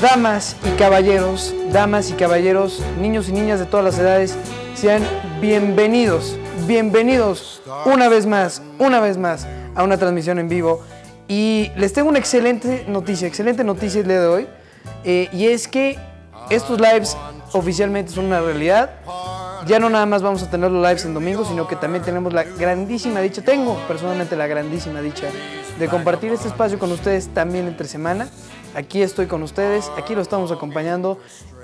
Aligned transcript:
Damas 0.00 0.54
y 0.64 0.76
caballeros, 0.76 1.52
damas 1.72 2.10
y 2.10 2.12
caballeros, 2.12 2.80
niños 3.00 3.28
y 3.28 3.32
niñas 3.32 3.58
de 3.58 3.66
todas 3.66 3.84
las 3.84 3.98
edades, 3.98 4.36
sean 4.76 5.02
bienvenidos, 5.40 6.36
bienvenidos 6.68 7.60
una 7.84 8.08
vez 8.08 8.24
más, 8.24 8.62
una 8.78 9.00
vez 9.00 9.18
más 9.18 9.44
a 9.74 9.82
una 9.82 9.98
transmisión 9.98 10.38
en 10.38 10.48
vivo. 10.48 10.84
Y 11.26 11.72
les 11.76 11.92
tengo 11.92 12.08
una 12.10 12.20
excelente 12.20 12.84
noticia, 12.86 13.26
excelente 13.26 13.64
noticia 13.64 14.00
el 14.00 14.06
día 14.06 14.20
de 14.20 14.26
hoy. 14.28 14.48
eh, 15.02 15.28
y 15.32 15.48
es 15.48 15.66
que 15.66 15.98
estos 16.48 16.80
lives 16.80 17.16
oficialmente 17.52 18.12
son 18.12 18.26
una 18.26 18.40
realidad. 18.40 18.90
Ya 19.66 19.80
no 19.80 19.90
nada 19.90 20.06
más 20.06 20.22
vamos 20.22 20.44
a 20.44 20.50
tener 20.50 20.70
los 20.70 20.80
lives 20.80 21.04
en 21.06 21.14
domingo, 21.14 21.44
sino 21.44 21.66
que 21.66 21.74
también 21.74 22.04
tenemos 22.04 22.32
la 22.32 22.44
grandísima 22.44 23.20
dicha, 23.20 23.42
tengo 23.42 23.76
personalmente 23.88 24.36
la 24.36 24.46
grandísima 24.46 25.00
dicha 25.00 25.26
de 25.76 25.88
compartir 25.88 26.32
este 26.32 26.46
espacio 26.46 26.78
con 26.78 26.92
ustedes 26.92 27.28
también 27.34 27.66
entre 27.66 27.88
semana. 27.88 28.28
Aquí 28.78 29.02
estoy 29.02 29.26
con 29.26 29.42
ustedes, 29.42 29.90
aquí 29.98 30.14
lo 30.14 30.22
estamos 30.22 30.52
acompañando, 30.52 31.18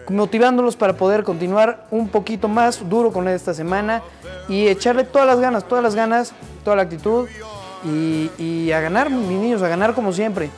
motivándolos 0.09 0.75
para 0.75 0.97
poder 0.97 1.23
continuar 1.23 1.87
un 1.93 2.09
poquito 2.09 2.49
más 2.49 2.89
duro 2.89 3.13
con 3.13 3.29
esta 3.29 3.55
semana 3.55 4.03
y 4.49 4.67
echarle 4.67 5.05
todas 5.05 5.25
las 5.25 5.39
ganas, 5.39 5.69
todas 5.69 5.85
las 5.85 5.95
ganas, 5.95 6.33
toda 6.65 6.75
la 6.75 6.83
actitud 6.83 7.29
y, 7.85 8.73
a 8.73 8.81
ganar, 8.81 9.11
mis 9.11 9.29
niños, 9.29 9.63
a 9.63 9.69
ganar 9.69 9.95
como 9.95 10.13
siempre. 10.13 10.51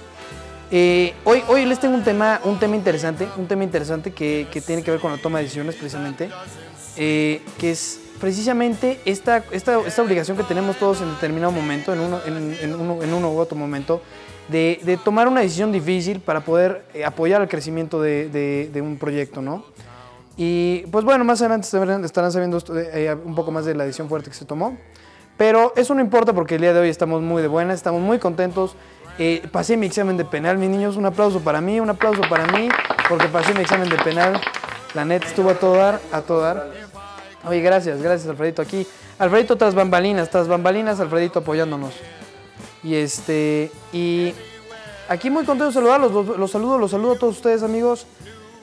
Eh, 0.71 1.13
hoy, 1.25 1.43
hoy 1.49 1.67
les 1.67 1.79
tengo 1.79 1.95
un 1.95 2.05
tema, 2.05 2.41
un 2.45 2.59
tema 2.59 2.75
interesante, 2.75 3.29
un 3.37 3.47
tema 3.47 3.63
interesante 3.63 4.13
que, 4.13 4.49
tiene 4.67 4.83
que 4.83 4.91
ver 4.93 5.01
con 5.01 5.13
la 5.13 5.19
toma 5.19 5.37
de 5.37 5.45
decisiones 5.45 5.75
precisamente, 5.75 6.31
eh, 6.97 7.43
que 7.59 7.73
es 7.73 8.01
precisamente 8.19 8.99
esta, 9.05 9.45
esta, 9.51 9.79
esta 9.87 10.03
obligación 10.03 10.39
que 10.39 10.43
tenemos 10.45 10.77
todos 10.77 11.03
en 11.03 11.11
determinado 11.11 11.53
momento, 11.53 11.93
en 11.93 12.01
uno, 12.01 12.21
en 12.25 13.13
uno 13.13 13.31
u 13.31 13.39
otro 13.39 13.59
momento, 13.59 14.01
de, 14.49 14.81
de 14.85 14.97
tomar 14.97 15.29
una 15.29 15.41
decisión 15.41 15.73
difícil 15.73 16.21
para 16.21 16.41
poder 16.41 16.85
eh, 16.95 17.05
apoyar 17.05 17.41
el 17.43 17.49
crecimiento 17.49 18.01
de, 18.01 18.29
de- 18.29 18.71
de 18.73 18.81
un 18.83 18.97
proyecto, 18.99 19.43
¿no? 19.43 19.65
Y 20.37 20.85
pues 20.93 21.05
bueno, 21.05 21.25
más 21.25 21.41
adelante 21.41 21.67
estarán 22.07 22.31
sabiendo 22.31 22.59
eh, 22.75 23.17
un 23.25 23.35
poco 23.35 23.51
más 23.51 23.65
de 23.65 23.75
la 23.75 23.85
decisión 23.85 24.09
fuerte 24.09 24.31
que 24.31 24.37
se 24.37 24.45
tomó. 24.45 24.77
Pero 25.39 25.73
eso 25.77 25.95
no 25.95 26.01
importa 26.01 26.33
porque 26.33 26.55
el 26.57 26.61
día 26.63 26.73
de 26.73 26.81
hoy 26.81 26.89
estamos 26.89 27.23
muy 27.23 27.43
de 27.43 27.49
buenas, 27.49 27.77
estamos 27.77 28.01
muy 28.03 28.19
contentos. 28.19 28.75
Eh, 29.19 29.47
pasé 29.51 29.77
mi 29.77 29.87
examen 29.87 30.17
de 30.19 30.25
penal, 30.27 30.59
mis 30.59 30.69
niños. 30.69 30.97
Un 30.97 31.07
aplauso 31.07 31.41
para 31.41 31.61
mí, 31.61 31.81
un 31.81 31.89
aplauso 31.91 32.21
para 32.29 32.47
mí, 32.53 32.69
porque 33.09 33.29
pasé 33.29 33.55
mi 33.55 33.61
examen 33.63 33.89
de 33.89 33.97
penal. 33.97 34.41
La 34.95 35.05
neta 35.05 35.27
estuvo 35.27 35.51
a 35.51 35.55
todo 35.55 35.77
dar, 35.77 36.01
a 36.13 36.21
todo 36.21 36.41
dar. 36.43 36.71
Oye, 37.47 37.61
gracias, 37.61 38.03
gracias 38.03 38.29
Alfredito 38.29 38.61
aquí. 38.63 38.87
Alfredito 39.19 39.57
tras 39.57 39.75
bambalinas, 39.75 40.31
tras 40.31 40.49
bambalinas, 40.49 41.01
Alfredito 41.01 41.39
apoyándonos. 41.41 41.95
Y 42.83 42.95
este, 42.95 43.71
y 43.93 44.33
aquí 45.09 45.31
muy 45.31 45.45
contento 45.45 45.67
de 45.67 45.73
saludarlos, 45.73 46.13
los, 46.13 46.39
los 46.39 46.51
saludo, 46.51 46.79
los 46.79 46.91
saludo 46.91 47.13
a 47.13 47.19
todos 47.19 47.37
ustedes 47.37 47.63
amigos. 47.63 48.07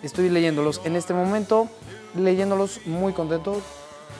Estoy 0.01 0.29
leyéndolos 0.29 0.81
en 0.83 0.95
este 0.95 1.13
momento, 1.13 1.69
leyéndolos 2.15 2.81
muy 2.85 3.13
contento. 3.13 3.61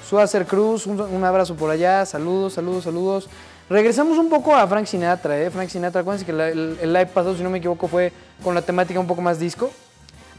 Suácer 0.08 0.46
Cruz, 0.46 0.86
un, 0.86 1.24
abrazo 1.24 1.56
por 1.56 1.70
allá, 1.70 2.06
saludos, 2.06 2.54
saludos, 2.54 2.84
saludos. 2.84 3.30
Regresamos 3.70 4.18
un 4.18 4.30
poco 4.30 4.54
a 4.56 4.68
Frank 4.68 4.86
Sinatra, 4.86 5.40
¿eh? 5.40 5.50
Frank 5.50 5.70
Sinatra, 5.70 6.02
acuérdense 6.02 6.26
que 6.26 6.32
el, 6.32 6.94
live 6.94 7.08
pasado, 7.08 7.36
si 7.36 7.44
no 7.44 7.50
me 7.50 7.58
equivoco, 7.58 7.88
fue 7.88 8.12
con 8.44 8.54
la 8.54 8.62
temática 8.62 9.00
un 9.00 9.08
poco 9.08 9.22
más 9.22 9.40
disco. 9.40 9.72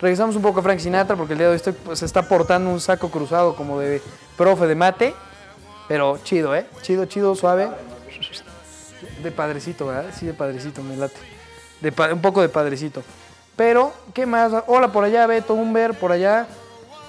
Regresamos 0.00 0.36
un 0.36 0.42
poco 0.42 0.60
a 0.60 0.62
Frank 0.62 0.78
Sinatra 0.78 1.16
porque 1.16 1.32
el 1.32 1.38
día 1.38 1.48
de 1.48 1.54
hoy 1.54 1.74
pues, 1.84 1.98
se 1.98 2.04
está 2.04 2.28
portando 2.28 2.70
un 2.70 2.80
saco 2.80 3.10
cruzado 3.10 3.56
como 3.56 3.80
de 3.80 4.02
profe 4.36 4.66
de 4.66 4.74
mate. 4.74 5.14
Pero 5.88 6.18
chido, 6.22 6.54
¿eh? 6.54 6.66
Chido, 6.82 7.06
chido, 7.06 7.34
suave. 7.34 7.68
De 9.22 9.30
padrecito, 9.30 9.86
¿verdad? 9.86 10.10
Sí, 10.18 10.26
de 10.26 10.34
padrecito, 10.34 10.82
me 10.82 10.96
late. 10.96 11.33
Un 12.12 12.20
poco 12.20 12.40
de 12.40 12.48
padrecito. 12.48 13.02
Pero, 13.56 13.92
¿qué 14.12 14.26
más? 14.26 14.52
Hola 14.66 14.88
por 14.88 15.04
allá, 15.04 15.26
Beto 15.26 15.54
Humber, 15.54 15.94
por 15.94 16.12
allá. 16.12 16.46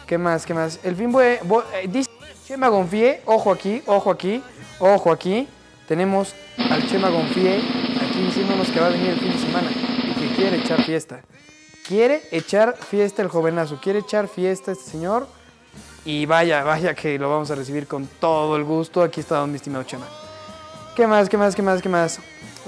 ¿Qué 0.06 0.17
más? 0.17 0.45
¿Qué 0.45 0.54
más? 0.54 0.80
El 0.84 0.95
fin 0.95 1.12
fue. 1.12 1.40
dice 1.88 2.09
Chema 2.45 2.67
Gonfié, 2.67 3.22
ojo 3.26 3.52
aquí, 3.52 3.82
ojo 3.88 4.12
aquí, 4.12 4.44
ojo 4.80 5.11
aquí. 5.11 5.48
Tenemos 5.88 6.36
al 6.58 6.88
Chema 6.88 7.10
Gonfié 7.10 7.58
aquí 8.02 8.22
diciéndonos 8.22 8.70
que 8.70 8.80
va 8.80 8.88
a 8.88 8.89
venir 8.89 9.10
el 9.10 9.20
fin 9.20 9.32
de 9.32 9.38
semana 9.39 9.70
y 9.72 10.14
que 10.20 10.36
quiere 10.36 10.58
echar 10.58 10.83
fiesta. 10.83 11.22
Quiere 11.88 12.22
echar 12.32 12.76
fiesta 12.78 13.22
el 13.22 13.30
jovenazo, 13.30 13.80
quiere 13.82 13.99
echar 13.99 14.28
fiesta 14.28 14.72
este 14.72 14.92
señor. 14.92 15.28
Y 16.04 16.28
vaya, 16.28 16.64
vaya 16.64 16.94
que 16.94 17.17
lo 17.17 17.32
vamos 17.32 17.49
a 17.49 17.55
recibir 17.55 17.88
con 17.88 18.08
todo 18.20 18.55
el 18.58 18.64
gusto. 18.64 19.02
Aquí 19.02 19.22
está 19.22 19.38
don 19.38 19.49
mi 19.49 19.55
estimado 19.55 19.83
Chema. 19.86 20.05
¿Qué 20.95 21.08
más, 21.08 21.28
qué 21.28 21.38
más, 21.38 21.55
qué 21.55 21.61
más, 21.61 21.82
qué 21.82 21.89
más? 21.89 22.20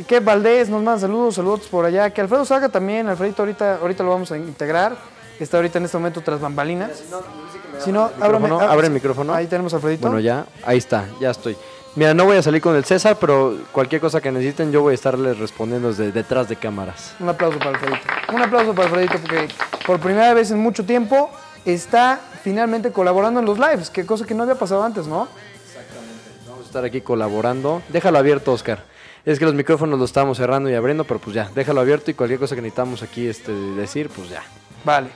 Que 0.05 0.19
Valdés 0.19 0.69
nos 0.69 0.83
manda 0.83 0.99
saludos, 0.99 1.35
saludos 1.35 1.61
por 1.67 1.85
allá. 1.85 2.09
Que 2.11 2.21
Alfredo 2.21 2.45
Saga 2.45 2.69
también, 2.69 3.07
Alfredito 3.07 3.41
ahorita, 3.41 3.77
ahorita 3.81 4.03
lo 4.03 4.11
vamos 4.11 4.31
a 4.31 4.37
integrar. 4.37 4.95
Está 5.39 5.57
ahorita 5.57 5.79
en 5.79 5.85
este 5.85 5.97
momento 5.97 6.21
tras 6.21 6.39
bambalinas. 6.39 7.03
Si 7.83 7.91
no, 7.91 8.09
ábrame- 8.19 8.49
ah, 8.61 8.71
abre 8.71 8.87
el 8.87 8.93
micrófono. 8.93 9.33
Ahí 9.33 9.47
tenemos 9.47 9.73
a 9.73 9.77
Alfredito. 9.77 10.03
Bueno, 10.07 10.19
ya, 10.19 10.45
ahí 10.63 10.77
está, 10.77 11.05
ya 11.19 11.31
estoy. 11.31 11.55
Mira, 11.95 12.13
no 12.13 12.25
voy 12.25 12.37
a 12.37 12.43
salir 12.43 12.61
con 12.61 12.75
el 12.75 12.85
César, 12.85 13.17
pero 13.19 13.57
cualquier 13.71 13.99
cosa 14.01 14.21
que 14.21 14.31
necesiten 14.31 14.71
yo 14.71 14.81
voy 14.83 14.91
a 14.91 14.95
estarles 14.95 15.39
respondiendo 15.39 15.87
desde 15.89 16.11
detrás 16.11 16.47
de 16.47 16.55
cámaras. 16.55 17.15
Un 17.19 17.29
aplauso 17.29 17.57
para 17.57 17.71
Alfredito. 17.71 17.99
Un 18.33 18.41
aplauso 18.41 18.73
para 18.75 18.87
Alfredito 18.89 19.13
porque 19.19 19.47
por 19.85 19.99
primera 19.99 20.33
vez 20.35 20.51
en 20.51 20.59
mucho 20.59 20.85
tiempo 20.85 21.31
está 21.65 22.19
finalmente 22.43 22.91
colaborando 22.91 23.39
en 23.39 23.45
los 23.47 23.57
lives, 23.57 23.89
que 23.89 24.05
cosa 24.05 24.25
que 24.25 24.35
no 24.35 24.43
había 24.43 24.55
pasado 24.55 24.83
antes, 24.83 25.07
¿no? 25.07 25.27
Vamos 26.47 26.63
a 26.63 26.67
estar 26.67 26.85
aquí 26.85 27.01
colaborando. 27.01 27.81
Déjalo 27.89 28.19
abierto, 28.19 28.53
Oscar. 28.53 28.83
Es 29.25 29.39
que 29.39 29.45
los 29.45 29.53
micrófonos 29.53 29.99
los 29.99 30.09
estamos 30.09 30.37
cerrando 30.37 30.69
y 30.69 30.73
abriendo, 30.73 31.03
pero 31.03 31.19
pues 31.19 31.35
ya, 31.35 31.49
déjalo 31.53 31.81
abierto 31.81 32.09
y 32.11 32.13
cualquier 32.13 32.39
cosa 32.39 32.55
que 32.55 32.61
necesitamos 32.61 33.03
aquí 33.03 33.27
este, 33.27 33.51
decir, 33.51 34.09
pues 34.09 34.29
ya. 34.29 34.41
Vale. 34.85 35.09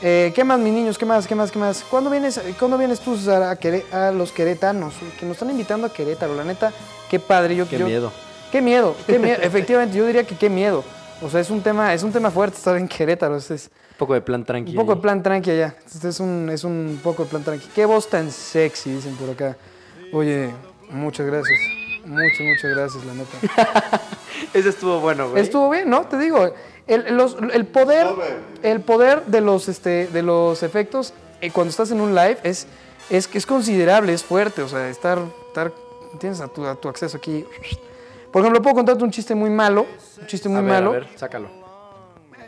Eh, 0.00 0.32
¿Qué 0.34 0.42
más, 0.44 0.58
mis 0.58 0.72
niños? 0.72 0.98
¿Qué 0.98 1.04
más? 1.06 1.26
¿Qué 1.26 1.34
más? 1.34 1.52
¿Qué 1.52 1.58
más? 1.58 1.84
¿Cuándo 1.88 2.10
vienes, 2.10 2.40
¿cuándo 2.58 2.76
vienes 2.78 3.00
tú, 3.00 3.12
a, 3.30 3.54
Quere- 3.56 3.84
a 3.92 4.10
los 4.10 4.32
queretanos? 4.32 4.94
Que 5.20 5.26
nos 5.26 5.34
están 5.36 5.50
invitando 5.50 5.86
a 5.86 5.92
Querétaro. 5.92 6.34
La 6.34 6.42
neta, 6.44 6.72
qué 7.10 7.20
padre. 7.20 7.54
Yo, 7.54 7.68
Qué 7.68 7.78
yo- 7.78 7.86
miedo. 7.86 8.12
Qué 8.50 8.60
miedo, 8.60 8.96
qué 9.06 9.18
miedo. 9.18 9.38
Efectivamente, 9.42 9.96
yo 9.96 10.06
diría 10.06 10.24
que 10.24 10.34
qué 10.36 10.50
miedo. 10.50 10.82
O 11.22 11.30
sea, 11.30 11.40
es 11.40 11.50
un 11.50 11.62
tema, 11.62 11.94
es 11.94 12.02
un 12.02 12.10
tema 12.12 12.30
fuerte 12.32 12.56
estar 12.56 12.76
en 12.76 12.88
Querétaro. 12.88 13.36
Es, 13.36 13.50
es 13.50 13.66
Un 13.92 13.96
poco 13.98 14.14
de 14.14 14.20
plan 14.22 14.44
tranquilo. 14.44 14.80
un 14.80 14.86
poco 14.86 14.96
de 14.96 15.02
plan 15.02 15.22
tranqui 15.22 15.50
allá. 15.52 15.76
Este 15.86 16.08
es 16.08 16.18
un, 16.18 16.50
es 16.50 16.64
un 16.64 16.98
poco 17.02 17.22
de 17.24 17.30
plan 17.30 17.44
tranqui. 17.44 17.68
Qué 17.74 17.84
voz 17.86 18.08
tan 18.10 18.30
sexy, 18.32 18.90
dicen 18.94 19.14
por 19.16 19.30
acá. 19.30 19.56
Oye, 20.12 20.50
muchas 20.90 21.26
gracias. 21.26 21.58
Muchas, 22.04 22.40
muchas 22.40 22.70
gracias, 22.74 23.04
la 23.04 23.14
neta. 23.14 24.00
Ese 24.54 24.68
estuvo 24.70 25.00
bueno, 25.00 25.30
güey. 25.30 25.42
Estuvo 25.42 25.70
bien, 25.70 25.88
¿no? 25.88 26.02
Te 26.06 26.18
digo, 26.18 26.52
el, 26.86 27.16
los- 27.16 27.36
el 27.52 27.66
poder, 27.66 28.06
el 28.62 28.80
poder 28.80 29.24
de 29.26 29.40
los, 29.40 29.68
este, 29.68 30.08
de 30.08 30.22
los 30.22 30.62
efectos 30.62 31.14
eh, 31.40 31.50
cuando 31.50 31.70
estás 31.70 31.90
en 31.90 32.00
un 32.00 32.14
live 32.14 32.38
es, 32.42 32.66
es, 33.10 33.28
es 33.32 33.46
considerable, 33.46 34.12
es 34.12 34.24
fuerte. 34.24 34.62
O 34.62 34.68
sea, 34.68 34.88
estar, 34.88 35.18
estar 35.48 35.72
tienes 36.18 36.40
a 36.40 36.48
tu, 36.48 36.66
a 36.66 36.74
tu 36.74 36.88
acceso 36.88 37.16
aquí. 37.16 37.44
Por 38.32 38.40
ejemplo, 38.42 38.60
puedo 38.62 38.74
contarte 38.76 39.04
un 39.04 39.10
chiste 39.10 39.34
muy 39.34 39.50
malo, 39.50 39.86
un 40.20 40.26
chiste 40.26 40.48
muy 40.48 40.58
a 40.58 40.62
ver, 40.62 40.70
malo. 40.72 40.90
A 40.90 40.94
ver, 40.94 41.08
sácalo. 41.16 41.48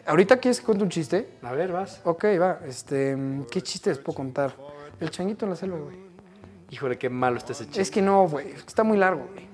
¿Ahorita 0.06 0.36
quieres 0.38 0.60
que 0.60 0.66
cuente 0.66 0.84
un 0.84 0.90
chiste? 0.90 1.28
A 1.42 1.52
ver, 1.52 1.72
vas. 1.72 2.00
Ok, 2.04 2.24
va. 2.40 2.60
Este, 2.66 3.16
¿qué 3.50 3.62
chiste 3.62 3.90
les 3.90 3.98
puedo 3.98 4.16
contar? 4.16 4.54
El 5.00 5.10
changuito 5.10 5.44
en 5.46 5.50
la 5.50 5.56
selva, 5.56 5.78
güey. 5.78 5.96
Híjole, 6.70 6.98
qué 6.98 7.08
malo 7.10 7.36
está 7.38 7.52
ese 7.52 7.64
chiste. 7.66 7.80
Es 7.82 7.90
que 7.90 8.02
no, 8.02 8.26
güey. 8.28 8.50
Está 8.52 8.82
muy 8.84 8.98
largo, 8.98 9.26
güey. 9.32 9.44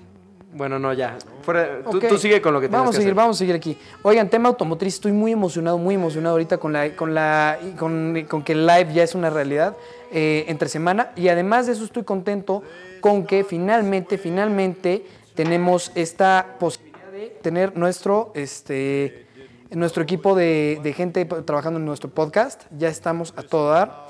Bueno, 0.53 0.79
no, 0.79 0.91
ya. 0.91 1.17
Fuera- 1.43 1.81
tú, 1.83 1.97
Ok. 1.97 2.07
tú 2.09 2.17
sigue 2.17 2.41
con 2.41 2.53
lo 2.53 2.59
que 2.59 2.67
tienes 2.67 2.79
Vamos 2.79 2.89
a 2.95 2.97
que 2.97 3.03
seguir, 3.03 3.09
hacer. 3.11 3.15
vamos 3.15 3.37
a 3.37 3.39
seguir 3.39 3.55
aquí. 3.55 3.77
Oigan, 4.01 4.29
tema 4.29 4.49
automotriz, 4.49 4.95
estoy 4.95 5.13
muy 5.13 5.31
emocionado, 5.31 5.77
muy 5.77 5.95
emocionado 5.95 6.33
ahorita 6.33 6.57
con 6.57 6.73
la, 6.73 6.93
con 6.95 7.13
la, 7.13 7.57
con 7.77 8.43
que 8.43 8.51
el 8.51 8.65
live 8.67 8.93
ya 8.93 9.03
es 9.03 9.15
una 9.15 9.29
realidad 9.29 9.77
eh, 10.11 10.43
entre 10.49 10.67
semana 10.67 11.11
y 11.15 11.29
además 11.29 11.67
de 11.67 11.71
eso 11.73 11.85
estoy 11.85 12.03
contento 12.03 12.63
con 12.99 13.25
que 13.25 13.45
finalmente, 13.45 14.17
finalmente 14.17 15.05
tenemos 15.35 15.93
esta 15.95 16.57
posibilidad 16.59 17.11
de 17.13 17.27
tener 17.41 17.77
nuestro, 17.77 18.33
este, 18.35 19.25
nuestro 19.69 20.03
equipo 20.03 20.35
de, 20.35 20.81
de 20.83 20.91
gente 20.91 21.23
trabajando 21.23 21.79
en 21.79 21.85
nuestro 21.85 22.09
podcast. 22.09 22.63
Ya 22.77 22.89
estamos 22.89 23.33
a 23.37 23.43
todo 23.43 23.69
dar 23.71 24.07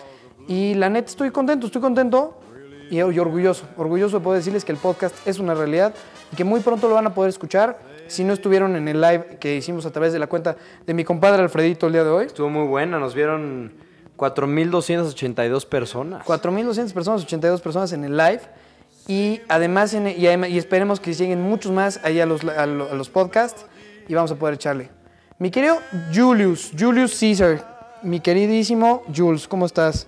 y 0.48 0.74
la 0.74 0.90
neta 0.90 1.10
estoy 1.12 1.30
contento, 1.30 1.68
estoy 1.68 1.82
contento 1.84 2.40
y, 2.92 3.02
orgulloso, 3.02 3.66
orgulloso 3.78 4.20
de 4.20 4.24
poder 4.24 4.40
decirles 4.42 4.64
que 4.64 4.72
el 4.72 4.78
podcast 4.78 5.16
es 5.26 5.40
una 5.40 5.56
realidad 5.56 5.94
y 6.32 6.36
que 6.36 6.44
muy 6.44 6.60
pronto 6.60 6.88
lo 6.88 6.94
van 6.96 7.08
a 7.08 7.14
poder 7.16 7.30
escuchar. 7.30 7.80
Si 8.08 8.24
no 8.24 8.34
estuvieron 8.34 8.76
en 8.76 8.88
el 8.88 9.00
live 9.02 9.38
que 9.40 9.56
hicimos 9.56 9.86
a 9.86 9.92
través 9.92 10.12
de 10.14 10.20
la 10.20 10.28
cuenta 10.28 10.58
de 10.86 10.94
mi 10.94 11.04
compadre 11.06 11.42
Alfredito 11.42 11.88
el 11.88 11.94
día 11.94 12.04
de 12.04 12.10
hoy, 12.10 12.26
Estuvo 12.26 12.50
muy 12.50 12.68
buena, 12.68 13.00
nos 13.00 13.16
vieron 13.16 13.72
4.282 14.18 15.66
personas. 15.66 16.26
4.200 16.26 16.94
personas, 16.94 17.24
82 17.24 17.62
personas 17.62 17.94
en 17.94 18.04
el 18.04 18.18
live. 18.18 18.42
Y 19.08 19.42
además, 19.48 19.94
en- 19.94 20.08
y, 20.08 20.58
esperemos 20.58 21.00
que 21.00 21.14
lleguen 21.14 21.42
muchos 21.42 21.72
más 21.72 22.00
ahí 22.04 22.20
a 22.20 22.26
los, 22.26 22.44
a 22.44 22.66
lo- 22.66 22.92
a 22.92 22.94
los 22.94 23.10
podcasts 23.10 23.66
y 24.08 24.14
vamos 24.14 24.32
a 24.32 24.36
poder 24.36 24.56
echarle. 24.56 24.90
Mi 25.40 25.50
querido 25.50 25.78
Julius, 26.14 26.72
Julius 26.78 27.18
Caesar, 27.20 27.98
mi 28.04 28.20
queridísimo 28.20 29.04
Jules, 29.16 29.48
¿cómo 29.48 29.66
estás? 29.66 30.08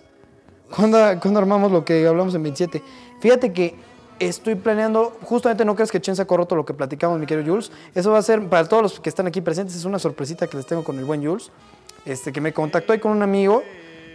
¿Cuándo, 0.76 0.98
cuándo 1.22 1.40
armamos 1.40 1.72
lo 1.72 1.86
que 1.86 2.06
hablamos 2.08 2.34
en 2.36 2.44
27? 2.44 2.82
Fíjate 3.20 3.54
que 3.54 3.76
estoy 4.20 4.56
planeando, 4.56 5.16
justamente 5.22 5.66
no 5.66 5.76
crees 5.76 5.92
que 5.92 6.02
Chen 6.02 6.16
sacó 6.16 6.38
roto 6.38 6.56
lo 6.56 6.66
que 6.66 6.74
platicamos, 6.74 7.20
mi 7.20 7.26
querido 7.26 7.52
Jules. 7.52 7.72
Eso 7.94 8.12
va 8.12 8.20
a 8.20 8.22
ser, 8.22 8.48
para 8.50 8.68
todos 8.68 8.82
los 8.84 9.00
que 9.00 9.10
están 9.10 9.28
aquí 9.28 9.42
presentes, 9.42 9.76
es 9.76 9.86
una 9.86 10.00
sorpresita 10.00 10.48
que 10.48 10.58
les 10.58 10.66
tengo 10.66 10.84
con 10.84 10.98
el 10.98 11.06
buen 11.06 11.24
Jules. 11.26 11.52
este, 12.06 12.32
que 12.34 12.42
me 12.42 12.54
contactó 12.54 12.94
ahí 12.94 13.00
con 13.00 13.12
un 13.12 13.22
amigo 13.22 13.64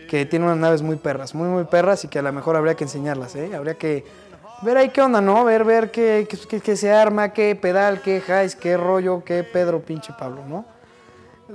que 0.09 0.27
tiene 0.27 0.47
unas 0.47 0.57
naves 0.59 0.83
muy 0.83 0.97
perras, 0.97 1.35
muy, 1.35 1.49
muy 1.49 1.65
perras 1.65 2.05
y 2.05 2.09
que 2.09 2.19
a 2.19 2.23
lo 2.23 2.33
mejor 2.33 2.57
habría 2.57 2.75
que 2.75 2.85
enseñarlas, 2.85 3.37
¿eh? 3.37 3.55
Habría 3.55 3.75
que 3.75 4.05
ver 4.63 4.77
ahí 4.79 4.89
qué 4.89 5.01
onda, 5.03 5.21
¿no? 5.21 5.45
Ver, 5.45 5.65
ver 5.65 5.91
qué, 5.91 6.27
qué- 6.63 6.77
se 6.77 6.91
arma, 6.93 7.33
qué 7.33 7.55
pedal, 7.55 8.01
qué 8.03 8.23
highs, 8.27 8.57
qué 8.57 8.77
rollo, 8.77 9.23
qué 9.25 9.45
Pedro, 9.45 9.81
pinche 9.81 10.13
Pablo, 10.19 10.43
¿no? 10.49 10.65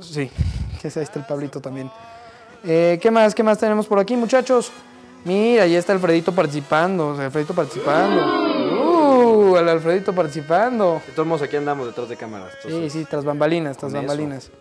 Sí, 0.02 0.30
que 0.82 0.88
ahí 0.88 1.04
está 1.04 1.20
el 1.20 1.26
Pablito 1.26 1.60
también. 1.60 1.92
Eh, 2.64 2.98
¿Qué 3.02 3.12
más? 3.12 3.36
¿Qué 3.36 3.44
más 3.44 3.58
tenemos 3.58 3.86
por 3.88 4.00
aquí, 4.00 4.16
muchachos? 4.16 4.72
Mira, 5.26 5.64
ahí 5.64 5.76
está 5.76 5.94
Alfredito 5.94 6.32
participando. 6.34 7.10
o 7.10 7.16
sea, 7.16 7.26
Alfredito 7.26 7.54
participando. 7.54 9.52
Uh, 9.52 9.58
el 9.58 9.70
Alfredito 9.70 10.14
participando. 10.14 11.02
De 11.06 11.14
todos 11.14 11.28
modos, 11.28 11.42
aquí 11.44 11.56
andamos 11.56 11.88
detrás 11.88 12.10
de 12.10 12.18
cámaras. 12.18 12.50
Sí, 12.62 12.68
entonces- 12.68 12.94
sí, 12.94 13.06
tras 13.10 13.24
bambalinas, 13.24 13.78
tras 13.78 13.92
eso. 13.92 14.00
bambalinas. 14.00 14.52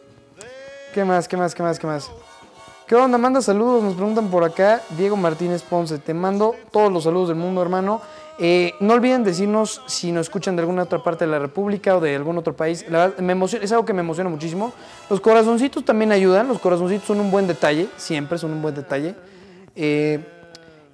¿Qué 0.94 1.04
más? 1.04 1.26
¿Qué 1.26 1.36
más? 1.36 1.54
¿Qué 1.54 1.62
más? 1.62 1.78
¿Qué 1.78 1.86
más? 1.86 2.10
¿Qué 2.86 2.94
onda? 2.96 3.16
Manda 3.16 3.40
saludos, 3.40 3.82
nos 3.82 3.94
preguntan 3.94 4.28
por 4.30 4.44
acá. 4.44 4.82
Diego 4.90 5.16
Martínez 5.16 5.62
Ponce, 5.62 5.98
te 5.98 6.12
mando 6.12 6.54
todos 6.70 6.92
los 6.92 7.04
saludos 7.04 7.28
del 7.28 7.38
mundo, 7.38 7.62
hermano. 7.62 8.00
Eh, 8.38 8.74
no 8.80 8.94
olviden 8.94 9.24
decirnos 9.24 9.82
si 9.86 10.10
nos 10.12 10.26
escuchan 10.26 10.56
de 10.56 10.62
alguna 10.62 10.82
otra 10.82 11.02
parte 11.02 11.24
de 11.24 11.30
la 11.30 11.38
República 11.38 11.96
o 11.96 12.00
de 12.00 12.14
algún 12.16 12.36
otro 12.38 12.54
país. 12.54 12.84
La 12.90 13.06
verdad, 13.06 13.18
me 13.18 13.32
emociona- 13.32 13.64
es 13.64 13.72
algo 13.72 13.84
que 13.84 13.94
me 13.94 14.00
emociona 14.00 14.28
muchísimo. 14.28 14.72
Los 15.08 15.20
corazoncitos 15.20 15.84
también 15.84 16.12
ayudan. 16.12 16.48
Los 16.48 16.58
corazoncitos 16.58 17.06
son 17.06 17.20
un 17.20 17.30
buen 17.30 17.46
detalle, 17.46 17.88
siempre 17.96 18.36
son 18.38 18.52
un 18.52 18.60
buen 18.62 18.74
detalle. 18.74 19.14
Eh, 19.74 20.20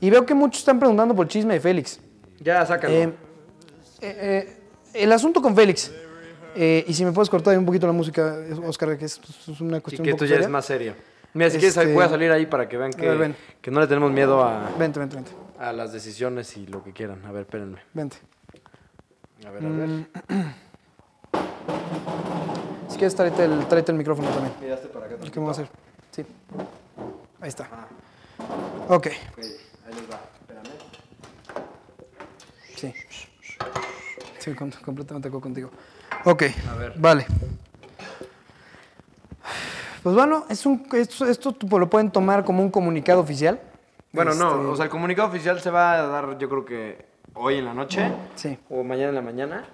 y 0.00 0.10
veo 0.10 0.24
que 0.26 0.34
muchos 0.34 0.60
están 0.60 0.78
preguntando 0.78 1.14
por 1.14 1.26
el 1.26 1.30
chisme 1.30 1.54
de 1.54 1.60
Félix. 1.60 2.00
Ya, 2.40 2.64
sácalo. 2.66 2.94
Eh, 2.94 3.02
eh, 3.04 3.12
eh, 4.02 4.56
el 4.94 5.12
asunto 5.12 5.40
con 5.42 5.54
Félix. 5.56 5.90
eh, 6.54 6.84
y 6.86 6.94
si 6.94 7.04
me 7.04 7.12
puedes 7.12 7.28
cortar 7.30 7.52
ahí 7.52 7.58
un 7.58 7.66
poquito 7.66 7.86
la 7.86 7.92
música, 7.92 8.36
Oscar, 8.66 8.96
que 8.98 9.04
es, 9.04 9.20
es 9.48 9.60
una 9.60 9.78
y 9.78 9.80
cuestión 9.80 10.04
que 10.04 10.10
un 10.12 10.14
esto 10.16 10.24
ya 10.24 10.34
es 10.34 10.38
seria. 10.38 10.48
más 10.48 10.64
serio. 10.64 10.94
Mira, 11.34 11.50
si 11.50 11.56
Este- 11.58 11.72
quieres, 11.72 11.94
voy 11.94 12.04
a 12.04 12.08
salir 12.08 12.30
ahí 12.32 12.46
para 12.46 12.68
que 12.68 12.76
vean 12.78 12.90
que, 12.92 13.08
ver, 13.08 13.34
que 13.60 13.70
no 13.70 13.80
le 13.80 13.86
tenemos 13.86 14.10
miedo 14.10 14.42
a, 14.42 14.70
Vente, 14.78 14.98
vente, 14.98 15.16
vente. 15.16 15.30
a 15.58 15.72
las 15.72 15.92
decisiones 15.92 16.56
y 16.56 16.66
lo 16.66 16.82
que 16.82 16.92
quieran. 16.92 17.24
A 17.26 17.32
ver, 17.32 17.42
espérenme. 17.42 17.78
Vente. 17.92 18.16
A 19.46 19.50
ver, 19.50 19.64
a 19.64 19.68
ver. 19.68 19.88
Mm. 19.88 20.06
Si 22.88 22.96
quieres, 22.96 23.14
tráete 23.14 23.44
el, 23.44 23.66
tráete 23.68 23.92
el 23.92 23.98
micrófono 23.98 24.28
también. 24.30 24.52
Mira, 24.62 24.76
para 24.92 25.06
acá. 25.06 25.16
¿Qué 25.20 25.30
me 25.38 25.40
voy 25.40 25.48
a 25.48 25.50
hacer? 25.52 25.68
Sí. 26.10 26.24
Ahí 27.40 27.48
está. 27.48 27.68
Ok, 28.88 29.06
Ok, 29.06 29.08
ahí 29.88 29.94
les 29.94 30.10
va. 30.10 30.20
Espérame. 30.40 30.68
sí. 32.76 32.94
Sí, 34.38 34.54
con- 34.54 34.70
completamente 34.70 35.28
de 35.28 35.30
acuerdo 35.30 35.42
contigo. 35.42 35.70
Ok, 36.24 36.42
A 36.70 36.74
ver. 36.76 36.92
vale. 36.96 37.26
Pues 40.02 40.14
bueno, 40.14 40.44
es 40.48 40.64
un, 40.64 40.86
esto, 40.92 41.26
esto 41.26 41.54
lo 41.78 41.90
pueden 41.90 42.10
tomar 42.10 42.44
como 42.44 42.62
un 42.62 42.70
comunicado 42.70 43.20
oficial. 43.20 43.60
Bueno, 44.12 44.30
Este, 44.30 44.44
no, 44.44 44.70
o 44.70 44.76
sea, 44.76 44.84
el 44.84 44.90
comunicado 44.90 45.28
oficial 45.28 45.60
se 45.60 45.70
va 45.70 45.94
a 45.94 46.06
dar, 46.06 46.38
yo 46.38 46.48
creo 46.48 46.64
que 46.64 47.06
hoy 47.34 47.56
en 47.56 47.64
la 47.64 47.74
noche 47.74 48.10
Sí. 48.36 48.56
o 48.70 48.82
mañana 48.84 49.08
en 49.10 49.14
la 49.16 49.22
mañana. 49.22 49.64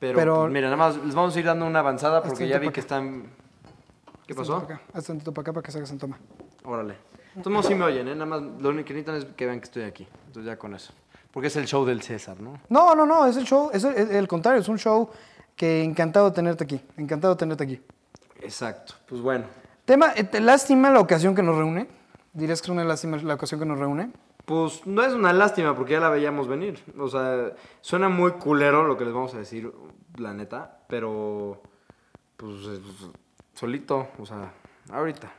Pero, 0.00 0.18
Pero- 0.18 0.40
pues, 0.42 0.52
mira, 0.52 0.66
nada 0.68 0.76
más 0.76 0.96
les 0.96 1.14
vamos 1.14 1.34
a 1.34 1.38
ir 1.38 1.44
dando 1.46 1.66
una 1.66 1.78
avanzada 1.80 2.22
porque 2.22 2.46
ya 2.48 2.58
vi 2.58 2.70
que 2.70 2.80
están. 2.80 3.26
¿Qué 4.26 4.34
pasó? 4.34 4.66
Hazte 4.92 5.06
tantito 5.08 5.32
para 5.32 5.42
acá 5.42 5.52
para 5.54 5.64
que 5.64 5.72
se 5.72 5.78
hagas 5.78 5.90
en 5.90 5.98
toma. 5.98 6.18
Órale. 6.64 6.96
Entonces 7.38 7.66
sí 7.66 7.74
me 7.74 7.84
oyen, 7.84 8.08
¿eh? 8.08 8.14
Nada 8.14 8.26
más 8.26 8.42
lo 8.42 8.68
único 8.70 8.88
que 8.88 8.94
necesitan 8.94 9.16
es 9.16 9.24
que 9.24 9.46
vean 9.46 9.60
que 9.60 9.64
estoy 9.64 9.84
aquí. 9.84 10.06
Entonces 10.26 10.44
ya 10.44 10.58
con 10.58 10.74
eso. 10.74 10.92
Porque 11.30 11.48
es 11.48 11.56
el 11.56 11.66
show 11.66 11.84
del 11.84 12.02
César, 12.02 12.40
¿no? 12.40 12.60
No, 12.68 12.94
no, 12.94 13.06
no, 13.06 13.26
es 13.26 13.36
el 13.36 13.44
show, 13.44 13.70
es 13.72 13.84
el, 13.84 13.94
es 13.94 14.10
el 14.10 14.26
contrario, 14.26 14.60
es 14.60 14.68
un 14.68 14.78
show 14.78 15.08
que 15.54 15.82
encantado 15.82 16.30
de 16.30 16.34
tenerte 16.34 16.64
aquí, 16.64 16.80
encantado 16.96 17.34
de 17.34 17.38
tenerte 17.38 17.64
aquí. 17.64 17.80
Exacto. 18.40 18.94
Pues 19.06 19.20
bueno. 19.20 19.44
Tema, 19.84 20.12
eh, 20.16 20.40
lástima 20.40 20.90
la 20.90 21.00
ocasión 21.00 21.34
que 21.34 21.42
nos 21.42 21.56
reúne. 21.56 21.88
¿Dirías 22.32 22.60
que 22.60 22.66
es 22.66 22.70
una 22.70 22.84
lástima 22.84 23.16
la 23.18 23.34
ocasión 23.34 23.60
que 23.60 23.66
nos 23.66 23.78
reúne? 23.78 24.10
Pues 24.44 24.86
no 24.86 25.02
es 25.02 25.12
una 25.12 25.32
lástima 25.32 25.76
porque 25.76 25.92
ya 25.92 26.00
la 26.00 26.08
veíamos 26.08 26.48
venir. 26.48 26.82
O 26.98 27.08
sea, 27.08 27.52
suena 27.80 28.08
muy 28.08 28.32
culero 28.32 28.84
lo 28.86 28.96
que 28.96 29.04
les 29.04 29.12
vamos 29.12 29.34
a 29.34 29.38
decir, 29.38 29.72
la 30.16 30.32
neta. 30.32 30.80
Pero, 30.88 31.62
pues, 32.36 32.52
solito, 33.54 34.08
o 34.18 34.26
sea, 34.26 34.52
ahorita. 34.90 35.30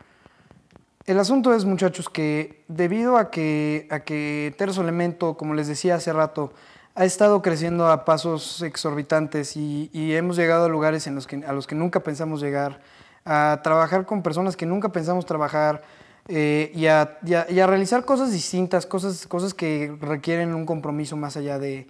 El 1.10 1.18
asunto 1.18 1.56
es, 1.56 1.66
muchachos, 1.66 2.08
que 2.08 2.62
debido 2.68 3.18
a 3.18 3.32
que, 3.32 3.88
a 3.90 4.02
que 4.02 4.54
Terzo 4.60 4.84
Elemento, 4.84 5.38
como 5.38 5.56
les 5.56 5.68
decía 5.68 5.96
hace 5.96 6.14
rato, 6.14 6.54
ha 6.94 7.04
estado 7.04 7.42
creciendo 7.42 7.88
a 7.88 8.06
pasos 8.06 8.62
exorbitantes 8.62 9.58
y, 9.58 9.90
hemos 9.92 10.36
llegado 10.36 10.66
a 10.66 10.70
lugares 10.70 11.08
a 11.08 11.12
los 11.54 11.66
que 11.66 11.74
nunca 11.74 12.02
pensamos 12.02 12.42
llegar, 12.42 12.82
a 13.26 13.60
trabajar 13.64 14.06
con 14.06 14.22
personas 14.22 14.56
que 14.56 14.68
nunca 14.68 14.90
pensamos 14.90 15.26
trabajar 15.26 15.82
eh, 16.28 16.72
y 16.76 16.86
a 16.86 17.18
realizar 17.66 18.06
cosas 18.06 18.32
distintas, 18.32 18.86
cosas, 18.86 19.26
cosas 19.26 19.56
que 19.56 19.92
requieren 20.00 20.54
un 20.54 20.68
compromiso 20.68 21.18
más 21.18 21.36
allá 21.36 21.58
de, 21.58 21.88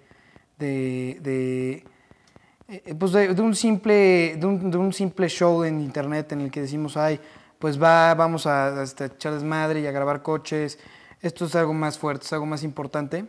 de, 0.60 1.20
de, 1.22 1.84
eh, 2.70 2.96
pues 2.98 3.12
de, 3.12 3.34
de 3.34 3.42
un 3.42 3.54
simple, 3.54 4.38
de, 4.38 4.46
un, 4.46 4.72
de 4.72 4.78
un 4.78 4.94
simple 4.94 5.28
show 5.28 5.66
en 5.66 5.82
internet 5.82 6.32
en 6.32 6.40
el 6.40 6.52
que 6.52 6.62
decimos, 6.62 6.96
ay, 6.96 7.20
pues 7.60 7.82
va, 7.82 8.14
vamos 8.16 8.46
a, 8.48 8.82
este, 8.84 9.06
echar 9.06 9.34
desmadre 9.34 9.82
y 9.82 9.88
a 9.88 9.92
grabar 9.92 10.22
coches. 10.24 10.80
Esto 11.22 11.46
es 11.46 11.56
algo 11.56 11.74
más 11.74 12.00
fuerte, 12.00 12.26
es 12.26 12.34
algo 12.34 12.46
más 12.46 12.64
importante. 12.64 13.26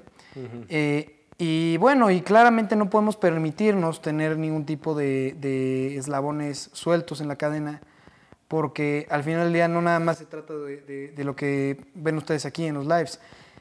Eh, 0.69 1.17
y 1.39 1.77
bueno, 1.79 2.11
y 2.11 2.21
claramente 2.21 2.77
no 2.77 2.89
podemos 2.91 3.17
permitirnos 3.17 4.01
tener 4.03 4.37
ningún 4.39 4.65
tipo 4.67 4.95
de, 4.95 5.35
de 5.41 5.97
eslabones 5.97 6.71
sueltos 6.73 7.21
en 7.21 7.29
la 7.29 7.37
cadena, 7.37 7.81
porque 8.47 9.07
al 9.11 9.25
final 9.25 9.45
del 9.45 9.53
día 9.55 9.67
no 9.69 9.81
nada 9.83 10.01
más 10.01 10.19
se 10.19 10.27
trata 10.27 10.55
de, 10.55 10.83
de- 10.83 11.09
de 11.17 11.25
lo 11.25 11.35
que 11.35 11.85
ven 11.95 12.17
ustedes 12.17 12.45
aquí 12.47 12.67
en 12.67 12.75
los 12.75 12.87
lives, 12.87 13.21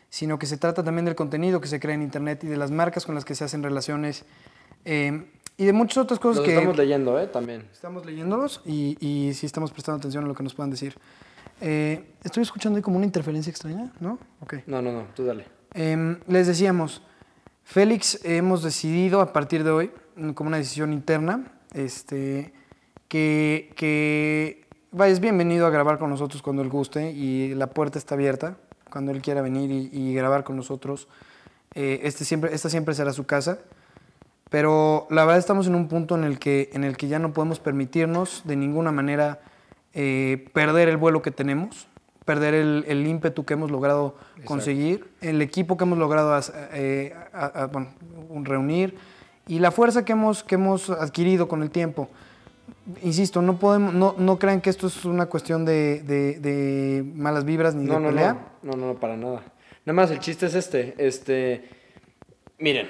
sino 0.10 0.38
que 0.38 0.45
se 0.45 0.57
trata 0.57 0.83
también 0.83 1.06
del 1.06 1.15
contenido 1.15 1.62
que 1.62 1.68
se 1.68 1.80
crea 1.80 1.95
en 1.95 2.01
Internet 2.01 2.44
y 2.44 2.48
de 2.48 2.57
las 2.57 2.69
marcas 2.72 3.06
con 3.06 3.15
las 3.15 3.25
que 3.25 3.33
se 3.36 3.44
hacen 3.45 3.63
relaciones 3.63 4.25
eh, 4.86 5.25
y 5.60 5.66
de 5.66 5.74
muchas 5.74 5.98
otras 5.98 6.22
cosas 6.22 6.38
Los 6.38 6.46
que 6.46 6.56
estamos 6.56 6.78
leyendo, 6.78 7.20
¿eh? 7.20 7.28
También. 7.28 7.68
estamos 7.74 8.06
leyéndolos 8.06 8.62
y, 8.66 8.98
y 9.06 9.34
sí 9.34 9.46
estamos 9.46 9.72
prestando 9.72 9.98
atención 9.98 10.24
a 10.24 10.28
lo 10.28 10.34
que 10.34 10.42
nos 10.42 10.54
puedan 10.54 10.72
decir. 10.72 10.96
Eh, 11.60 12.14
estoy 12.24 12.44
escuchando 12.44 12.78
ahí 12.78 12.82
como 12.82 12.96
una 12.96 13.06
interferencia 13.06 13.52
extraña, 13.52 13.92
¿no? 14.00 14.18
Ok. 14.40 14.54
No, 14.68 14.82
no, 14.82 14.94
no, 14.94 15.08
tú 15.14 15.26
dale. 15.26 15.46
Em, 15.74 16.18
les 16.28 16.48
decíamos, 16.48 17.02
Félix, 17.66 18.24
hemos 18.24 18.64
decidido 18.64 19.20
a 19.20 19.34
partir 19.34 19.66
de 19.66 19.72
hoy, 19.72 19.92
mm, 20.16 20.30
como 20.30 20.48
una 20.48 20.56
decisión 20.56 20.94
interna, 20.94 21.52
este, 21.74 22.54
que, 23.10 23.74
que 23.76 24.66
vayas 24.94 25.20
bienvenido 25.20 25.68
a 25.68 25.72
grabar 25.72 26.00
con 26.00 26.10
nosotros 26.10 26.42
cuando 26.42 26.62
él 26.62 26.70
guste 26.70 27.12
y 27.12 27.54
la 27.54 27.68
puerta 27.68 28.00
está 28.00 28.16
abierta 28.16 28.56
cuando 28.89 29.12
él 29.12 29.22
quiera 29.22 29.42
venir 29.42 29.70
y, 29.70 29.89
y 29.92 30.13
grabar 30.13 30.46
con 30.46 30.56
nosotros. 30.56 31.10
Eh, 31.75 32.00
este 32.04 32.24
siempre, 32.24 32.56
esta 32.56 32.70
siempre 32.70 32.96
será 32.96 33.12
su 33.12 33.25
casa. 33.25 33.60
Pero 34.50 35.06
la 35.12 35.25
verdad 35.25 35.38
estamos 35.39 35.68
en 35.68 35.75
un 35.75 35.88
punto 35.88 36.15
en 36.15 36.24
el 36.24 36.39
que, 36.39 36.70
en 36.74 36.84
el 36.84 36.98
que 36.98 37.08
ya 37.08 37.20
no 37.20 37.34
podemos 37.34 37.60
permitirnos 37.60 38.41
de 38.46 38.56
ninguna 38.56 38.91
manera 38.91 39.39
eh, 39.94 40.48
perder 40.53 40.89
el 40.89 40.98
vuelo 40.98 41.22
que 41.22 41.32
tenemos, 41.32 41.88
perder 42.25 42.53
el, 42.56 42.86
el 42.88 43.06
ímpetu 43.06 43.46
que 43.46 43.53
hemos 43.53 43.70
logrado 43.72 44.15
conseguir, 44.46 45.08
el 45.22 45.41
equipo 45.41 45.77
que 45.77 45.84
hemos 45.84 45.98
logrado 46.00 46.39
eh, 46.74 47.13
a- 47.34 47.46
a- 47.46 47.65
bueno, 47.68 47.89
un- 48.29 48.46
reunir 48.46 48.96
y 49.48 49.60
la 49.60 49.72
fuerza 49.72 50.03
que 50.06 50.13
hemos, 50.13 50.44
que 50.44 50.56
hemos 50.56 50.89
adquirido 50.89 51.48
con 51.48 51.62
el 51.63 51.70
tiempo. 51.72 52.10
Insisto, 53.03 53.41
no, 53.41 53.58
podemos, 53.58 53.94
no, 53.94 54.15
no 54.18 54.38
crean 54.39 54.62
que 54.62 54.70
esto 54.72 54.88
es 54.88 55.06
una 55.06 55.27
cuestión 55.27 55.63
de, 55.65 56.01
de- 56.01 56.39
de 56.39 57.03
malas 57.15 57.46
vibras 57.46 57.75
ni 57.75 57.86
No, 57.86 57.96
de 57.96 58.00
no, 58.00 58.10
pelea. 58.10 58.38
no, 58.63 58.74
no, 58.74 58.88
no, 58.88 58.94
para 58.96 59.15
nada. 59.18 59.41
Nada 59.86 59.94
más 59.96 60.10
el 60.12 60.20
chiste 60.20 60.46
es 60.48 60.56
este, 60.56 60.94
este, 60.98 61.68
miren, 62.60 62.88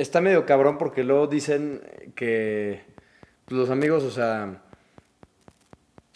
está 0.00 0.20
medio 0.20 0.46
cabrón 0.46 0.78
porque 0.78 1.04
luego 1.04 1.26
dicen 1.26 1.80
que 2.14 2.82
pues, 3.46 3.58
los 3.58 3.70
amigos, 3.70 4.02
o 4.04 4.10
sea, 4.10 4.62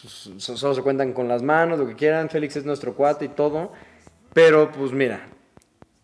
pues, 0.00 0.30
so- 0.38 0.56
solo 0.56 0.74
se 0.74 0.82
cuentan 0.82 1.12
con 1.12 1.28
las 1.28 1.42
manos, 1.42 1.78
lo 1.78 1.86
que 1.86 1.94
quieran, 1.94 2.30
Félix 2.30 2.56
es 2.56 2.64
nuestro 2.64 2.94
cuate 2.94 3.26
y 3.26 3.28
todo, 3.28 3.72
pero 4.32 4.70
pues 4.72 4.92
mira, 4.92 5.28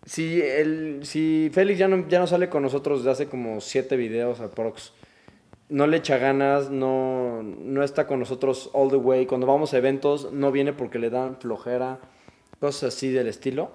si, 0.04 0.40
el, 0.40 1.00
si 1.04 1.50
Félix 1.52 1.78
ya 1.78 1.88
no, 1.88 2.08
ya 2.08 2.18
no 2.20 2.26
sale 2.26 2.48
con 2.48 2.62
nosotros 2.62 3.00
desde 3.00 3.10
hace 3.10 3.26
como 3.26 3.60
siete 3.60 3.96
videos 3.96 4.40
aprox, 4.40 4.92
no 5.68 5.86
le 5.86 5.98
echa 5.98 6.18
ganas, 6.18 6.68
no, 6.70 7.42
no 7.42 7.84
está 7.84 8.06
con 8.08 8.18
nosotros 8.18 8.70
all 8.72 8.90
the 8.90 8.96
way. 8.96 9.26
Cuando 9.26 9.46
vamos 9.46 9.72
a 9.72 9.78
eventos, 9.78 10.32
no 10.32 10.50
viene 10.50 10.72
porque 10.72 10.98
le 10.98 11.10
dan 11.10 11.36
flojera, 11.36 12.00
cosas 12.58 12.92
así 12.94 13.10
del 13.10 13.28
estilo. 13.28 13.70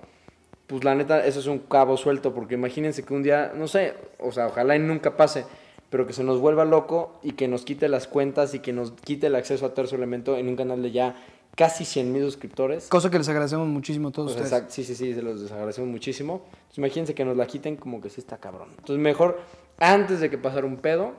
Pues 0.67 0.84
la 0.84 0.95
neta, 0.95 1.25
eso 1.25 1.39
es 1.39 1.48
un 1.48 1.60
cabo 1.60 1.95
suelto, 1.98 2.34
porque 2.34 2.55
imagínense 2.55 3.03
que 3.03 3.13
un 3.13 3.22
día, 3.24 3.51
no 3.55 3.67
sé, 3.67 3.93
o 4.19 4.31
sea, 4.31 4.48
ojalá 4.48 4.75
y 4.75 4.79
nunca 4.79 5.15
pase, 5.15 5.45
pero 5.91 6.07
que 6.07 6.13
se 6.13 6.24
nos 6.24 6.39
vuelva 6.39 6.65
loco 6.65 7.19
y 7.22 7.34
que 7.34 7.48
nos 7.48 7.63
quite 7.63 7.88
las 7.88 8.07
cuentas 8.07 8.53
y 8.55 8.60
que 8.60 8.74
nos 8.74 8.91
quite 8.91 9.27
el 9.27 9.36
acceso 9.36 9.65
a 9.67 9.74
Tercer 9.75 9.98
Elemento 10.00 10.38
en 10.38 10.48
un 10.48 10.55
canal 10.55 10.81
de 10.81 10.91
ya 10.91 11.15
casi 11.55 11.86
100 11.86 12.12
mil 12.12 12.24
suscriptores. 12.24 12.88
Cosa 12.88 13.10
que 13.12 13.17
les 13.19 13.29
agradecemos 13.29 13.67
muchísimo 13.67 14.10
a 14.10 14.12
todos 14.12 14.34
Pues, 14.34 14.43
ustedes. 14.43 14.51
exacto, 14.53 14.74
sí, 14.74 14.84
sí, 14.84 14.95
sí, 14.95 15.13
se 15.13 15.22
los 15.22 15.39
desagradecemos 15.41 15.89
muchísimo. 15.89 16.41
Entonces, 16.51 16.77
imagínense 16.79 17.13
que 17.13 17.24
nos 17.25 17.38
la 17.38 17.45
quiten 17.45 17.75
como 17.77 18.01
que 18.01 18.10
sí 18.10 18.19
está 18.19 18.38
cabrón. 18.38 18.69
Entonces, 18.72 18.98
mejor, 18.98 19.39
antes 19.77 20.19
de 20.19 20.29
que 20.31 20.38
pasara 20.39 20.65
un 20.65 20.77
pedo, 20.77 21.12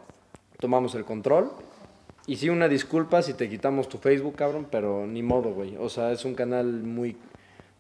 tomamos 0.59 0.95
el 0.95 1.05
control 1.05 1.50
Y 2.26 2.37
sí, 2.37 2.49
una 2.49 2.67
disculpa 2.69 3.23
si 3.23 3.35
te 3.35 3.49
quitamos 3.49 3.88
tu 3.88 3.99
Facebook, 3.99 4.35
cabrón, 4.35 4.67
pero 4.69 5.07
ni 5.07 5.23
modo, 5.23 5.50
güey. 5.55 5.76
O 5.79 5.88
sea, 5.88 6.11
es 6.11 6.25
un 6.25 6.35
canal 6.35 6.67
muy, 6.83 7.17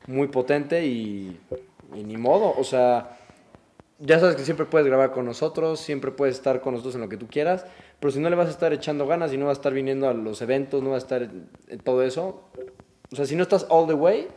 muy 0.06 0.28
potente 0.28 0.86
y, 0.86 1.38
y 1.94 2.04
ni 2.04 2.16
modo. 2.16 2.54
O 2.56 2.64
sea, 2.64 3.16
ya 3.98 4.20
sabes 4.20 4.36
que 4.36 4.44
siempre 4.44 4.66
puedes 4.66 4.86
grabar 4.86 5.12
con 5.12 5.24
nosotros, 5.24 5.80
siempre 5.80 6.10
puedes 6.10 6.36
estar 6.36 6.60
con 6.60 6.74
nosotros 6.74 6.94
en 6.96 7.00
lo 7.00 7.08
que 7.08 7.16
tú 7.16 7.26
quieras, 7.28 7.64
pero 7.98 8.10
si 8.10 8.20
no 8.20 8.28
le 8.28 8.36
vas 8.36 8.48
a 8.48 8.50
estar 8.50 8.72
echando 8.72 9.06
ganas 9.06 9.32
y 9.32 9.38
no 9.38 9.46
vas 9.46 9.56
a 9.56 9.60
estar 9.60 9.72
viniendo 9.72 10.08
a 10.08 10.14
los 10.14 10.42
eventos, 10.42 10.82
no 10.82 10.90
vas 10.90 11.02
a 11.02 11.06
estar 11.06 11.22
en, 11.22 11.78
todo 11.82 12.02
eso, 12.02 12.42
o 13.10 13.16
sea, 13.16 13.24
si 13.24 13.36
no 13.36 13.42
estás 13.42 13.66
all 13.70 13.86
the 13.86 13.94
way, 13.94 14.28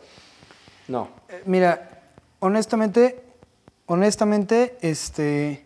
no. 0.88 1.10
Eh, 1.28 1.42
Mira, 1.46 2.02
honestamente, 2.40 3.22
honestamente, 3.86 4.78
este... 4.82 5.66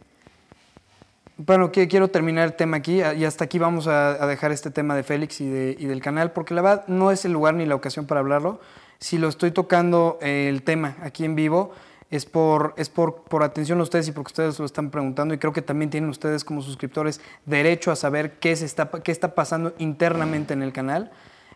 Bueno, 1.36 1.72
que- 1.72 1.88
quiero 1.88 2.10
terminar 2.10 2.46
el 2.46 2.54
tema 2.54 2.78
aquí 2.78 3.02
y 3.02 3.26
hasta 3.26 3.46
aquí 3.46 3.58
vamos 3.58 3.88
a, 3.88 4.26
dejar 4.28 4.52
este 4.52 4.70
tema 4.70 4.96
de 4.96 5.04
Félix 5.04 5.42
y, 5.42 5.46
y 5.46 5.86
del 5.86 6.02
canal, 6.02 6.32
porque 6.32 6.54
la 6.54 6.62
verdad 6.62 6.88
no 6.88 7.12
es 7.12 7.26
el 7.26 7.34
lugar 7.34 7.56
ni 7.56 7.66
la 7.66 7.76
ocasión 7.76 8.06
para 8.06 8.20
hablarlo. 8.20 8.60
Si 9.04 9.18
lo 9.18 9.28
estoy 9.28 9.52
tocando 9.52 10.18
eh, 10.22 10.48
el 10.48 10.64
tema 10.64 10.96
aquí 11.02 11.26
en 11.26 11.36
vivo, 11.36 11.74
es 12.10 12.26
por, 12.26 12.74
es 12.78 12.88
por, 12.88 13.24
por 13.24 13.44
atención 13.44 13.82
a 13.82 13.84
ustedes 13.84 14.08
y 14.08 14.14
porque 14.14 14.30
ustedes 14.30 14.58
lo 14.60 14.66
están 14.66 14.92
preguntando 14.92 15.34
y 15.34 15.38
creo 15.40 15.52
que 15.52 15.62
también 15.62 15.90
tienen 15.90 16.10
ustedes 16.10 16.46
como 16.46 16.62
suscriptores 16.62 17.20
derecho 17.46 17.92
a 17.92 17.98
saber 17.98 18.40
qué, 18.40 18.56
se 18.56 18.64
está, 18.64 18.90
qué 18.90 19.12
está 19.12 19.36
pasando 19.36 19.74
internamente 19.78 20.54
en 20.54 20.64
el 20.64 20.72
canal, 20.72 21.12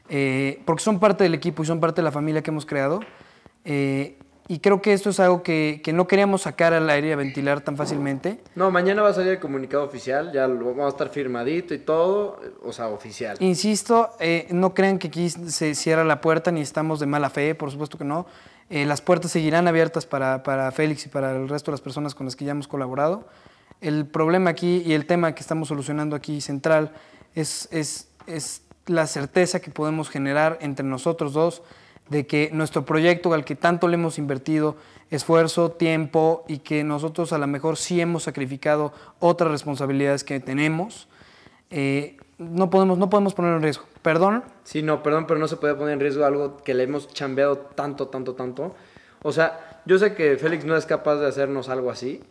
eh, 0.10 0.62
porque 0.66 0.84
son 0.84 1.00
parte 1.00 1.24
del 1.24 1.36
equipo 1.36 1.63
y 1.63 1.66
son 1.66 1.80
parte 1.80 2.01
de 2.01 2.04
la 2.04 2.12
familia 2.12 2.42
que 2.42 2.51
hemos 2.51 2.66
creado. 2.66 3.00
Eh, 3.63 4.20
y 4.48 4.60
creo 4.60 4.82
que 4.82 4.94
esto 4.94 5.10
es 5.10 5.20
algo 5.20 5.44
que, 5.44 5.82
que 5.84 5.92
no 5.92 6.08
queríamos 6.08 6.44
sacar 6.44 6.74
al 6.74 6.89
aire 6.89 7.10
y 7.10 7.12
a 7.12 7.16
ventilar 7.18 7.62
tan 7.62 7.75
fácilmente. 7.75 8.39
No, 8.56 8.72
mañana 8.72 9.01
va 9.01 9.10
a 9.10 9.13
salir 9.13 9.34
el 9.34 9.39
comunicado 9.39 9.84
oficial, 9.84 10.32
ya 10.32 10.48
lo 10.48 10.66
vamos 10.66 10.86
a 10.86 10.89
estar 10.89 11.10
firmadito 11.10 11.74
y 11.74 11.80
todo, 11.80 12.39
o 12.63 12.72
sea, 12.72 12.88
oficial. 12.88 13.38
Insisto, 13.42 14.12
eh, 14.20 14.48
no 14.51 14.74
crean 14.74 15.00
que 15.00 15.08
aquí 15.10 15.30
se 15.30 15.75
cierra 15.75 16.06
la 16.06 16.22
puerta 16.22 16.51
ni 16.51 16.62
estamos 16.62 17.00
de 17.00 17.06
mala 17.08 17.30
fe, 17.30 17.56
por 17.56 17.72
supuesto 17.72 17.98
que 17.98 18.06
no. 18.06 18.25
Eh, 18.70 18.86
las 18.86 19.01
puertas 19.01 19.32
seguirán 19.32 19.68
abiertas 19.68 20.06
para, 20.06 20.44
para 20.44 20.72
Félix 20.72 21.06
y 21.06 21.10
para 21.10 21.32
el 21.32 21.50
resto 21.50 21.72
de 21.72 21.74
las 21.74 21.82
personas 21.82 22.16
con 22.16 22.25
las 22.25 22.36
que 22.36 22.46
ya 22.46 22.51
hemos 22.51 22.68
colaborado. 22.68 23.27
El 23.82 24.06
problema 24.06 24.50
aquí 24.50 24.82
y 24.86 24.94
el 24.94 25.06
tema 25.06 25.36
que 25.36 25.42
estamos 25.42 25.68
solucionando 25.68 26.16
aquí 26.16 26.42
central 26.42 26.92
es, 27.36 27.68
es, 27.72 28.10
es 28.25 28.62
la 28.86 29.08
certeza 29.08 29.60
que 29.60 29.72
podemos 29.72 30.10
generar 30.10 30.58
entre 30.62 30.86
nosotros 30.86 31.34
dos 31.34 31.63
de 32.10 32.26
que 32.28 32.50
nuestro 32.54 32.86
proyecto 32.86 33.34
al 33.34 33.44
que 33.46 33.56
tanto 33.56 33.88
le 33.88 33.96
hemos 33.96 34.18
invertido 34.18 34.76
esfuerzo, 35.10 35.72
tiempo 35.72 36.44
y 36.48 36.60
que 36.60 36.84
nosotros 36.84 37.32
a 37.34 37.38
lo 37.38 37.48
mejor 37.48 37.78
sí 37.78 38.00
hemos 38.02 38.24
sacrificado 38.24 38.92
otras 39.20 39.52
responsabilidades 39.52 40.24
que 40.24 40.40
tenemos, 40.40 41.08
eh, 41.70 42.18
no, 42.38 42.70
podemos, 42.70 42.98
no 42.98 43.10
podemos 43.10 43.34
ponerlo 43.34 43.58
en 43.58 43.64
riesgo. 43.64 43.84
Perdón, 44.02 44.44
Sí, 44.64 44.82
no, 44.84 45.02
perdón, 45.04 45.26
pero 45.28 45.40
no 45.40 45.48
se 45.48 45.58
puede 45.58 45.76
poner 45.76 45.94
en 45.94 46.00
riesgo 46.00 46.26
algo 46.26 46.58
que 46.58 46.74
le 46.74 46.84
hemos 46.84 47.08
chambeado 47.14 47.58
tanto, 47.58 48.08
tanto, 48.10 48.34
tanto. 48.36 48.76
O 49.24 49.32
sea, 49.32 49.82
yo 49.86 49.98
sé 49.98 50.14
que 50.14 50.38
Félix 50.38 50.66
no 50.66 50.76
es 50.76 50.86
capaz 50.86 51.16
de 51.16 51.28
hacernos 51.28 51.70
algo 51.70 51.90
así, 51.90 52.22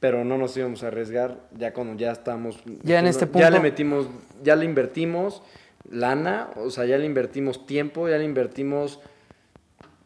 pero 0.00 0.24
no 0.24 0.36
nos 0.38 0.56
íbamos 0.56 0.82
a 0.82 0.88
arriesgar 0.88 1.38
ya 1.56 1.72
cuando 1.72 1.94
ya 1.98 2.12
estamos... 2.12 2.58
Ya 2.82 2.98
en 2.98 3.06
este 3.06 3.26
Ya 3.34 3.50
le 3.50 3.56
punto- 3.58 3.62
metimos, 3.62 4.06
ya 4.42 4.56
le 4.56 4.64
invertimos 4.64 5.42
lana, 5.90 6.48
o 6.56 6.70
sea, 6.70 6.84
ya 6.84 6.98
le 6.98 7.06
invertimos 7.06 7.66
tiempo, 7.66 8.08
ya 8.08 8.18
le 8.18 8.24
invertimos 8.24 9.00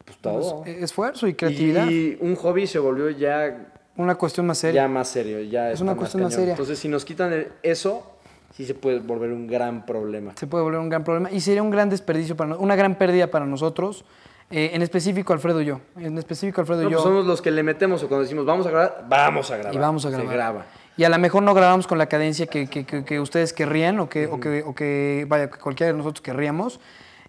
pues 0.05 0.17
todo. 0.17 0.63
pues, 0.63 0.81
esfuerzo 0.83 1.27
y 1.27 1.33
creatividad. 1.33 1.89
Y 1.89 2.17
un 2.21 2.35
hobby 2.35 2.67
se 2.67 2.79
volvió 2.79 3.09
ya, 3.09 3.67
Una 3.97 4.15
cuestión 4.15 4.45
más 4.45 4.57
seria. 4.57 4.83
ya 4.83 4.87
más 4.87 5.07
serio, 5.07 5.41
ya 5.41 5.71
Es 5.71 5.81
una 5.81 5.95
cuestión 5.95 6.23
más 6.23 6.33
seria. 6.33 6.51
Entonces, 6.51 6.79
si 6.79 6.87
nos 6.87 7.05
quitan 7.05 7.33
el- 7.33 7.47
eso, 7.63 8.17
sí 8.55 8.65
se 8.65 8.73
puede 8.73 8.99
volver 8.99 9.31
un 9.31 9.47
gran 9.47 9.85
problema. 9.85 10.33
Se 10.37 10.47
puede 10.47 10.63
volver 10.63 10.79
un 10.79 10.89
gran 10.89 11.03
problema 11.03 11.31
y 11.31 11.39
sería 11.41 11.63
un 11.63 11.69
gran 11.71 11.89
desperdicio, 11.89 12.35
para 12.35 12.55
una 12.57 12.75
gran 12.75 12.95
pérdida 12.95 13.27
para 13.27 13.45
nosotros. 13.45 14.05
eh, 14.53 14.71
en 14.73 14.81
específico, 14.81 15.31
Alfredo 15.31 15.61
y 15.61 15.65
yo. 15.65 15.79
En 15.95 16.17
específico, 16.17 16.59
Alfredo 16.59 16.81
No, 16.81 16.89
y 16.89 16.91
yo. 16.91 16.97
pues 16.97 17.03
somos 17.05 17.25
los 17.25 17.41
que 17.41 17.51
le 17.51 17.63
metemos 17.63 18.03
o 18.03 18.09
cuando 18.09 18.23
decimos 18.23 18.45
vamos 18.45 18.65
a 18.67 18.69
grabar, 18.69 19.05
vamos 19.07 19.49
a 19.49 19.55
grabar. 19.55 19.73
y 19.73 19.77
vamos 19.77 20.05
a 20.05 20.09
grabar. 20.09 20.27
Se 20.27 20.33
graba. 20.33 20.65
Y 20.97 21.03
a 21.03 21.09
lo 21.09 21.17
mejor 21.19 21.43
no 21.43 21.53
grabamos 21.53 21.87
con 21.87 21.97
la 21.97 22.07
cadencia 22.07 22.47
que, 22.47 22.67
que- 22.67 22.85
que- 22.85 23.03
que 23.05 23.19
ustedes 23.19 23.53
querrían 23.53 23.99
o 23.99 24.09
que, 24.09 24.27
o 24.27 24.39
que, 24.39 24.63
o 24.65 24.75
que, 24.75 25.25
vaya, 25.27 25.49
que 25.49 25.57
cualquiera 25.57 25.91
de 25.91 25.97
nosotros 25.97 26.21
querríamos. 26.21 26.79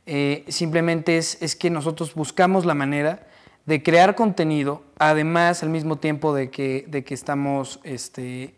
Eh, 0.07 0.45
simplemente 0.49 1.17
es, 1.17 1.41
es 1.41 1.55
que 1.55 1.71
nosotros 1.71 2.15
buscamos 2.15 2.65
la 2.65 2.75
manera 2.75 3.27
de 3.67 3.83
crear 3.83 4.17
contenido, 4.17 4.83
además 4.99 5.63
al 5.63 5.69
mismo 5.71 5.97
tiempo 5.97 6.35
de 6.35 6.51
que, 6.51 6.85
de 6.89 7.05
que 7.05 7.15
estamos, 7.15 7.79
este, 7.85 8.55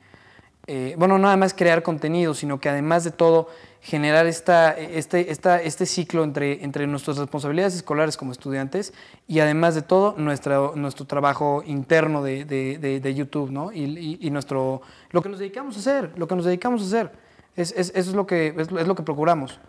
eh, 0.67 0.95
bueno, 0.97 1.19
no 1.19 1.25
nada 1.25 1.37
más 1.37 1.53
crear 1.53 1.83
contenido, 1.83 2.33
sino 2.33 2.59
que 2.59 2.71
además 2.71 3.05
de 3.05 3.11
todo 3.11 3.51
generar 3.85 4.27
esta, 4.27 4.71
este, 4.73 5.31
esta, 5.31 5.61
este 5.61 5.85
ciclo 5.85 6.25
entre, 6.25 6.65
entre 6.65 6.87
nuestras 6.87 7.19
responsabilidades 7.19 7.75
escolares 7.75 8.17
como 8.17 8.33
estudiantes 8.33 8.95
y 9.29 9.41
además 9.41 9.75
de 9.75 9.83
todo 9.83 10.15
nuestra, 10.17 10.71
nuestro 10.75 11.05
trabajo 11.05 11.63
interno 11.67 12.23
de, 12.23 12.47
de- 12.47 12.79
de- 12.79 12.99
de 13.01 13.15
YouTube, 13.15 13.51
¿no? 13.51 13.71
Y, 13.73 13.81
y- 13.85 14.19
y 14.23 14.31
nuestro, 14.31 14.81
lo 15.11 15.21
que 15.21 15.29
nos 15.29 15.39
dedicamos 15.39 15.77
a 15.77 15.81
hacer, 15.81 16.11
lo 16.17 16.27
que 16.27 16.35
nos 16.35 16.47
dedicamos 16.47 16.81
a 16.83 16.87
hacer, 16.87 17.11
es, 17.57 17.73
es- 17.77 17.91
eso 17.95 18.09
es 18.11 18.17
lo, 18.17 18.27
que, 18.27 18.55
es, 18.57 18.69
es 18.73 18.87
lo 18.89 18.95
que 18.95 19.03
procuramos. 19.03 19.61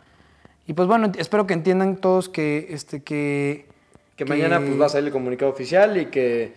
Y 0.65 0.71
pues 0.71 0.87
bueno, 0.87 1.11
espero 1.17 1.45
que 1.45 1.53
entiendan 1.53 1.97
todos 1.97 2.29
que, 2.29 2.67
este, 2.69 3.03
que, 3.03 3.67
Que 4.15 4.23
mañana 4.23 4.61
pues 4.61 4.79
va 4.79 4.85
a 4.85 4.89
salir 4.89 5.07
el 5.07 5.13
comunicado 5.13 5.51
oficial 5.51 5.97
y 5.97 6.05
que 6.05 6.53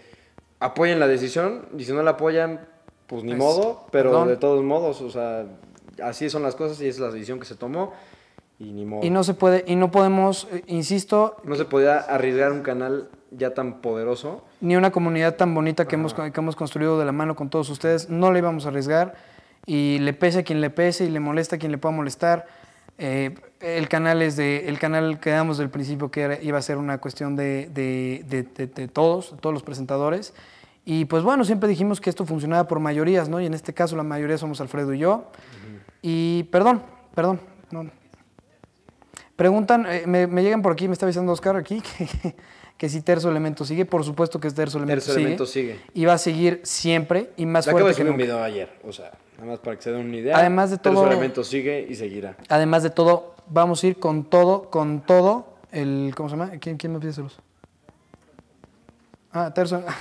apoyen 0.60 1.00
la 1.00 1.08
decisión. 1.08 1.66
Y 1.76 1.84
si 1.84 1.92
no 1.92 2.04
la 2.04 2.12
apoyan, 2.12 2.60
pues 3.08 3.24
ni 3.24 3.30
Pues, 3.30 3.38
modo. 3.40 3.86
Pero 3.90 4.10
perdón. 4.10 4.28
de 4.28 4.36
todos 4.36 4.62
modos, 4.62 5.00
o 5.02 5.10
sea, 5.10 5.44
así 6.02 6.30
son 6.30 6.42
las 6.42 6.54
cosas 6.56 6.80
y 6.80 6.88
es 6.88 6.98
la 6.98 7.10
decisión 7.10 7.38
que 7.38 7.46
se 7.46 7.54
tomó. 7.54 7.92
Y 8.60 8.72
ni 8.72 8.84
modo. 8.84 9.04
Y 9.04 9.10
no 9.10 9.22
se 9.22 9.34
puede, 9.34 9.64
y 9.68 9.76
no 9.76 9.90
podemos, 9.92 10.48
eh, 10.52 10.64
insisto, 10.66 11.36
No 11.44 11.54
se 11.54 11.64
podía 11.64 11.98
arriesgar 11.98 12.50
un 12.50 12.62
canal 12.62 13.08
ya 13.30 13.54
tan 13.54 13.80
poderoso. 13.80 14.42
ni 14.60 14.74
una 14.74 14.90
comunidad 14.90 15.36
tan 15.36 15.54
bonita 15.54 15.86
que 15.86 15.94
hemos, 15.94 16.12
que 16.14 16.32
hemos 16.34 16.56
construido 16.56 16.98
de 16.98 17.04
la 17.04 17.12
mano 17.12 17.36
con 17.36 17.50
todos 17.50 17.70
ustedes, 17.70 18.08
no 18.10 18.32
le 18.32 18.40
íbamos 18.40 18.64
a 18.66 18.70
arriesgar 18.70 19.14
y 19.66 19.98
le 20.00 20.12
pese 20.12 20.40
a 20.40 20.42
quien 20.42 20.60
le 20.60 20.70
pese 20.70 21.04
y 21.04 21.10
le 21.10 21.20
molesta 21.20 21.54
a 21.56 21.58
quien 21.60 21.70
le 21.70 21.78
pueda 21.78 21.94
molestar. 21.94 22.46
Eh, 23.00 23.36
el 23.60 23.88
canal 23.88 24.22
es 24.22 24.34
de, 24.36 24.68
el 24.68 24.78
canal 24.80 25.20
quedamos 25.20 25.56
del 25.58 25.70
principio 25.70 26.10
que 26.10 26.22
era- 26.22 26.42
iba 26.42 26.58
a 26.58 26.62
ser 26.62 26.78
una 26.78 26.98
cuestión 26.98 27.36
de, 27.36 27.68
de- 27.72 28.24
de- 28.24 28.88
todos, 28.88 29.32
de 29.32 29.36
todos 29.38 29.52
los 29.54 29.62
presentadores. 29.62 30.34
Y 30.84 31.04
pues 31.04 31.22
bueno, 31.22 31.44
siempre 31.44 31.68
dijimos 31.68 32.00
que 32.00 32.10
esto 32.10 32.24
funcionaba 32.26 32.66
por 32.66 32.80
mayorías, 32.80 33.28
¿no? 33.28 33.40
Y 33.40 33.46
en 33.46 33.54
este 33.54 33.72
caso 33.74 33.94
la 33.94 34.02
mayoría 34.02 34.36
somos 34.38 34.60
Alfredo 34.60 34.94
y 34.94 34.98
yo. 34.98 35.26
Y 36.02 36.44
perdón, 36.44 36.82
perdón. 37.14 37.40
no. 37.70 37.90
Preguntan, 39.36 39.86
eh, 39.86 40.02
me, 40.06 40.26
me 40.26 40.42
llegan 40.42 40.62
por 40.62 40.72
aquí, 40.72 40.88
me 40.88 40.94
está 40.94 41.06
avisando 41.06 41.30
Oscar 41.32 41.54
aquí, 41.56 41.80
que, 41.98 42.34
que 42.76 42.88
si 42.88 43.02
Terzo 43.02 43.30
Elemento 43.30 43.64
sigue. 43.64 43.84
Por 43.84 44.02
supuesto 44.04 44.40
que 44.40 44.50
Terzo 44.50 44.78
Elemento 44.78 44.96
Tercer 44.96 45.14
sigue. 45.14 45.22
elemento 45.26 45.46
sigue. 45.46 45.80
Y 45.94 46.04
va 46.06 46.14
a 46.14 46.18
seguir 46.18 46.60
siempre 46.64 47.30
y 47.36 47.46
más 47.46 47.66
Le 47.66 47.70
acabo 47.70 47.86
de 47.86 47.94
fuerte 47.94 48.02
que 48.02 48.02
subir 48.02 48.10
un 48.12 48.16
nunca. 48.18 48.24
video 48.24 48.42
ayer. 48.42 48.78
O 48.84 48.92
sea, 48.92 49.12
nada 49.36 49.50
más 49.52 49.58
para 49.60 49.76
que 49.76 49.82
se 49.82 49.92
den 49.92 50.06
una 50.06 50.16
idea. 50.16 50.36
Además 50.36 50.70
de 50.72 50.78
todo- 50.78 51.06
elemento 51.06 51.44
sigue 51.44 51.86
y 51.88 51.94
seguirá. 51.94 52.36
Además 52.48 52.82
de 52.82 52.90
todo, 52.90 53.34
vamos 53.48 53.82
a 53.84 53.86
ir 53.86 53.98
con 54.00 54.24
todo, 54.24 54.70
con 54.70 55.02
todo, 55.02 55.54
el, 55.70 56.12
¿cómo 56.16 56.28
se 56.28 56.36
llama? 56.36 56.50
¿Quién, 56.58 56.76
quién 56.76 56.92
me 56.92 56.98
pide 56.98 57.12
saludos? 57.12 57.38
Ah, 59.32 59.52
Terzo. 59.54 59.82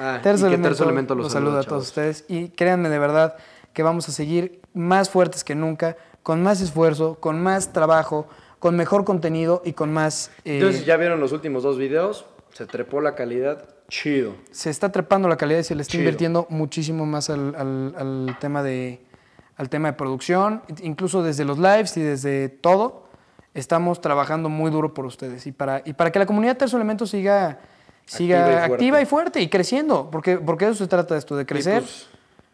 Ah, 0.00 0.20
Terzo 0.22 0.46
y 0.46 0.50
que 0.50 0.54
Elemento, 0.54 0.68
Terzo 0.68 0.84
Elemento 0.84 1.14
los 1.16 1.24
los 1.24 1.32
saluda 1.32 1.50
saluda, 1.54 1.60
a 1.62 1.68
todos 1.68 1.86
ustedes. 1.88 2.24
Y 2.28 2.50
créanme 2.50 2.88
de 2.88 3.00
verdad 3.00 3.34
que 3.72 3.82
vamos 3.82 4.08
a 4.08 4.12
seguir 4.12 4.60
más 4.74 5.10
fuertes 5.10 5.44
que 5.44 5.54
nunca, 5.54 5.96
con 6.22 6.42
más 6.42 6.60
esfuerzo, 6.60 7.16
con 7.20 7.42
más 7.42 7.72
trabajo, 7.72 8.26
con 8.58 8.76
mejor 8.76 9.04
contenido 9.04 9.62
y 9.64 9.72
con 9.72 9.92
más... 9.92 10.30
eh, 10.44 10.56
Entonces, 10.58 10.84
ya 10.84 10.96
vieron 10.96 11.20
los 11.20 11.32
últimos 11.32 11.62
dos 11.62 11.78
videos. 11.78 12.26
Se 12.52 12.66
trepó 12.66 13.00
la 13.00 13.14
calidad. 13.14 13.68
Chido. 13.88 14.34
se 14.50 14.68
está 14.68 14.92
trepando 14.92 15.28
la 15.28 15.38
calidad 15.38 15.60
y 15.60 15.64
se 15.64 15.74
le 15.74 15.80
está 15.80 15.92
Chido. 15.92 16.02
invirtiendo 16.02 16.46
muchísimo 16.50 17.06
más 17.06 17.30
al, 17.30 17.54
al- 17.54 17.94
al 17.96 18.36
tema 18.38 18.62
de, 18.62 19.00
al 19.56 19.70
tema 19.70 19.88
de 19.88 19.94
producción, 19.96 20.60
incluso 20.82 21.22
desde 21.22 21.46
los 21.46 21.56
lives 21.58 21.96
y 21.96 22.02
desde 22.02 22.50
todo, 22.50 23.04
estamos 23.54 24.02
trabajando 24.02 24.50
muy 24.50 24.70
duro 24.70 24.92
por 24.92 25.06
ustedes 25.06 25.46
y 25.46 25.52
para, 25.52 25.80
y 25.86 25.94
para 25.94 26.12
que 26.12 26.18
la 26.18 26.26
comunidad 26.26 26.58
Terzo 26.58 26.76
Elemento 26.76 27.06
siga, 27.06 27.60
siga 28.04 28.40
Activa 28.40 28.50
y 28.52 28.58
fuerte. 28.58 28.74
activa 28.74 29.00
y 29.00 29.06
fuerte 29.06 29.40
y 29.40 29.48
creciendo, 29.48 30.10
porque, 30.10 30.36
porque 30.36 30.66
de 30.66 30.72
eso 30.72 30.84
se 30.84 30.88
trata 30.88 31.16
esto, 31.16 31.34
de 31.36 31.44
Y 31.44 31.46
crecer. 31.46 31.80
Pues, 31.82 32.08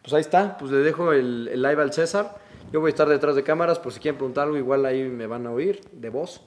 pues 0.05 0.13
ahí 0.13 0.21
está, 0.21 0.55
pues 0.59 0.69
le 0.69 0.77
dejo 0.77 1.13
el, 1.13 1.49
el 1.51 1.63
live 1.63 1.81
al 1.81 1.91
César. 1.91 2.37
Yo 2.71 2.79
voy 2.79 2.89
a 2.89 2.91
estar 2.91 3.09
detrás 3.09 3.35
de 3.35 3.43
cámaras 3.43 3.79
por 3.79 3.91
si 3.91 3.99
quieren 3.99 4.17
preguntar 4.19 4.43
algo, 4.43 4.55
igual 4.55 4.85
ahí 4.85 5.01
me 5.01 5.25
van 5.25 5.47
a 5.47 5.51
oír 5.51 5.81
de 5.91 6.09
voz. 6.11 6.41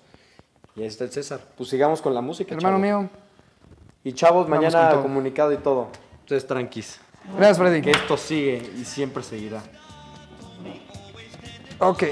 Y 0.76 0.82
ahí 0.82 0.86
está 0.86 1.02
el 1.02 1.10
César. 1.10 1.40
Pues 1.56 1.68
sigamos 1.68 2.00
con 2.00 2.14
la 2.14 2.20
música. 2.20 2.54
Hermano 2.54 2.76
chavos. 2.78 3.02
mío, 3.02 3.10
Y 4.04 4.12
chavos, 4.12 4.48
Vamos 4.48 4.72
mañana 4.72 5.02
comunicado 5.02 5.52
y 5.52 5.56
todo. 5.56 5.88
Entonces 6.20 6.46
tranquis. 6.46 7.00
gracias 7.36 7.58
Freddy. 7.58 7.82
Que 7.82 7.90
esto 7.90 8.16
sigue 8.16 8.62
y 8.80 8.84
siempre 8.84 9.24
seguirá. 9.24 9.60
Ok. 11.80 12.04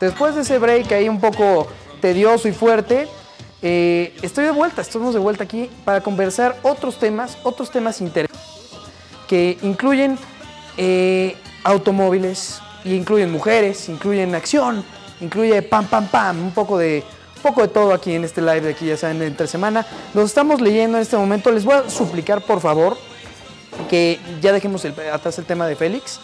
Después 0.00 0.34
de 0.34 0.42
ese 0.42 0.58
break 0.58 0.92
ahí 0.92 1.08
un 1.08 1.18
poco 1.20 1.66
tedioso 2.02 2.46
y 2.46 2.52
fuerte, 2.52 3.08
eh, 3.62 4.14
estoy 4.20 4.44
de 4.44 4.50
vuelta, 4.50 4.82
estamos 4.82 5.14
de 5.14 5.20
vuelta 5.20 5.44
aquí 5.44 5.70
para 5.86 6.02
conversar 6.02 6.56
otros 6.62 6.98
temas, 6.98 7.38
otros 7.42 7.70
temas 7.70 8.02
interesantes 8.02 8.38
que 9.28 9.58
incluyen 9.62 10.18
eh, 10.78 11.36
automóviles, 11.64 12.60
y 12.84 12.94
incluyen 12.94 13.30
mujeres, 13.30 13.88
incluyen 13.90 14.34
acción, 14.34 14.82
incluye 15.20 15.60
pam, 15.62 15.84
pam, 15.86 16.06
pam, 16.06 16.38
un 16.40 16.52
poco 16.52 16.78
de, 16.78 17.04
un 17.36 17.42
poco 17.42 17.60
de 17.62 17.68
todo 17.68 17.92
aquí 17.92 18.14
en 18.14 18.24
este 18.24 18.40
live 18.40 18.60
de 18.62 18.70
aquí, 18.70 18.86
ya 18.86 18.96
saben, 18.96 19.20
entre 19.22 19.46
semana. 19.46 19.84
Nos 20.14 20.24
estamos 20.26 20.60
leyendo 20.60 20.96
en 20.96 21.02
este 21.02 21.16
momento. 21.16 21.50
Les 21.50 21.64
voy 21.64 21.74
a 21.74 21.90
suplicar, 21.90 22.40
por 22.40 22.60
favor, 22.60 22.96
que 23.90 24.18
ya 24.40 24.52
dejemos 24.52 24.84
el- 24.84 24.94
atrás 25.12 25.38
el 25.38 25.44
tema 25.44 25.66
de 25.66 25.76
Félix, 25.76 26.20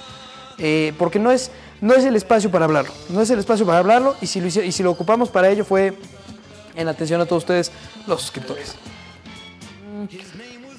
eh, 0.59 0.93
porque 0.99 1.19
no 1.19 1.31
es, 1.33 1.51
no 1.81 1.93
es 1.95 2.05
el 2.05 2.17
espacio 2.17 2.51
para 2.51 2.65
hablarlo. 2.65 2.93
No 3.11 3.21
es 3.21 3.29
el 3.31 3.39
espacio 3.41 3.67
para 3.67 3.79
hablarlo 3.79 4.17
y 4.21 4.27
si 4.27 4.41
lo, 4.41 4.47
y 4.47 4.73
si 4.73 4.83
lo 4.83 4.91
ocupamos 4.93 5.29
para 5.29 5.51
ello 5.51 5.65
fue 5.65 5.93
en 6.77 6.89
atención 6.89 7.21
a 7.21 7.27
todos 7.27 7.43
ustedes, 7.43 7.73
los 8.07 8.21
suscriptores. 8.23 8.75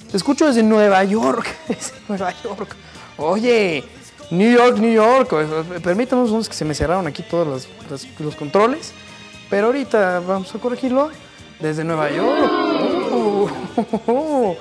Te 0.09 0.17
escucho 0.17 0.47
desde 0.47 0.63
Nueva 0.63 1.03
York. 1.03 1.45
Desde 1.67 1.93
Nueva 2.07 2.33
York. 2.43 2.75
Oye, 3.17 3.83
New 4.31 4.51
York, 4.51 4.77
New 4.77 4.91
York. 4.93 5.29
Permítame 5.83 6.23
unos 6.23 6.49
que 6.49 6.55
se 6.55 6.65
me 6.65 6.73
cerraron 6.75 7.07
aquí 7.07 7.23
todos 7.23 7.47
los, 7.47 7.67
los- 8.19 8.35
controles. 8.35 8.93
Pero 9.49 9.67
ahorita 9.67 10.19
vamos 10.21 10.53
a 10.53 10.59
corregirlo. 10.59 11.09
Desde 11.59 11.83
Nueva 11.83 12.09
York. 12.11 12.51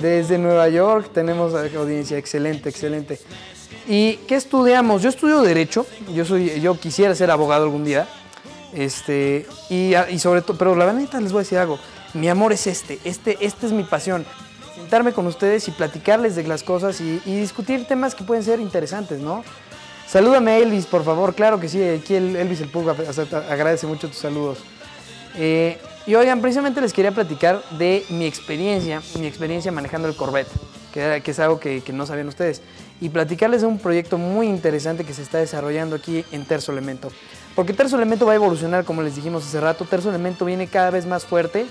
Desde 0.00 0.38
Nueva 0.38 0.68
York 0.68 1.10
tenemos 1.12 1.54
audiencia. 1.54 2.18
Excelente, 2.18 2.68
excelente. 2.68 3.20
¿Y 3.86 4.16
qué 4.26 4.36
estudiamos? 4.36 5.02
Yo 5.02 5.08
estudio 5.10 5.40
Derecho. 5.42 5.86
Yo, 6.12 6.24
soy, 6.24 6.60
yo 6.60 6.78
quisiera 6.78 7.14
ser 7.14 7.30
abogado 7.30 7.64
algún 7.64 7.84
día. 7.84 8.08
Este, 8.72 9.46
y, 9.70 9.94
sobre 10.18 10.42
todo, 10.42 10.58
pero 10.58 10.74
la 10.74 10.92
neta 10.92 11.20
les 11.20 11.32
voy 11.32 11.40
a 11.40 11.44
decir 11.44 11.58
algo. 11.58 11.78
Mi 12.14 12.28
amor 12.28 12.52
es 12.52 12.66
este, 12.66 12.98
este, 13.04 13.36
este 13.40 13.66
es 13.66 13.72
mi 13.72 13.84
pasión. 13.84 14.24
Sentarme 14.74 15.12
con 15.12 15.26
ustedes 15.26 15.68
y 15.68 15.70
platicarles 15.70 16.34
de 16.36 16.44
las 16.44 16.62
cosas 16.62 17.00
y, 17.00 17.20
y 17.24 17.36
discutir 17.38 17.86
temas 17.86 18.14
que 18.14 18.24
pueden 18.24 18.42
ser 18.42 18.60
interesantes, 18.60 19.20
¿no? 19.20 19.44
Salúdame 20.06 20.50
a 20.52 20.58
Elvis, 20.58 20.86
por 20.86 21.04
favor. 21.04 21.34
Claro 21.34 21.60
que 21.60 21.68
sí, 21.68 21.82
aquí 21.82 22.14
el- 22.14 22.36
Elvis 22.36 22.60
el 22.60 22.68
Pug 22.68 22.88
agradece 23.48 23.86
mucho 23.86 24.08
tus 24.08 24.18
saludos. 24.18 24.58
Eh, 25.36 25.78
y 26.06 26.14
oigan, 26.16 26.40
precisamente 26.40 26.80
les 26.80 26.92
quería 26.92 27.12
platicar 27.12 27.62
de 27.78 28.04
mi 28.10 28.26
experiencia, 28.26 29.00
mi 29.18 29.26
experiencia 29.26 29.72
manejando 29.72 30.06
el 30.08 30.14
Corvette, 30.16 30.50
que, 30.92 31.22
que 31.24 31.30
es 31.30 31.38
algo 31.38 31.58
que, 31.58 31.80
que 31.80 31.92
no 31.92 32.04
sabían 32.06 32.28
ustedes. 32.28 32.60
Y 33.00 33.08
platicarles 33.08 33.62
de 33.62 33.66
un 33.68 33.78
proyecto 33.78 34.18
muy 34.18 34.46
interesante 34.48 35.04
que 35.04 35.14
se 35.14 35.22
está 35.22 35.38
desarrollando 35.38 35.96
aquí 35.96 36.24
en 36.32 36.44
Terzo 36.44 36.72
Elemento. 36.72 37.10
Porque 37.54 37.72
Terzo 37.72 37.96
Elemento 37.96 38.26
va 38.26 38.32
a 38.32 38.36
evolucionar, 38.36 38.84
como 38.84 39.02
les 39.02 39.16
dijimos 39.16 39.46
hace 39.46 39.60
rato. 39.60 39.84
Terzo 39.84 40.10
Elemento 40.10 40.44
viene 40.44 40.66
cada 40.66 40.90
vez 40.90 41.06
más 41.06 41.24
fuerte 41.24 41.66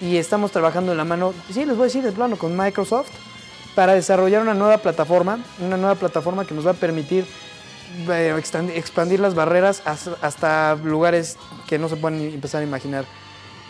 y 0.00 0.16
estamos 0.16 0.50
trabajando 0.52 0.92
en 0.92 0.98
la 0.98 1.04
mano, 1.04 1.34
sí, 1.52 1.64
les 1.64 1.76
voy 1.76 1.84
a 1.84 1.86
decir 1.86 2.02
de 2.04 2.12
plano, 2.12 2.36
con 2.36 2.56
Microsoft 2.56 3.08
para 3.74 3.94
desarrollar 3.94 4.42
una 4.42 4.54
nueva 4.54 4.78
plataforma, 4.78 5.38
una 5.60 5.76
nueva 5.76 5.94
plataforma 5.94 6.44
que 6.44 6.54
nos 6.54 6.66
va 6.66 6.72
a 6.72 6.74
permitir 6.74 7.26
eh, 8.10 8.34
expandir 8.74 9.20
las 9.20 9.34
barreras 9.34 9.82
hasta, 9.84 10.74
lugares 10.76 11.36
que 11.66 11.78
no 11.78 11.88
se 11.88 11.96
pueden 11.96 12.20
empezar 12.20 12.60
a 12.60 12.64
imaginar. 12.64 13.04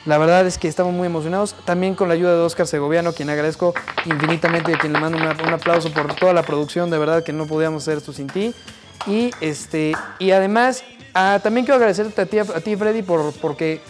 La 0.07 0.17
verdad 0.17 0.47
es 0.47 0.57
que 0.59 0.69
estamos 0.69 0.95
muy 0.95 1.07
emocionados, 1.07 1.55
también 1.65 1.95
con 1.95 2.09
la 2.09 2.15
ayuda 2.15 2.35
de 2.35 2.41
Oscar 2.41 2.67
Segoviano, 2.67 3.13
quien 3.13 3.29
agradezco 3.29 3.75
infinitamente 4.07 4.71
y 4.71 4.75
a 4.75 4.79
quien 4.79 4.93
le 4.93 5.01
mando 5.01 5.19
una- 5.19 5.33
un 5.33 5.53
aplauso 5.53 5.93
por 5.93 6.15
toda 6.15 6.33
la 6.33 6.43
producción, 6.43 6.89
de 6.91 6.99
verdad 6.99 7.23
que 7.23 7.33
no 7.33 7.47
podíamos 7.47 7.83
hacer 7.83 7.99
esto 7.99 8.13
sin 8.13 8.29
ti. 8.29 8.55
Y, 9.07 9.31
este, 9.41 9.93
y 10.19 10.31
además, 10.31 10.83
ah, 11.15 11.41
también 11.43 11.67
quiero 11.67 11.77
agradecerte 11.77 12.23
a 12.23 12.27
ti, 12.27 12.39
a 12.39 12.45
ti 12.45 12.77
Freddy, 12.77 13.03
por, 13.03 13.33
porque 13.35 13.81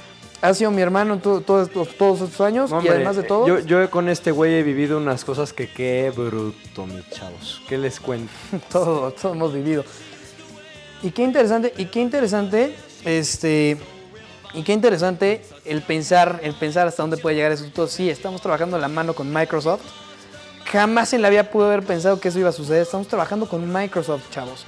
has 0.41 0.59
sido 0.59 0.71
mi 0.71 0.83
hermano 0.83 1.15
en 1.15 1.21
to- 1.21 1.41
todos 1.41 1.69
estos- 1.69 2.41
años 2.41 2.71
y 2.71 2.75
Hombre, 2.75 2.91
además 2.91 3.17
de 3.17 3.23
todo... 3.25 3.47
Yo, 3.47 3.59
yo 3.61 3.91
con 3.91 4.09
este 4.09 4.31
güey 4.31 4.55
he 4.55 4.63
vivido 4.63 4.99
unas 4.99 5.25
cosas 5.25 5.53
que 5.53 5.69
qué 5.71 6.13
bruto, 6.15 6.87
mis 6.87 7.09
chavos. 7.11 7.61
¿Qué 7.69 7.79
les 7.79 7.99
cuento? 8.01 8.33
todo, 8.71 9.11
todo 9.13 9.33
hemos 9.33 9.53
vivido. 9.53 9.85
Y 11.03 11.11
qué 11.11 11.23
interesante, 11.23 11.73
y 11.77 11.87
qué 11.87 12.01
interesante, 12.01 12.75
este, 13.05 13.77
y 14.55 14.63
qué 14.63 14.73
interesante 14.73 15.43
el 15.65 15.83
pensar, 15.83 16.41
el 16.43 16.55
pensar 16.55 16.89
hasta 16.89 17.03
dónde 17.03 17.17
puede 17.19 17.37
llegar 17.37 17.53
eso. 17.53 17.65
Todo. 17.75 17.87
Sí, 17.87 18.11
estamos 18.11 18.41
trabajando 18.41 18.79
la 18.79 18.89
mano 18.89 19.15
con 19.15 19.33
Microsoft. 19.33 19.83
Jamás 20.65 21.13
en 21.15 21.23
la 21.23 21.31
vida 21.31 21.45
pude 21.45 21.67
haber 21.67 21.83
pensado 21.83 22.21
que 22.21 22.29
eso 22.29 22.39
iba 22.39 22.49
a 22.49 22.53
suceder. 22.53 22.83
Estamos 22.83 23.09
trabajando 23.09 23.49
con 23.49 23.73
Microsoft, 23.73 24.29
chavos. 24.31 24.67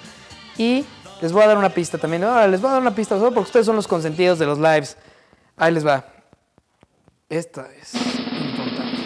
Y 0.56 0.84
les 1.20 1.32
voy 1.32 1.42
a 1.42 1.48
dar 1.48 1.58
una 1.58 1.70
pista 1.70 1.98
también. 1.98 2.24
Ahora 2.24 2.46
les 2.46 2.60
voy 2.60 2.70
a 2.70 2.74
dar 2.74 2.82
una 2.82 2.94
pista 2.94 3.16
solo 3.18 3.32
porque 3.32 3.48
ustedes 3.48 3.66
son 3.66 3.76
los 3.76 3.86
consentidos 3.88 4.38
de 4.38 4.46
los 4.46 4.58
lives. 4.58 4.96
Ahí 5.60 5.74
les 5.74 5.86
va. 5.86 6.06
Esta 7.28 7.68
es 7.78 7.92
importante. 7.94 8.96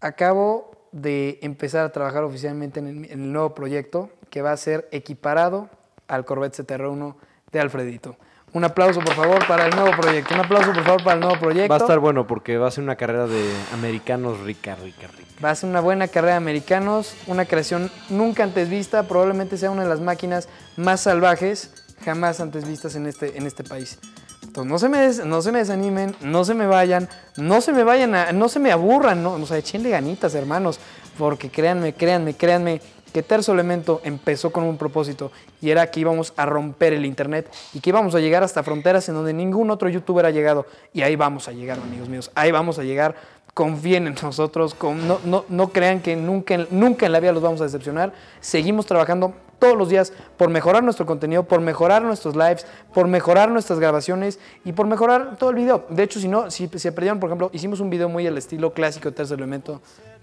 Acabo 0.00 0.88
de 0.90 1.38
empezar 1.42 1.86
a 1.86 1.92
trabajar 1.92 2.24
oficialmente 2.24 2.80
en 2.80 2.88
el, 2.88 3.04
en 3.04 3.22
el 3.22 3.32
nuevo 3.32 3.54
proyecto 3.54 4.10
que 4.30 4.42
va 4.42 4.50
a 4.50 4.56
ser 4.56 4.88
equiparado 4.90 5.70
al 6.08 6.24
Corvette 6.24 6.66
CTR1 6.66 7.14
de 7.52 7.60
Alfredito. 7.60 8.16
Un 8.52 8.64
aplauso, 8.64 8.98
por 8.98 9.14
favor, 9.14 9.46
para 9.46 9.66
el 9.66 9.76
nuevo 9.76 9.92
proyecto. 9.92 10.34
Un 10.34 10.40
aplauso, 10.40 10.72
por 10.72 10.82
favor, 10.82 11.04
para 11.04 11.14
el 11.14 11.20
nuevo 11.20 11.38
proyecto. 11.38 11.68
Va 11.68 11.76
a 11.76 11.78
estar 11.78 12.00
bueno 12.00 12.26
porque 12.26 12.58
va 12.58 12.66
a 12.66 12.72
ser 12.72 12.82
una 12.82 12.96
carrera 12.96 13.28
de 13.28 13.48
americanos 13.72 14.40
rica, 14.40 14.74
rica, 14.74 15.06
rica. 15.06 15.30
Va 15.42 15.50
a 15.50 15.54
ser 15.54 15.70
una 15.70 15.80
buena 15.80 16.08
carrera 16.08 16.32
de 16.32 16.38
americanos, 16.38 17.14
una 17.28 17.44
creación 17.44 17.92
nunca 18.08 18.42
antes 18.42 18.68
vista, 18.68 19.04
probablemente 19.04 19.56
sea 19.56 19.70
una 19.70 19.84
de 19.84 19.88
las 19.88 20.00
máquinas 20.00 20.48
más 20.76 21.02
salvajes 21.02 21.79
jamás 22.04 22.40
antes 22.40 22.66
vistas 22.66 22.94
en 22.94 23.06
este, 23.06 23.36
en 23.36 23.46
este 23.46 23.64
país. 23.64 23.98
Entonces 24.42 24.70
no 24.70 24.78
se, 24.78 24.88
me 24.88 25.24
no 25.24 25.42
se 25.42 25.52
me 25.52 25.58
desanimen, 25.58 26.16
no 26.22 26.44
se 26.44 26.54
me 26.54 26.66
vayan, 26.66 27.08
no 27.36 27.60
se 27.60 27.72
me 27.72 27.84
vayan, 27.84 28.36
no 28.38 28.48
se 28.48 28.58
me 28.58 28.72
aburran, 28.72 29.22
no, 29.22 29.34
o 29.34 29.46
sea, 29.46 29.58
echenle 29.58 29.90
ganitas, 29.90 30.34
hermanos, 30.34 30.80
porque 31.18 31.50
créanme, 31.50 31.94
créanme, 31.94 32.34
créanme 32.34 32.80
que 33.12 33.22
Terzo 33.22 33.52
Elemento 33.52 34.00
empezó 34.04 34.50
con 34.50 34.64
un 34.64 34.76
propósito 34.76 35.32
y 35.60 35.70
era 35.70 35.90
que 35.90 36.00
íbamos 36.00 36.32
a 36.36 36.46
romper 36.46 36.92
el 36.92 37.04
internet 37.04 37.50
y 37.74 37.80
que 37.80 37.90
íbamos 37.90 38.14
a 38.14 38.20
llegar 38.20 38.42
hasta 38.42 38.62
fronteras 38.62 39.08
en 39.08 39.14
donde 39.14 39.32
ningún 39.32 39.70
otro 39.70 39.88
youtuber 39.88 40.26
ha 40.26 40.30
llegado 40.30 40.66
y 40.92 41.02
ahí 41.02 41.16
vamos 41.16 41.48
a 41.48 41.52
llegar, 41.52 41.78
amigos 41.78 42.08
míos, 42.08 42.30
ahí 42.34 42.50
vamos 42.50 42.78
a 42.78 42.84
llegar 42.84 43.16
confíen 43.54 44.06
en 44.06 44.14
nosotros, 44.22 44.76
no, 44.80 45.18
no, 45.24 45.44
no 45.48 45.68
crean 45.68 46.00
que 46.00 46.16
nunca, 46.16 46.56
nunca 46.70 47.06
en 47.06 47.12
la 47.12 47.20
vida 47.20 47.32
los 47.32 47.42
vamos 47.42 47.60
a 47.60 47.64
decepcionar. 47.64 48.12
Seguimos 48.40 48.86
trabajando 48.86 49.34
todos 49.58 49.76
los 49.76 49.88
días 49.88 50.12
por 50.36 50.48
mejorar 50.48 50.82
nuestro 50.82 51.06
contenido, 51.06 51.44
por 51.44 51.60
mejorar 51.60 52.02
nuestros 52.02 52.34
lives, 52.34 52.66
por 52.94 53.06
mejorar 53.06 53.50
nuestras 53.50 53.78
grabaciones 53.78 54.38
y 54.64 54.72
por 54.72 54.86
mejorar 54.86 55.36
todo 55.36 55.50
el 55.50 55.56
video. 55.56 55.84
De 55.90 56.02
hecho, 56.02 56.18
si 56.18 56.28
no, 56.28 56.50
si 56.50 56.68
se 56.68 56.92
perdieron, 56.92 57.20
por 57.20 57.28
ejemplo, 57.28 57.50
hicimos 57.52 57.80
un 57.80 57.90
video 57.90 58.08
muy 58.08 58.26
al 58.26 58.38
estilo 58.38 58.72
clásico 58.72 59.10
de 59.10 59.16
Tercer 59.16 59.38
Elemento 59.38 59.80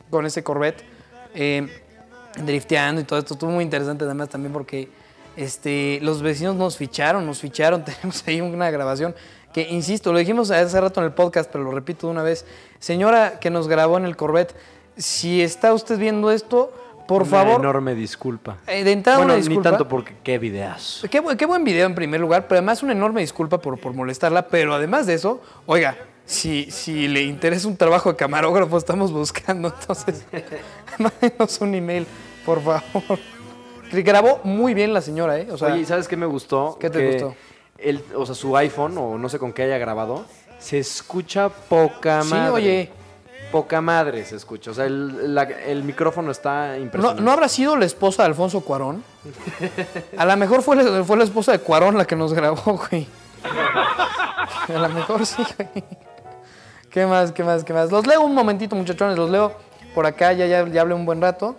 con 0.09 0.25
ese 0.25 0.43
Corvette, 0.43 0.83
eh, 1.35 1.83
drifteando 2.45 3.01
y 3.01 3.03
todo 3.03 3.19
esto. 3.19 3.33
Estuvo 3.33 3.51
muy 3.51 3.63
interesante 3.63 4.05
además 4.05 4.29
también 4.29 4.53
porque 4.53 4.89
este, 5.35 5.99
los 6.01 6.21
vecinos 6.21 6.55
nos 6.55 6.77
ficharon, 6.77 7.25
nos 7.25 7.39
ficharon. 7.39 7.83
Tenemos 7.85 8.23
ahí 8.27 8.41
una 8.41 8.69
grabación 8.71 9.15
que, 9.53 9.67
insisto, 9.69 10.11
lo 10.11 10.19
dijimos 10.19 10.51
hace 10.51 10.79
rato 10.79 10.99
en 10.99 11.05
el 11.05 11.13
podcast, 11.13 11.49
pero 11.51 11.63
lo 11.63 11.71
repito 11.71 12.07
de 12.07 12.11
una 12.11 12.23
vez. 12.23 12.45
Señora 12.79 13.39
que 13.39 13.49
nos 13.49 13.67
grabó 13.67 13.97
en 13.97 14.05
el 14.05 14.15
Corvette, 14.15 14.55
si 14.97 15.41
está 15.41 15.73
usted 15.73 15.97
viendo 15.97 16.31
esto, 16.31 16.71
por 17.07 17.21
Una 17.21 17.31
favor, 17.31 17.59
enorme 17.61 17.95
disculpa. 17.95 18.57
eh, 18.67 18.83
de 18.83 18.91
entrada 18.91 19.19
bueno, 19.19 19.33
una 19.33 19.37
disculpa. 19.37 19.69
ni 19.69 19.77
tanto 19.77 19.87
porque 19.87 20.13
qué 20.23 20.37
videas. 20.37 21.03
Qué, 21.09 21.23
qué 21.37 21.45
buen 21.45 21.63
video 21.63 21.85
en 21.85 21.95
primer 21.95 22.19
lugar, 22.19 22.47
pero 22.47 22.57
además 22.59 22.83
una 22.83 22.91
enorme 22.91 23.21
disculpa 23.21 23.59
por, 23.59 23.79
por 23.79 23.93
molestarla, 23.93 24.47
pero 24.49 24.73
además 24.73 25.07
de 25.07 25.13
eso, 25.13 25.41
oiga, 25.65 25.95
si, 26.25 26.69
si 26.69 27.07
le 27.07 27.21
interesa 27.23 27.67
un 27.69 27.77
trabajo 27.77 28.11
de 28.11 28.17
camarógrafo, 28.17 28.77
estamos 28.77 29.13
buscando, 29.13 29.69
entonces 29.79 30.25
mándenos 30.97 31.61
un 31.61 31.75
email, 31.75 32.05
por 32.47 32.61
favor. 32.63 33.19
Grabó 33.91 34.39
muy 34.43 34.73
bien 34.73 34.93
la 34.93 35.01
señora, 35.01 35.37
¿eh? 35.37 35.47
O 35.51 35.57
sea, 35.57 35.67
Oye, 35.73 35.81
¿y 35.81 35.85
¿sabes 35.85 36.07
qué 36.07 36.17
me 36.17 36.25
gustó? 36.25 36.77
¿Qué 36.79 36.89
te 36.89 36.99
Que 36.99 37.11
gustó? 37.11 37.35
El, 37.77 38.03
o 38.15 38.25
sea, 38.25 38.33
su 38.33 38.57
iPhone, 38.57 38.97
o 38.97 39.17
no 39.19 39.29
sé 39.29 39.37
con 39.37 39.53
qué 39.53 39.63
haya 39.63 39.77
grabado, 39.77 40.25
se 40.57 40.79
escucha 40.79 41.49
poca 41.49 42.23
sí, 42.23 42.29
madre. 42.31 42.49
oye, 42.51 42.91
Poca 43.51 43.79
madre 43.79 44.25
se 44.25 44.35
escucha. 44.35 44.71
O 44.71 44.73
sea, 44.73 44.85
el, 44.85 45.33
la- 45.33 45.43
el 45.43 45.83
micrófono 45.83 46.31
está 46.31 46.71
¿no, 46.75 46.77
impresionante. 46.83 47.21
¿no 47.23 47.31
habrá 47.31 47.47
sido 47.47 47.77
la 47.77 47.85
esposa 47.85 48.23
de 48.23 48.27
Alfonso 48.29 48.59
Cuarón? 48.61 49.01
A 50.17 50.25
lo 50.25 50.35
mejor 50.35 50.61
fue 50.63 50.75
la, 50.75 51.03
fue 51.05 51.15
la 51.15 51.23
esposa 51.23 51.53
de 51.53 51.59
Cuarón 51.59 51.97
la 51.97 52.03
que 52.05 52.15
nos 52.17 52.33
grabó, 52.33 52.61
güey. 52.91 53.07
A 54.67 54.77
lo 54.79 54.89
mejor 54.89 55.25
sí, 55.25 55.43
güey. 55.57 55.83
¿Qué 56.89 57.05
más, 57.05 57.31
qué 57.31 57.43
más, 57.43 57.63
qué 57.63 57.73
más? 57.73 57.89
Los 57.91 58.05
leo 58.05 58.21
un 58.21 58.33
momentito, 58.33 58.75
muchachones, 58.75 59.17
los 59.17 59.29
leo 59.29 59.53
por 59.95 60.05
acá, 60.05 60.33
ya, 60.33 60.45
ya, 60.45 60.67
ya 60.67 60.81
hablé 60.81 60.93
un 60.95 61.05
buen 61.05 61.21
rato. 61.21 61.55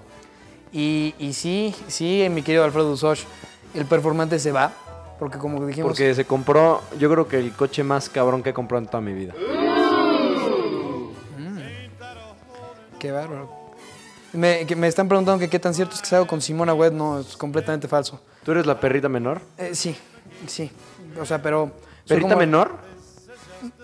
Y, 0.73 1.15
y 1.19 1.33
sí, 1.33 1.75
sí, 1.87 2.27
mi 2.31 2.43
querido 2.43 2.65
Alfredo 2.65 2.93
Usosh, 2.93 3.23
el 3.75 3.85
performante 3.87 4.39
se 4.39 4.53
va, 4.53 4.73
porque 5.19 5.39
como 5.39 5.65
dijimos... 5.67 5.89
Porque 5.91 6.15
se 6.15 6.25
compró, 6.25 6.83
yo 6.99 7.11
creo 7.11 7.27
que 7.29 7.39
el 7.39 7.53
coche 7.53 7.83
más 7.83 8.09
cabrón 8.09 8.43
que 8.43 8.51
he 8.51 8.55
comprado 8.55 8.85
en 8.85 8.91
toda 8.91 9.01
mi 9.01 9.13
vida. 9.15 9.35
Qué 12.99 13.13
bárbaro. 13.13 13.49
Me, 14.33 14.67
que 14.67 14.77
me 14.77 14.89
están 14.89 15.09
preguntando 15.09 15.39
que 15.39 15.49
qué 15.49 15.59
tan 15.59 15.73
cierto 15.73 15.95
es 15.95 16.03
que 16.03 16.07
se 16.09 16.17
hago 16.17 16.27
con 16.27 16.43
Simona 16.43 16.75
Webb, 16.75 16.93
no, 16.93 17.21
es 17.21 17.37
completamente 17.37 17.89
falso. 17.89 18.21
¿Tú 18.45 18.53
eres 18.53 18.67
la 18.67 18.79
perrita 18.79 19.09
menor? 19.09 19.41
Eh, 19.57 19.71
sí, 19.75 19.97
sí, 20.47 20.71
o 21.21 21.25
sea, 21.25 21.41
pero... 21.41 21.71
¿Perrita 22.07 22.29
como- 22.29 22.41
menor? 22.41 22.73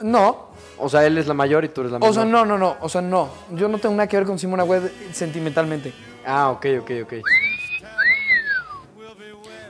No, 0.03 0.51
O 0.79 0.88
sea, 0.88 1.07
él 1.07 1.16
es 1.18 1.27
la 1.27 1.35
mayor 1.35 1.64
y 1.64 1.68
tú 1.68 1.81
eres 1.83 1.92
la 1.92 1.99
menor. 1.99 2.11
O 2.11 2.14
sea, 2.14 2.25
no, 2.25 2.44
no, 2.44 2.59
no. 2.59 2.77
O 2.81 2.88
sea, 2.88 3.01
no. 3.01 3.29
Yo 3.53 3.68
no 3.68 3.79
tengo 3.79 3.94
nada 3.94 4.07
que 4.09 4.16
ver 4.16 4.27
con 4.27 4.38
Simona 4.38 4.64
Webb 4.64 4.90
sentimentalmente. 5.12 5.92
Ah, 6.27 6.51
ok, 6.51 6.67
ok, 6.81 6.91
ok. 7.05 7.13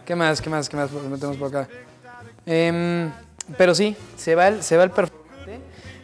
¿Qué 0.05 0.14
más? 0.14 0.40
¿Qué 0.40 0.51
más? 0.51 0.69
¿Qué 0.69 0.77
más 0.77 0.90
metemos 0.93 1.37
por 1.37 1.49
acá? 1.49 1.69
Em, 2.47 3.11
pero 3.57 3.75
sí, 3.75 3.97
se 4.17 4.35
va 4.35 4.49
el, 4.49 4.62
se 4.62 4.77
va 4.77 4.85
el. 4.85 4.90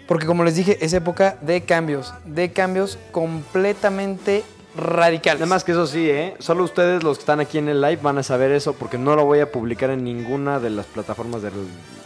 Porque 0.09 0.27
como 0.27 0.43
les 0.43 0.57
dije, 0.57 0.79
es 0.81 0.93
época 0.93 1.37
de 1.41 1.63
cambios. 1.63 2.13
De 2.25 2.51
cambios 2.53 2.99
completamente 3.13 4.43
radicales. 4.77 5.41
Además 5.41 5.63
que 5.63 5.73
eso 5.73 5.87
sí, 5.87 6.09
¿eh? 6.11 6.35
Solo 6.39 6.65
ustedes 6.65 7.03
los 7.03 7.19
que 7.19 7.23
están 7.23 7.41
aquí 7.41 7.59
en 7.59 7.69
el 7.69 7.81
live 7.81 7.99
van 8.03 8.19
a 8.19 8.23
saber 8.23 8.51
eso 8.51 8.73
porque 8.73 8.99
no 8.99 9.15
lo 9.15 9.25
voy 9.25 9.41
a 9.41 9.53
publicar 9.53 9.91
en 9.91 10.03
ninguna 10.03 10.59
de 10.59 10.71
las 10.71 10.87
plataformas 10.87 11.43
del... 11.43 11.53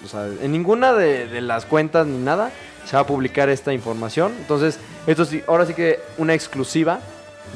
O 0.05 0.09
sea, 0.09 0.27
en 0.27 0.53
ninguna 0.53 0.93
de, 0.93 1.27
de 1.29 1.41
las 1.41 1.65
cuentas 1.65 2.07
ni 2.07 2.19
nada 2.19 2.51
se 2.85 2.97
va 2.97 3.03
a 3.03 3.07
publicar 3.07 3.49
esta 3.49 3.73
información. 3.73 4.35
Entonces, 4.39 4.79
esto 5.07 5.25
sí, 5.25 5.43
ahora 5.47 5.65
sí 5.65 5.73
que 5.73 6.01
una 6.19 6.35
exclusiva 6.35 7.01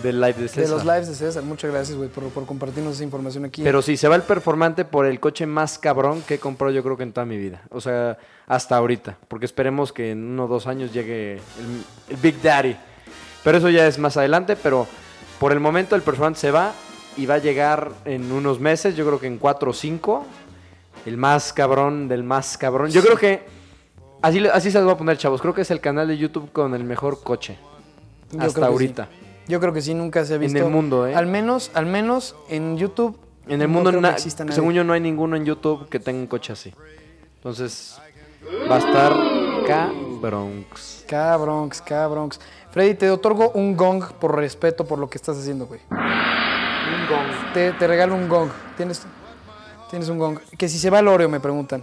del 0.02 0.20
live 0.20 0.34
de 0.34 0.48
César. 0.48 0.64
De 0.64 0.70
los 0.70 0.84
lives 0.84 1.08
de 1.08 1.14
César. 1.14 1.42
Muchas 1.42 1.70
gracias, 1.70 1.96
güey, 1.96 2.08
por, 2.08 2.24
por 2.28 2.46
compartirnos 2.46 2.94
esa 2.94 3.04
información 3.04 3.44
aquí. 3.44 3.62
Pero 3.62 3.82
sí, 3.82 3.96
se 3.96 4.08
va 4.08 4.16
el 4.16 4.22
performante 4.22 4.84
por 4.84 5.06
el 5.06 5.18
coche 5.20 5.46
más 5.46 5.78
cabrón 5.78 6.22
que 6.26 6.34
he 6.34 6.38
comprado 6.38 6.72
yo 6.72 6.82
creo 6.82 6.96
que 6.96 7.02
en 7.02 7.12
toda 7.12 7.26
mi 7.26 7.36
vida. 7.36 7.62
O 7.70 7.80
sea, 7.80 8.18
hasta 8.46 8.76
ahorita. 8.76 9.18
Porque 9.28 9.46
esperemos 9.46 9.92
que 9.92 10.12
en 10.12 10.24
uno 10.24 10.44
o 10.44 10.48
dos 10.48 10.66
años 10.66 10.92
llegue 10.92 11.34
el, 11.34 11.84
el 12.10 12.16
Big 12.16 12.40
Daddy. 12.40 12.76
Pero 13.42 13.58
eso 13.58 13.70
ya 13.70 13.86
es 13.86 13.98
más 13.98 14.16
adelante, 14.16 14.56
pero 14.56 14.86
por 15.38 15.52
el 15.52 15.60
momento 15.60 15.96
el 15.96 16.02
performante 16.02 16.40
se 16.40 16.50
va 16.50 16.72
y 17.16 17.26
va 17.26 17.34
a 17.34 17.38
llegar 17.38 17.92
en 18.04 18.30
unos 18.30 18.60
meses, 18.60 18.94
yo 18.94 19.06
creo 19.06 19.18
que 19.18 19.26
en 19.26 19.38
cuatro 19.38 19.70
o 19.70 19.74
cinco. 19.74 20.24
El 21.06 21.16
más 21.16 21.52
cabrón 21.52 22.08
del 22.08 22.22
más 22.22 22.58
cabrón. 22.58 22.90
Yo 22.90 23.02
creo 23.02 23.16
que 23.16 23.42
así, 24.20 24.46
así 24.48 24.70
se 24.70 24.78
los 24.78 24.84
voy 24.84 24.94
a 24.94 24.98
poner, 24.98 25.16
chavos. 25.16 25.40
Creo 25.40 25.54
que 25.54 25.62
es 25.62 25.70
el 25.70 25.80
canal 25.80 26.08
de 26.08 26.18
YouTube 26.18 26.52
con 26.52 26.74
el 26.74 26.84
mejor 26.84 27.22
coche. 27.22 27.56
Yo 28.32 28.42
hasta 28.42 28.66
ahorita. 28.66 29.08
sí. 29.10 29.27
Yo 29.48 29.60
creo 29.60 29.72
que 29.72 29.80
sí, 29.80 29.94
nunca 29.94 30.24
se 30.24 30.34
ha 30.34 30.36
En 30.36 30.42
visto. 30.42 30.58
el 30.58 30.70
mundo, 30.70 31.06
¿eh? 31.06 31.14
Al 31.14 31.26
menos, 31.26 31.70
al 31.74 31.86
menos 31.86 32.36
en 32.48 32.76
YouTube. 32.76 33.18
En 33.46 33.62
el 33.62 33.68
no 33.68 33.74
mundo, 33.74 33.92
na- 34.00 34.18
según 34.18 34.74
yo, 34.74 34.84
no 34.84 34.92
hay 34.92 35.00
ninguno 35.00 35.34
en 35.36 35.44
YouTube 35.46 35.88
que 35.88 35.98
tenga 35.98 36.20
un 36.20 36.26
coche 36.26 36.52
así. 36.52 36.74
Entonces, 37.36 37.98
va 38.70 38.76
a 38.76 38.78
estar 38.78 39.12
cabronx. 39.66 41.04
Cabronx, 41.08 41.80
cabronx. 41.80 42.40
Freddy, 42.70 42.94
te 42.94 43.10
otorgo 43.10 43.50
un 43.52 43.74
gong 43.74 44.04
por 44.20 44.36
respeto 44.36 44.84
por 44.84 44.98
lo 44.98 45.08
que 45.08 45.16
estás 45.16 45.38
haciendo, 45.38 45.66
güey. 45.66 45.80
Un 45.90 47.06
gong. 47.08 47.52
Te, 47.54 47.72
te 47.72 47.86
regalo 47.86 48.14
un 48.14 48.28
gong. 48.28 48.50
¿Tienes, 48.76 49.02
tienes 49.88 50.10
un 50.10 50.18
gong. 50.18 50.38
Que 50.58 50.68
si 50.68 50.78
se 50.78 50.90
va 50.90 50.98
el 50.98 51.08
Oreo, 51.08 51.30
me 51.30 51.40
preguntan. 51.40 51.82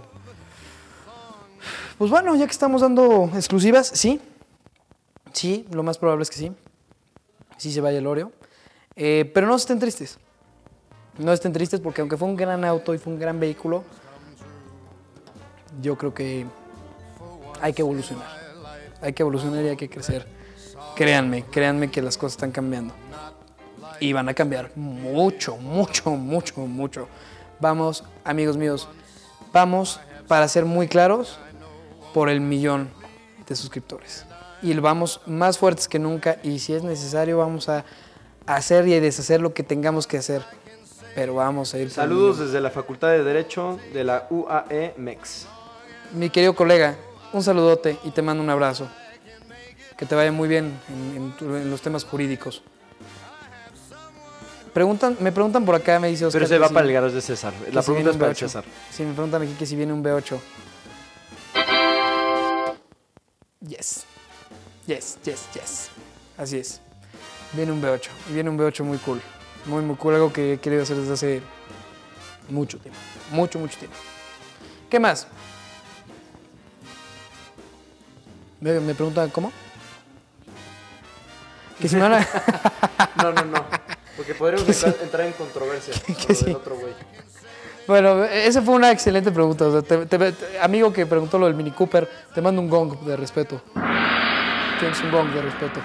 Pues 1.98 2.10
bueno, 2.10 2.36
ya 2.36 2.44
que 2.46 2.52
estamos 2.52 2.82
dando 2.82 3.30
exclusivas, 3.34 3.88
sí. 3.88 4.20
Sí, 5.32 5.66
lo 5.72 5.82
más 5.82 5.98
probable 5.98 6.22
es 6.22 6.30
que 6.30 6.36
sí. 6.36 6.52
Sí 7.56 7.72
se 7.72 7.80
vaya 7.80 7.98
el 7.98 8.06
Oreo. 8.06 8.32
Eh, 8.94 9.30
pero 9.34 9.46
no 9.46 9.56
estén 9.56 9.78
tristes. 9.78 10.18
No 11.18 11.32
estén 11.32 11.52
tristes 11.52 11.80
porque 11.80 12.00
aunque 12.00 12.16
fue 12.16 12.28
un 12.28 12.36
gran 12.36 12.64
auto 12.64 12.94
y 12.94 12.98
fue 12.98 13.12
un 13.12 13.18
gran 13.18 13.40
vehículo, 13.40 13.84
yo 15.80 15.96
creo 15.96 16.12
que 16.12 16.46
hay 17.60 17.72
que 17.72 17.82
evolucionar. 17.82 18.28
Hay 19.00 19.12
que 19.12 19.22
evolucionar 19.22 19.64
y 19.64 19.68
hay 19.68 19.76
que 19.76 19.88
crecer. 19.88 20.26
Créanme, 20.94 21.44
créanme 21.44 21.90
que 21.90 22.02
las 22.02 22.16
cosas 22.16 22.32
están 22.32 22.50
cambiando. 22.50 22.94
Y 24.00 24.12
van 24.12 24.28
a 24.28 24.34
cambiar 24.34 24.76
mucho, 24.76 25.56
mucho, 25.56 26.10
mucho, 26.10 26.60
mucho. 26.60 27.08
Vamos, 27.60 28.04
amigos 28.24 28.56
míos, 28.56 28.88
vamos, 29.52 30.00
para 30.28 30.46
ser 30.48 30.66
muy 30.66 30.88
claros, 30.88 31.38
por 32.12 32.28
el 32.28 32.40
millón 32.40 32.90
de 33.46 33.56
suscriptores. 33.56 34.25
Y 34.62 34.74
vamos 34.74 35.20
más 35.26 35.58
fuertes 35.58 35.86
que 35.88 35.98
nunca 35.98 36.38
y 36.42 36.58
si 36.58 36.72
es 36.72 36.82
necesario 36.82 37.38
vamos 37.38 37.68
a 37.68 37.84
hacer 38.46 38.86
y 38.88 38.98
deshacer 39.00 39.40
lo 39.40 39.52
que 39.54 39.62
tengamos 39.62 40.06
que 40.06 40.16
hacer. 40.18 40.42
Pero 41.14 41.34
vamos 41.34 41.72
a 41.74 41.78
ir. 41.78 41.90
Saludos 41.90 42.38
desde 42.38 42.60
la 42.60 42.70
Facultad 42.70 43.08
de 43.08 43.22
Derecho 43.24 43.78
de 43.92 44.04
la 44.04 44.26
UAE 44.30 44.94
MEX. 44.96 45.46
Mi 46.12 46.30
querido 46.30 46.54
colega, 46.54 46.96
un 47.32 47.42
saludote 47.42 47.98
y 48.04 48.10
te 48.10 48.22
mando 48.22 48.42
un 48.42 48.50
abrazo. 48.50 48.88
Que 49.96 50.04
te 50.04 50.14
vaya 50.14 50.30
muy 50.30 50.46
bien 50.48 50.78
en, 50.90 51.34
en 51.40 51.54
en 51.56 51.70
los 51.70 51.80
temas 51.80 52.04
jurídicos. 52.04 52.62
Preguntan, 54.74 55.16
me 55.20 55.32
preguntan 55.32 55.64
por 55.64 55.74
acá, 55.74 55.98
me 55.98 56.08
dice 56.08 56.26
Oscar. 56.26 56.40
Pero 56.40 56.48
se 56.48 56.58
va 56.58 56.68
si- 56.68 56.74
para 56.74 56.86
el 56.86 56.92
garage 56.92 57.14
de 57.14 57.20
César. 57.22 57.54
La 57.72 57.80
pregunta 57.82 58.10
es 58.10 58.16
para 58.16 58.30
el 58.30 58.36
V8. 58.36 58.40
César. 58.40 58.64
Sí, 58.90 59.02
me 59.04 59.14
preguntan 59.14 59.40
aquí 59.42 59.52
que 59.58 59.64
si 59.64 59.74
viene 59.74 59.92
un 59.94 60.04
B8. 60.04 60.38
Yes. 63.66 64.04
Yes, 64.86 65.18
yes, 65.24 65.48
yes. 65.54 65.88
Así 66.36 66.58
es. 66.58 66.80
Viene 67.52 67.72
un 67.72 67.82
B8. 67.82 68.08
Y 68.30 68.34
viene 68.34 68.50
un 68.50 68.58
B8 68.58 68.82
muy 68.84 68.98
cool. 68.98 69.20
Muy, 69.66 69.82
muy 69.82 69.96
cool. 69.96 70.14
Algo 70.14 70.32
que 70.32 70.54
he 70.54 70.58
querido 70.58 70.82
hacer 70.82 70.96
desde 70.96 71.12
hace 71.14 71.42
mucho 72.48 72.78
tiempo. 72.78 72.98
Mucho, 73.30 73.58
mucho 73.58 73.78
tiempo. 73.78 73.96
¿Qué 74.90 75.00
más? 75.00 75.26
Me, 78.60 78.78
me 78.80 78.94
preguntan, 78.94 79.30
¿cómo? 79.30 79.52
Que 81.80 81.88
si 81.88 81.96
me 81.96 82.02
van 82.02 82.14
a... 82.14 82.26
No, 83.22 83.32
no, 83.32 83.44
no. 83.44 83.64
Porque 84.16 84.34
podríamos 84.34 84.68
entrar, 84.84 84.94
entrar 85.02 85.26
en 85.26 85.32
controversia 85.32 85.94
con 86.26 86.36
sí. 86.36 86.44
del 86.46 86.56
otro 86.56 86.76
güey. 86.76 86.92
Bueno, 87.86 88.24
esa 88.24 88.62
fue 88.62 88.74
una 88.74 88.90
excelente 88.90 89.30
pregunta. 89.30 89.66
O 89.66 89.72
sea, 89.72 89.82
te- 89.82 90.06
te- 90.06 90.32
te- 90.32 90.58
amigo 90.60 90.92
que 90.92 91.06
preguntó 91.06 91.38
lo 91.38 91.46
del 91.46 91.54
Mini 91.54 91.70
Cooper, 91.70 92.08
te 92.34 92.40
mando 92.40 92.60
un 92.60 92.68
gong 92.68 92.98
de 93.00 93.16
respeto. 93.16 93.60
Tienes 94.78 95.00
un 95.02 95.10
gong 95.10 95.32
de 95.32 95.42
respeto. 95.42 95.80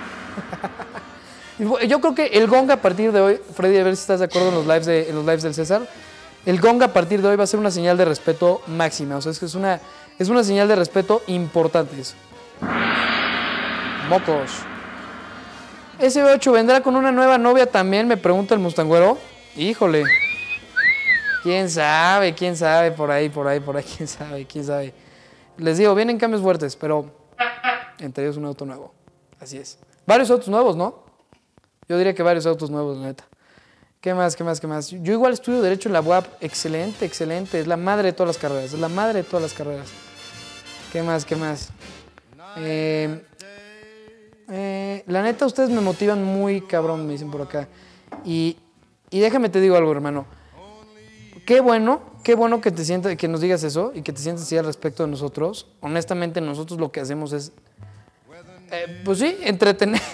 Yo 1.87 2.01
creo 2.01 2.15
que 2.15 2.25
el 2.25 2.47
gong 2.47 2.71
a 2.71 2.77
partir 2.77 3.11
de 3.11 3.21
hoy, 3.21 3.39
Freddy, 3.53 3.77
a 3.77 3.83
ver 3.83 3.95
si 3.95 4.01
estás 4.01 4.19
de 4.19 4.25
acuerdo 4.25 4.49
en 4.49 4.55
los 4.55 4.65
lives, 4.65 4.85
de, 4.85 5.09
en 5.09 5.15
los 5.15 5.25
lives 5.25 5.43
del 5.43 5.53
César, 5.53 5.81
el 6.45 6.59
gong 6.59 6.81
a 6.81 6.87
partir 6.87 7.21
de 7.21 7.27
hoy 7.27 7.35
va 7.35 7.43
a 7.43 7.47
ser 7.47 7.59
una 7.59 7.69
señal 7.69 7.97
de 7.97 8.05
respeto 8.05 8.61
máxima. 8.67 9.17
O 9.17 9.21
sea, 9.21 9.31
es 9.31 9.39
que 9.39 9.45
es 9.45 9.53
una, 9.55 9.79
es 10.17 10.29
una 10.29 10.43
señal 10.43 10.67
de 10.67 10.75
respeto 10.75 11.21
importante 11.27 12.01
eso. 12.01 12.15
Mocos. 14.09 14.51
Ese 15.99 16.23
8 16.23 16.51
vendrá 16.51 16.81
con 16.81 16.95
una 16.95 17.11
nueva 17.11 17.37
novia 17.37 17.67
también, 17.67 18.07
me 18.07 18.17
pregunta 18.17 18.55
el 18.55 18.59
Mustangüero. 18.59 19.19
Híjole. 19.55 20.03
¿Quién 21.43 21.69
sabe? 21.69 22.33
¿Quién 22.33 22.57
sabe? 22.57 22.91
Por 22.91 23.11
ahí, 23.11 23.29
por 23.29 23.47
ahí, 23.47 23.59
por 23.59 23.77
ahí. 23.77 23.83
¿Quién 23.83 24.07
sabe? 24.07 24.45
¿Quién 24.45 24.65
sabe? 24.65 24.93
Les 25.57 25.77
digo, 25.77 25.93
vienen 25.93 26.17
cambios 26.17 26.41
fuertes, 26.41 26.75
pero 26.75 27.05
entre 28.01 28.25
ellos 28.25 28.37
un 28.37 28.45
auto 28.45 28.65
nuevo. 28.65 28.93
Así 29.39 29.57
es. 29.57 29.77
Varios 30.05 30.29
autos 30.29 30.49
nuevos, 30.49 30.75
¿no? 30.75 31.03
Yo 31.87 31.97
diría 31.97 32.13
que 32.13 32.23
varios 32.23 32.45
autos 32.45 32.69
nuevos, 32.69 32.97
la 32.97 33.07
neta. 33.07 33.25
¿Qué 34.01 34.13
más? 34.13 34.35
¿Qué 34.35 34.43
más? 34.43 34.59
¿Qué 34.59 34.67
más? 34.67 34.89
Yo 34.89 35.13
igual 35.13 35.33
estudio 35.33 35.61
Derecho 35.61 35.87
en 35.89 35.93
la 35.93 36.01
UAP. 36.01 36.25
Excelente, 36.41 37.05
excelente. 37.05 37.59
Es 37.59 37.67
la 37.67 37.77
madre 37.77 38.07
de 38.07 38.13
todas 38.13 38.27
las 38.27 38.37
carreras. 38.37 38.73
Es 38.73 38.79
la 38.79 38.89
madre 38.89 39.21
de 39.21 39.23
todas 39.23 39.43
las 39.43 39.53
carreras. 39.53 39.89
¿Qué 40.91 41.03
más? 41.03 41.23
¿Qué 41.23 41.35
más? 41.35 41.69
Eh, 42.57 43.23
eh, 44.49 45.03
la 45.07 45.21
neta, 45.21 45.45
ustedes 45.45 45.69
me 45.69 45.81
motivan 45.81 46.23
muy 46.23 46.61
cabrón, 46.61 47.05
me 47.05 47.13
dicen 47.13 47.31
por 47.31 47.41
acá. 47.41 47.67
Y, 48.25 48.57
y 49.09 49.19
déjame 49.19 49.49
te 49.49 49.61
digo 49.61 49.75
algo, 49.75 49.91
hermano. 49.91 50.25
Qué 51.45 51.59
bueno, 51.61 52.01
qué 52.23 52.35
bueno 52.35 52.59
que 52.59 52.71
te 52.71 52.83
sientas, 52.83 53.15
que 53.15 53.27
nos 53.27 53.41
digas 53.41 53.63
eso 53.63 53.91
y 53.95 54.01
que 54.01 54.13
te 54.13 54.21
sientas 54.21 54.45
así 54.45 54.57
al 54.57 54.65
respecto 54.65 55.03
de 55.03 55.09
nosotros. 55.09 55.67
Honestamente, 55.79 56.41
nosotros 56.41 56.79
lo 56.79 56.91
que 56.91 56.99
hacemos 56.99 57.33
es, 57.33 57.51
eh, 58.71 59.01
pues 59.05 59.19
sí, 59.19 59.37
entretener. 59.41 60.01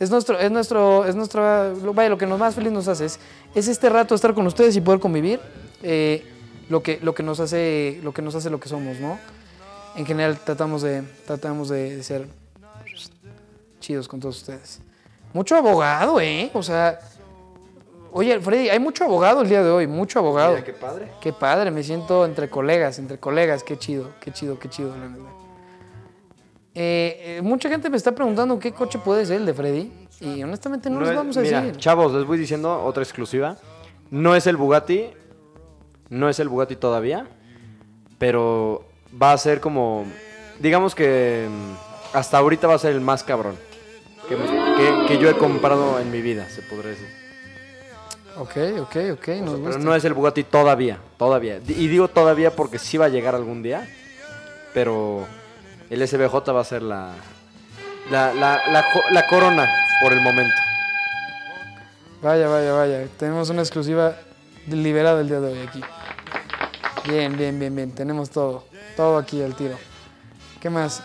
Es 0.00 0.10
nuestro, 0.10 0.38
es 0.40 0.50
nuestro, 0.50 1.04
es 1.04 1.14
nuestra, 1.14 1.68
lo- 1.72 1.94
vaya, 1.94 2.08
lo 2.10 2.18
que 2.18 2.26
nos 2.26 2.36
más 2.38 2.52
feliz 2.56 2.72
nos 2.72 2.88
hace 2.88 3.04
es, 3.04 3.20
es 3.54 3.68
este 3.68 3.88
rato 3.88 4.16
estar 4.16 4.34
con 4.34 4.44
ustedes 4.44 4.74
y 4.76 4.80
poder 4.80 4.98
convivir. 5.00 5.38
eh, 5.84 6.26
lo 6.68 6.82
que, 6.82 6.98
lo 7.00 7.14
que 7.14 7.22
nos 7.22 7.38
hace, 7.38 8.00
lo 8.02 8.12
que 8.12 8.20
nos 8.20 8.34
hace 8.34 8.50
lo 8.50 8.58
que 8.58 8.68
somos, 8.68 8.98
¿no? 8.98 9.18
En 9.96 10.04
general 10.04 10.36
tratamos 10.44 10.82
de, 10.82 11.04
tratamos 11.26 11.68
de 11.68 12.02
ser 12.02 12.26
chidos 13.80 14.08
con 14.08 14.18
todos 14.18 14.38
ustedes. 14.38 14.80
Mucho 15.32 15.56
abogado, 15.56 16.20
¿eh? 16.20 16.50
O 16.54 16.62
sea, 16.62 16.98
oye, 18.12 18.40
Freddy, 18.40 18.70
hay 18.70 18.80
mucho 18.80 19.04
abogado 19.04 19.42
el 19.42 19.48
día 19.48 19.62
de 19.62 19.70
hoy, 19.70 19.86
mucho 19.86 20.18
abogado. 20.18 20.52
Mira, 20.54 20.64
qué 20.64 20.72
padre. 20.72 21.12
Qué 21.20 21.32
padre, 21.32 21.70
me 21.70 21.82
siento 21.84 22.24
entre 22.24 22.48
colegas, 22.50 22.98
entre 22.98 23.18
colegas, 23.18 23.62
qué 23.62 23.78
chido, 23.78 24.10
qué 24.20 24.32
chido, 24.32 24.58
qué 24.58 24.68
chido, 24.68 24.90
la 24.96 25.08
neta. 25.08 25.22
Eh, 26.74 27.36
eh, 27.38 27.42
mucha 27.42 27.68
gente 27.68 27.88
me 27.88 27.96
está 27.96 28.12
preguntando 28.12 28.58
qué 28.58 28.72
coche 28.72 28.98
puede 28.98 29.24
ser 29.26 29.36
el 29.36 29.46
de 29.46 29.54
Freddy 29.54 29.92
y 30.20 30.42
honestamente 30.42 30.90
no, 30.90 31.00
les 31.00 31.10
es- 31.10 31.16
vamos 31.16 31.36
a 31.36 31.40
mira, 31.40 31.60
decir. 31.62 31.76
Chavos, 31.80 32.12
les 32.12 32.24
voy 32.26 32.36
diciendo 32.38 32.82
otra 32.84 33.02
exclusiva. 33.02 33.56
No 34.10 34.34
es 34.34 34.46
el 34.46 34.56
Bugatti. 34.56 35.06
No 36.10 36.28
es 36.28 36.38
el 36.40 36.48
Bugatti 36.48 36.76
todavía. 36.76 37.26
Pero 38.18 38.84
va 39.20 39.32
a 39.32 39.38
ser 39.38 39.60
como. 39.60 40.04
Digamos 40.60 40.94
que 40.94 41.46
mm, 41.48 42.16
hasta 42.16 42.38
ahorita 42.38 42.66
va 42.66 42.74
a 42.74 42.78
ser 42.78 42.92
el 42.92 43.00
más 43.00 43.22
cabrón. 43.24 43.56
Que, 44.28 44.36
que- 44.36 45.06
que 45.06 45.18
yo 45.18 45.28
he 45.28 45.36
comprado 45.36 46.00
en 46.00 46.10
mi 46.10 46.22
vida, 46.22 46.48
se 46.48 46.62
podría 46.62 46.90
decir. 46.92 47.08
Ok, 48.36 48.56
ok, 48.80 48.96
ok, 49.12 49.28
nos. 49.44 49.60
Pero 49.60 49.78
no 49.78 49.94
es 49.94 50.04
el 50.04 50.14
Bugatti 50.14 50.42
todavía, 50.44 50.98
todavía. 51.18 51.60
Y 51.68 51.86
digo 51.88 52.08
todavía 52.08 52.50
porque 52.50 52.78
sí 52.80 52.96
va 52.96 53.04
a 53.06 53.08
llegar 53.10 53.34
algún 53.36 53.62
día. 53.62 53.88
Pero 54.72 55.26
el 55.90 56.06
SBJ 56.06 56.34
va 56.54 56.60
a 56.60 56.64
ser 56.64 56.82
la, 56.82 57.12
la, 58.10 58.32
la, 58.34 58.60
la, 59.10 59.26
corona 59.26 59.68
por 60.00 60.12
el 60.12 60.20
momento. 60.20 60.54
Vaya, 62.22 62.48
vaya, 62.48 62.72
vaya. 62.72 63.06
Tenemos 63.18 63.50
una 63.50 63.62
exclusiva 63.62 64.16
liberado 64.68 65.20
el 65.20 65.28
día 65.28 65.40
de 65.40 65.52
hoy 65.52 65.66
aquí. 65.66 65.80
Bien, 67.08 67.36
bien, 67.36 67.58
bien, 67.58 67.74
bien. 67.76 67.90
Tenemos 67.92 68.30
todo. 68.30 68.64
Todo 68.96 69.18
aquí 69.18 69.42
al 69.42 69.54
tiro. 69.54 69.76
¿Qué 70.60 70.70
más? 70.70 71.02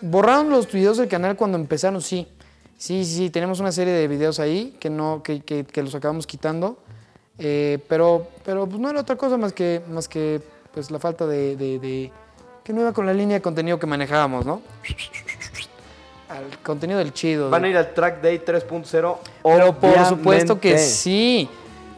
¿Borraron 0.00 0.50
los 0.50 0.70
videos 0.70 0.96
del 0.96 1.08
canal 1.08 1.36
cuando 1.36 1.56
empezaron? 1.58 2.00
Sí. 2.02 2.26
Sí, 2.76 3.04
sí, 3.04 3.16
sí. 3.16 3.30
Tenemos 3.30 3.60
una 3.60 3.70
serie 3.72 3.92
de 3.92 4.08
videos 4.08 4.40
ahí 4.40 4.76
que, 4.80 4.90
no, 4.90 5.22
que, 5.22 5.40
que- 5.40 5.64
que 5.64 5.82
los 5.82 5.94
acabamos 5.94 6.26
quitando. 6.26 6.78
Eh, 7.38 7.78
pero 7.88 8.28
pero 8.44 8.66
pues, 8.66 8.80
no 8.80 8.90
era 8.90 9.00
otra 9.00 9.14
cosa 9.16 9.36
más 9.36 9.52
que, 9.52 9.80
más 9.88 10.08
que 10.08 10.40
pues, 10.74 10.90
la 10.90 10.98
falta 10.98 11.24
de- 11.26 11.54
de- 11.56 11.78
que 12.68 12.74
no 12.74 12.82
iba 12.82 12.92
con 12.92 13.06
la 13.06 13.14
línea 13.14 13.38
de 13.38 13.40
contenido 13.40 13.78
que 13.78 13.86
manejábamos, 13.86 14.44
¿no? 14.44 14.60
Al 16.28 16.58
contenido 16.62 16.98
del 16.98 17.14
chido. 17.14 17.48
Van 17.48 17.64
a 17.64 17.68
ir 17.70 17.78
al 17.78 17.94
Track 17.94 18.20
Day 18.20 18.42
3.0. 18.44 19.16
pero 19.42 19.72
por 19.72 20.04
supuesto 20.04 20.60
que 20.60 20.76
sí. 20.76 21.48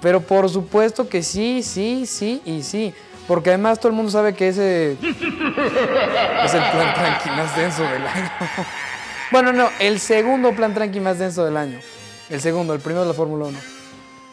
Pero 0.01 0.21
por 0.21 0.49
supuesto 0.49 1.09
que 1.09 1.25
sí, 1.25 1.65
sí, 1.65 2.07
sí 2.07 2.41
y 2.45 2.63
sí. 2.63 2.95
Porque 3.27 3.51
además 3.51 3.81
todo 3.81 3.89
el 3.89 3.97
mundo 3.97 4.13
sabe 4.13 4.33
que 4.33 4.47
ese 4.47 4.93
es 5.03 6.55
el 6.55 6.63
plan 6.71 6.95
tranqui 6.95 7.31
más 7.31 7.57
denso 7.57 7.83
del 7.83 8.07
año. 8.07 8.31
bueno, 9.33 9.53
no, 9.53 9.71
el 9.81 9.99
segundo 9.99 10.53
plan 10.53 10.73
tranqui 10.73 11.01
más 11.01 11.19
denso 11.19 11.45
del 11.45 11.57
año. 11.57 11.81
El 12.29 12.41
segundo, 12.41 12.75
el 12.75 12.81
primero 12.81 13.03
de 13.03 13.09
la 13.09 13.15
Fórmula 13.15 13.47
1. 13.47 13.59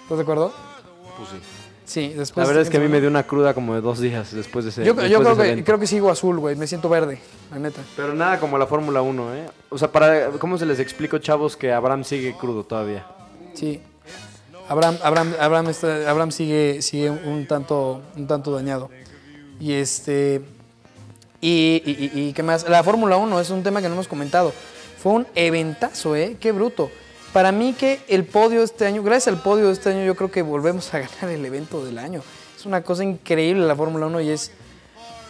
¿Estás 0.03 0.17
de 0.17 0.21
acuerdo? 0.21 0.53
Pues 1.17 1.29
sí. 1.29 1.56
Sí, 1.87 2.09
después. 2.09 2.43
La 2.45 2.47
verdad 2.47 2.61
es 2.63 2.69
que 2.69 2.75
a 2.77 2.79
mí 2.81 2.89
me 2.89 2.99
dio 2.99 3.09
una 3.09 3.23
cruda 3.23 3.53
como 3.53 3.73
de 3.73 3.79
dos 3.81 3.99
días 4.01 4.33
después 4.33 4.65
de 4.65 4.71
ese 4.71 4.83
Yo, 4.83 4.93
yo 4.93 5.01
de 5.01 5.07
creo, 5.07 5.21
ese 5.31 5.41
que, 5.41 5.47
evento. 5.47 5.65
creo 5.65 5.79
que 5.79 5.87
sigo 5.87 6.11
azul, 6.11 6.37
güey. 6.37 6.55
Me 6.57 6.67
siento 6.67 6.89
verde, 6.89 7.17
la 7.49 7.59
neta. 7.59 7.81
Pero 7.95 8.13
nada 8.13 8.39
como 8.41 8.57
la 8.57 8.67
Fórmula 8.67 9.01
1, 9.01 9.35
¿eh? 9.35 9.45
O 9.69 9.77
sea, 9.77 9.89
para, 9.91 10.31
¿cómo 10.31 10.57
se 10.57 10.65
les 10.65 10.79
explico, 10.79 11.17
chavos, 11.19 11.55
que 11.55 11.71
Abraham 11.71 12.03
sigue 12.03 12.35
crudo 12.37 12.63
todavía? 12.65 13.07
Sí. 13.53 13.81
Abraham, 14.67 14.97
Abraham, 15.01 15.33
Abraham, 15.39 15.69
está- 15.69 16.09
Abraham 16.11 16.31
sigue, 16.31 16.81
sigue 16.81 17.09
un, 17.09 17.47
tanto, 17.47 18.01
un 18.17 18.27
tanto 18.27 18.51
dañado. 18.51 18.89
Y 19.59 19.71
este. 19.71 20.41
Y, 21.39 21.81
y- 21.85 22.11
y- 22.13 22.27
y 22.29 22.33
qué 22.33 22.43
más. 22.43 22.67
La 22.67 22.83
Fórmula 22.83 23.15
1 23.15 23.39
es 23.39 23.49
un 23.49 23.63
tema 23.63 23.81
que 23.81 23.87
no 23.87 23.93
hemos 23.93 24.07
comentado. 24.09 24.51
Fue 25.01 25.13
un 25.13 25.27
eventazo, 25.35 26.15
¿eh? 26.17 26.35
Qué 26.39 26.51
bruto. 26.51 26.91
Para 27.33 27.51
mí 27.51 27.73
que 27.73 28.01
el 28.07 28.25
podio 28.25 28.63
este 28.63 28.85
año, 28.85 29.03
gracias 29.03 29.33
al 29.33 29.41
podio 29.41 29.67
de 29.67 29.73
este 29.73 29.89
año, 29.89 30.03
yo 30.03 30.15
creo 30.15 30.31
que 30.31 30.41
volvemos 30.41 30.93
a 30.93 30.99
ganar 31.21 31.29
el 31.29 31.45
evento 31.45 31.83
del 31.83 31.97
año. 31.97 32.21
Es 32.57 32.65
una 32.65 32.81
cosa 32.81 33.03
increíble 33.03 33.65
la 33.65 33.75
Fórmula 33.75 34.07
1 34.07 34.21
y 34.21 34.29
es. 34.29 34.51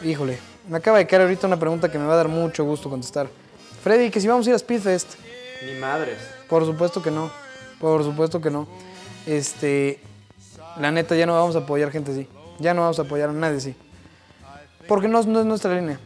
Híjole, 0.04 0.38
me 0.70 0.78
acaba 0.78 1.00
de 1.00 1.08
caer 1.08 1.24
ahorita 1.24 1.48
una 1.48 1.60
pregunta 1.60 1.92
que 1.92 1.98
me 1.98 2.06
va 2.06 2.14
a 2.14 2.18
dar 2.18 2.28
mucho 2.28 2.64
gusto 2.64 2.90
contestar. 2.90 3.28
Freddy, 3.84 4.10
que 4.10 4.22
si 4.22 4.28
vamos 4.28 4.46
a 4.46 4.50
ir 4.50 4.56
a 4.56 4.60
Speedfest. 4.60 5.16
Ni 5.66 5.80
madres. 5.80 6.20
Por 6.48 6.66
supuesto 6.66 7.02
que 7.02 7.12
no. 7.12 7.32
Por 7.80 8.04
supuesto 8.04 8.40
que 8.40 8.52
no. 8.52 8.68
Este. 9.26 10.00
La 10.80 10.92
neta, 10.92 11.16
ya 11.16 11.26
no 11.26 11.34
vamos 11.34 11.56
a 11.56 11.60
apoyar 11.60 11.92
gente 11.92 12.12
así. 12.12 12.28
Ya 12.60 12.74
no 12.74 12.82
vamos 12.82 13.00
a 13.00 13.02
apoyar 13.02 13.30
a 13.30 13.34
nadie 13.34 13.58
así. 13.58 13.76
Porque 14.88 15.08
no, 15.08 15.22
no 15.24 15.40
es 15.40 15.46
nuestra 15.46 15.74
línea. 15.74 16.00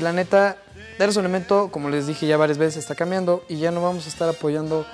La 0.00 0.12
neta, 0.12 0.56
Terzo 0.96 1.20
Elemento, 1.20 1.68
como 1.70 1.90
les 1.90 2.06
dije 2.06 2.26
ya 2.26 2.36
varias 2.36 2.58
veces, 2.58 2.78
está 2.78 2.94
cambiando 2.94 3.44
y 3.48 3.56
ya 3.56 3.70
no 3.70 3.82
vamos 3.82 4.06
a 4.06 4.08
estar 4.08 4.28
apoyando 4.28 4.86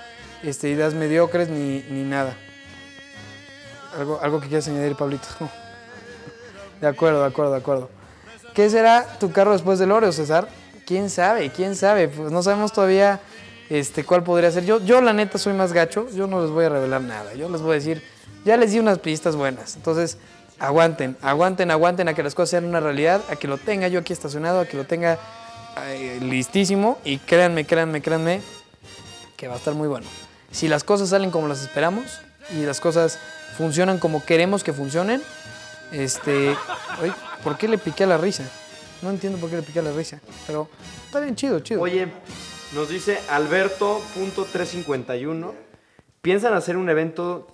este, 0.43 0.69
ideas 0.69 0.95
mediocres 0.95 1.49
ni, 1.49 1.85
ni 1.91 2.03
nada. 2.03 2.37
Algo, 3.97 4.21
algo 4.23 4.41
que 4.41 4.49
quieras 4.49 4.69
añadir, 4.69 4.97
Pablito. 4.97 5.27
De 6.81 6.87
acuerdo, 6.87 7.21
de 7.21 7.27
acuerdo, 7.27 7.53
de 7.53 7.59
acuerdo. 7.59 7.91
¿Qué 8.55 8.71
será 8.71 9.05
tu 9.19 9.33
carro 9.33 9.53
después 9.53 9.79
del 9.79 9.93
Oreo, 9.93 10.13
César? 10.13 10.49
¿Quién 10.87 11.11
sabe? 11.11 11.51
¿Quién 11.51 11.77
sabe? 11.77 12.09
Pues 12.09 12.33
no 12.33 12.43
sabemos 12.43 12.73
todavía 12.73 13.21
este, 13.69 14.03
cuál 14.03 14.25
podría 14.25 14.51
ser. 14.51 14.65
Yo, 14.65 14.81
yo, 14.81 15.01
la 15.01 15.13
neta, 15.13 15.39
soy 15.39 15.53
más 15.53 15.73
gacho. 15.73 16.09
Yo 16.11 16.27
no 16.27 16.41
les 16.43 16.51
voy 16.51 16.65
a 16.65 16.69
revelar 16.71 17.03
nada. 17.03 17.35
Yo 17.35 17.49
les 17.49 17.61
voy 17.61 17.73
a 17.73 17.75
decir, 17.75 18.03
ya 18.45 18.57
les 18.57 18.73
di 18.73 18.79
unas 18.79 18.99
pistas 18.99 19.37
buenas. 19.37 19.77
Entonces, 19.77 20.17
aguanten, 20.59 21.17
aguanten, 21.23 21.71
aguanten 21.71 22.09
a 22.09 22.15
que 22.15 22.23
las 22.23 22.35
cosas 22.35 22.51
sean 22.51 22.65
una 22.65 22.81
realidad, 22.81 23.21
a 23.31 23.37
que 23.37 23.47
lo 23.47 23.59
tenga 23.59 23.89
yo 23.89 24.01
aquí 24.01 24.13
estacionado, 24.13 24.61
a 24.61 24.67
que 24.67 24.77
lo 24.77 24.85
tenga 24.85 25.19
eh, 25.87 26.19
listísimo. 26.23 26.99
Y 27.05 27.19
créanme, 27.19 27.67
créanme, 27.67 28.01
créanme, 28.01 28.41
que 29.37 29.49
va 29.49 29.55
a 29.55 29.59
estar 29.59 29.75
muy 29.75 29.87
bueno. 29.87 30.07
Si 30.53 30.69
las 30.69 30.85
cosas 30.85 31.09
salen 31.11 31.31
como 31.31 31.49
las 31.49 31.63
esperamos 31.63 32.21
y 32.53 32.63
las 32.65 32.81
cosas 32.81 33.19
funcionan 33.57 33.99
como 33.99 34.25
queremos 34.25 34.65
que 34.65 34.73
funcionen, 34.73 35.23
este. 35.93 36.57
Ay, 37.01 37.13
¿Por 37.45 37.57
qué 37.57 37.69
le 37.69 37.79
piqué 37.79 38.05
a 38.05 38.07
la 38.07 38.19
risa? 38.19 38.45
No 39.03 39.11
entiendo 39.11 39.39
por 39.39 39.49
qué 39.51 39.57
le 39.57 39.63
piqué 39.63 39.79
a 39.79 39.83
la 39.83 39.93
risa. 39.93 40.21
Pero 40.47 40.69
está 41.07 41.21
bien 41.21 41.37
chido, 41.37 41.61
chido. 41.61 41.81
Oye, 41.81 42.09
nos 42.75 42.89
dice 42.89 43.21
Alberto.351. 43.31 45.53
¿Piensan 46.23 46.53
hacer 46.55 46.77
un 46.77 46.89
evento 46.91 47.47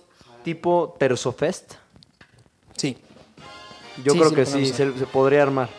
tipo 0.43 0.95
Terzofest? 0.99 1.73
Sí. 2.75 2.97
Yo 4.03 4.11
Sí, 4.13 4.19
creo 4.19 4.29
sí, 4.29 4.35
que 4.35 4.45
sí, 4.45 4.65
se, 4.67 4.73
se 4.97 5.05
podría 5.07 5.41
armar. 5.43 5.69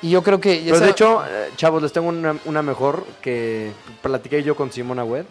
Y 0.00 0.10
yo 0.10 0.22
creo 0.22 0.40
que. 0.40 0.62
Pero 0.64 0.76
esa- 0.76 0.84
de 0.86 0.90
hecho, 0.90 1.22
eh, 1.26 1.50
chavos, 1.56 1.82
les 1.82 1.92
tengo 1.92 2.08
una, 2.08 2.36
una 2.46 2.62
mejor 2.62 3.04
que 3.20 3.70
platiqué 4.00 4.42
yo 4.42 4.56
con 4.56 4.72
Simona 4.72 5.04
Wed. 5.04 5.26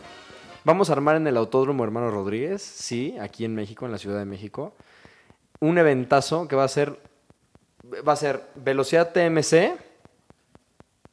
Vamos 0.63 0.91
a 0.91 0.93
armar 0.93 1.15
en 1.15 1.25
el 1.25 1.37
Autódromo 1.37 1.83
Hermano 1.83 2.11
Rodríguez, 2.11 2.61
sí, 2.61 3.17
aquí 3.19 3.45
en 3.45 3.55
México, 3.55 3.87
en 3.87 3.91
la 3.91 3.97
Ciudad 3.97 4.19
de 4.19 4.25
México, 4.25 4.75
un 5.59 5.79
eventazo 5.79 6.47
que 6.47 6.55
va 6.55 6.65
a 6.65 6.67
ser, 6.67 6.99
va 8.07 8.13
a 8.13 8.15
ser 8.15 8.43
velocidad 8.53 9.11
TMC, 9.11 9.75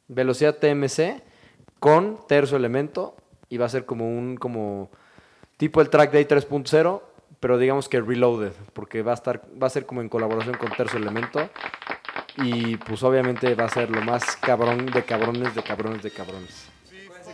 velocidad 0.07 0.57
TMC 0.57 1.23
con 1.79 2.19
terzo 2.27 2.57
elemento 2.57 3.15
y 3.49 3.57
va 3.57 3.65
a 3.65 3.69
ser 3.69 3.85
como 3.85 4.07
un, 4.07 4.37
como 4.37 4.91
tipo 5.57 5.81
el 5.81 5.89
Track 5.89 6.11
Day 6.11 6.25
3.0, 6.25 7.01
pero 7.39 7.57
digamos 7.57 7.89
que 7.89 8.01
reloaded, 8.01 8.53
porque 8.73 9.01
va 9.01 9.13
a 9.13 9.15
estar, 9.15 9.41
va 9.61 9.65
a 9.65 9.71
ser 9.71 9.87
como 9.87 10.01
en 10.01 10.09
colaboración 10.09 10.57
con 10.57 10.69
terzo 10.77 10.97
elemento 10.97 11.49
y 12.37 12.77
pues 12.77 13.01
obviamente 13.01 13.55
va 13.55 13.65
a 13.65 13.69
ser 13.69 13.89
lo 13.89 14.01
más 14.03 14.35
cabrón 14.35 14.85
de 14.85 15.03
cabrones, 15.03 15.55
de 15.55 15.63
cabrones, 15.63 16.03
de 16.03 16.11
cabrones. 16.11 16.69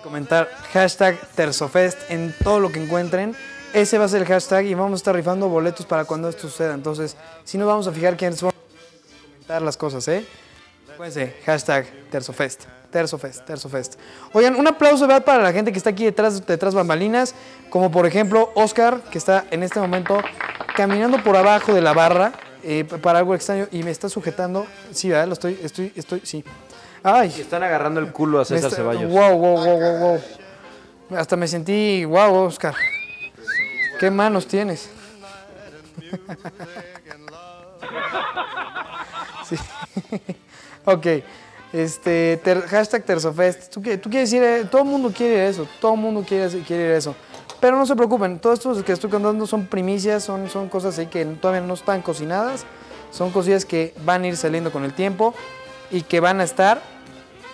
Comentar 0.05 0.47
hashtag 0.71 1.19
Terzofest 1.35 2.11
en 2.11 2.31
todo 2.43 2.59
lo 2.59 2.71
que 2.71 2.81
encuentren. 2.81 3.35
Ese 3.73 3.97
va 3.97 4.05
a 4.05 4.07
ser 4.07 4.21
el 4.21 4.27
hashtag 4.27 4.65
y 4.65 4.75
vamos 4.75 4.93
a 4.93 4.95
estar 4.97 5.15
rifando 5.15 5.49
boletos 5.49 5.85
para 5.87 6.05
cuando 6.05 6.29
esto 6.29 6.43
suceda. 6.43 6.75
Entonces, 6.75 7.17
si 7.43 7.57
nos 7.57 7.67
vamos 7.67 7.87
a 7.87 7.91
fijar 7.91 8.15
quiénes 8.15 8.39
son 8.39 8.51
comentar 9.33 9.63
las 9.63 9.75
cosas, 9.75 10.07
¿eh? 10.07 10.23
Acuérdense, 10.93 11.35
hashtag 11.43 11.87
Terzofest. 12.11 12.65
Terzofest, 12.91 13.45
Terzofest. 13.45 13.95
Oigan, 14.31 14.55
un 14.55 14.67
aplauso 14.67 15.07
¿verdad? 15.07 15.25
para 15.25 15.41
la 15.41 15.51
gente 15.51 15.71
que 15.71 15.79
está 15.79 15.89
aquí 15.89 16.05
detrás, 16.05 16.45
detrás 16.45 16.75
bambalinas, 16.75 17.33
como 17.71 17.89
por 17.89 18.05
ejemplo 18.05 18.51
Oscar, 18.53 19.01
que 19.09 19.17
está 19.17 19.45
en 19.49 19.63
este 19.63 19.79
momento 19.79 20.21
caminando 20.75 21.21
por 21.23 21.35
abajo 21.35 21.73
de 21.73 21.81
la 21.81 21.93
barra 21.93 22.31
eh, 22.63 22.85
para 22.85 23.19
algo 23.19 23.33
extraño 23.33 23.67
y 23.71 23.81
me 23.81 23.89
está 23.89 24.07
sujetando. 24.07 24.67
Sí, 24.91 25.09
¿verdad? 25.09 25.27
Lo 25.27 25.33
estoy, 25.33 25.59
estoy, 25.63 25.91
estoy, 25.95 26.21
sí. 26.23 26.43
Ay, 27.07 27.31
Y 27.37 27.41
están 27.41 27.61
agarrando 27.61 27.99
el 27.99 28.11
culo 28.11 28.39
a 28.39 28.45
César 28.45 28.71
Está- 28.71 28.77
Ceballos. 28.77 29.11
Wow, 29.11 29.37
wow, 29.37 29.57
wow, 29.63 29.79
wow, 29.79 29.97
wow. 29.99 30.19
Hasta 31.19 31.35
me 31.35 31.47
sentí, 31.47 32.03
wow, 32.03 32.33
Oscar. 32.45 32.73
¿Qué 33.99 34.09
manos 34.09 34.47
tienes? 34.47 34.89
sí. 39.47 39.55
ok. 40.85 41.05
Este, 41.73 42.39
ter- 42.43 42.63
hashtag 42.63 43.03
Terzofest. 43.03 43.71
¿Tú, 43.71 43.83
tú 44.01 44.09
quieres 44.09 44.33
ir, 44.33 44.43
a- 44.43 44.63
todo 44.67 44.81
el 44.81 44.87
mundo 44.87 45.11
quiere 45.15 45.35
ir 45.35 45.39
a 45.41 45.47
eso, 45.47 45.67
todo 45.79 45.93
el 45.93 45.99
mundo 45.99 46.23
quiere, 46.27 46.47
quiere 46.61 46.85
ir 46.87 46.91
a 46.93 46.97
eso. 46.97 47.15
Pero 47.59 47.77
no 47.77 47.85
se 47.85 47.95
preocupen, 47.95 48.39
todo 48.39 48.53
esto 48.53 48.83
que 48.83 48.91
estoy 48.93 49.09
contando 49.11 49.45
son 49.45 49.67
primicias, 49.67 50.23
son, 50.23 50.49
son 50.49 50.69
cosas 50.69 50.97
ahí 50.97 51.05
que 51.07 51.23
todavía 51.25 51.61
no 51.65 51.73
están 51.75 52.01
cocinadas, 52.01 52.65
son 53.11 53.29
cosillas 53.31 53.63
que 53.65 53.93
van 54.03 54.23
a 54.23 54.27
ir 54.27 54.37
saliendo 54.37 54.71
con 54.71 54.83
el 54.83 54.93
tiempo 54.93 55.33
y 55.91 56.01
que 56.01 56.19
van 56.19 56.41
a 56.41 56.43
estar 56.43 56.81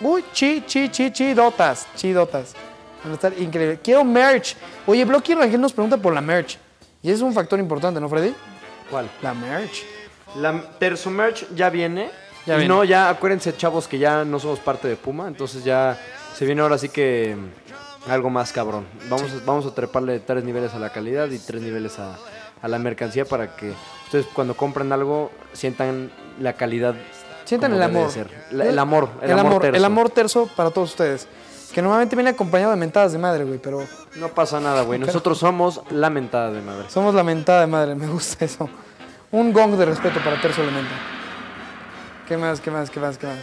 Uy, 0.00 0.24
chi, 0.32 0.64
chi, 0.66 0.88
chi, 0.88 1.12
chidotas, 1.12 1.86
chidotas. 1.96 2.54
Van 3.02 3.12
a 3.12 3.14
estar 3.14 3.32
increíble. 3.38 3.78
Quiero 3.82 4.04
merch. 4.04 4.56
Oye, 4.86 5.04
Blocky 5.04 5.34
Rangel 5.34 5.60
nos 5.60 5.72
pregunta 5.72 5.96
por 5.96 6.12
la 6.12 6.20
merch. 6.20 6.58
Y 7.02 7.10
es 7.10 7.20
un 7.20 7.32
factor 7.32 7.58
importante, 7.58 8.00
¿no, 8.00 8.08
Freddy? 8.08 8.34
¿Cuál? 8.90 9.10
La 9.22 9.34
merch. 9.34 9.84
La 10.36 10.60
Terzo 10.78 11.10
Merch 11.10 11.46
ya 11.54 11.68
viene. 11.68 12.10
Ya 12.46 12.54
y 12.54 12.58
viene. 12.58 12.74
no, 12.74 12.84
ya 12.84 13.08
acuérdense, 13.08 13.56
chavos, 13.56 13.86
que 13.86 13.98
ya 13.98 14.24
no 14.24 14.38
somos 14.38 14.60
parte 14.60 14.88
de 14.88 14.96
Puma. 14.96 15.28
Entonces 15.28 15.64
ya 15.64 15.98
se 16.34 16.46
viene 16.46 16.62
ahora 16.62 16.78
sí 16.78 16.88
que 16.88 17.36
algo 18.08 18.30
más 18.30 18.52
cabrón. 18.52 18.86
Vamos, 19.08 19.30
a, 19.30 19.44
vamos 19.44 19.66
a 19.66 19.74
treparle 19.74 20.20
tres 20.20 20.44
niveles 20.44 20.74
a 20.74 20.78
la 20.78 20.90
calidad 20.90 21.28
y 21.30 21.38
tres 21.38 21.62
niveles 21.62 21.98
a, 21.98 22.16
a 22.60 22.68
la 22.68 22.78
mercancía 22.78 23.24
para 23.24 23.56
que 23.56 23.72
ustedes 24.04 24.26
cuando 24.32 24.56
compren 24.56 24.92
algo 24.92 25.30
sientan 25.52 26.10
la 26.40 26.54
calidad. 26.54 26.94
Sientan 27.52 27.74
el 27.74 27.82
amor. 27.82 28.10
La- 28.50 28.64
el 28.66 28.78
amor. 28.78 29.08
El, 29.20 29.30
El, 29.30 29.38
amor, 29.38 29.46
amor, 29.46 29.62
terzo. 29.62 29.76
el 29.76 29.84
amor 29.84 30.10
terzo 30.10 30.48
para 30.56 30.70
todos 30.70 30.90
ustedes. 30.90 31.28
Que 31.74 31.80
normalmente 31.82 32.16
viene 32.16 32.30
acompañado 32.30 32.70
de 32.70 32.76
mentadas 32.76 33.12
de 33.12 33.18
madre, 33.18 33.44
güey, 33.44 33.58
pero 33.58 33.86
No 34.16 34.28
pasa 34.28 34.60
nada, 34.60 34.82
güey. 34.82 34.98
Nosotros 34.98 35.38
somos 35.38 35.80
la 35.90 36.10
mentada 36.10 36.50
de 36.50 36.60
madre. 36.60 36.84
somos 36.88 37.14
la 37.14 37.22
mentada 37.22 37.60
de 37.62 37.66
madre, 37.66 37.94
me 37.94 38.06
gusta 38.08 38.44
eso. 38.44 38.68
Un 39.30 39.52
gong 39.52 39.72
de 39.76 39.84
respeto 39.86 40.18
para 40.24 40.40
terzo 40.40 40.62
elemento. 40.62 40.90
¿Qué 42.28 42.36
más, 42.36 42.60
qué 42.60 42.70
más, 42.70 42.90
qué 42.90 43.00
más, 43.00 43.18
qué 43.18 43.26
más? 43.26 43.38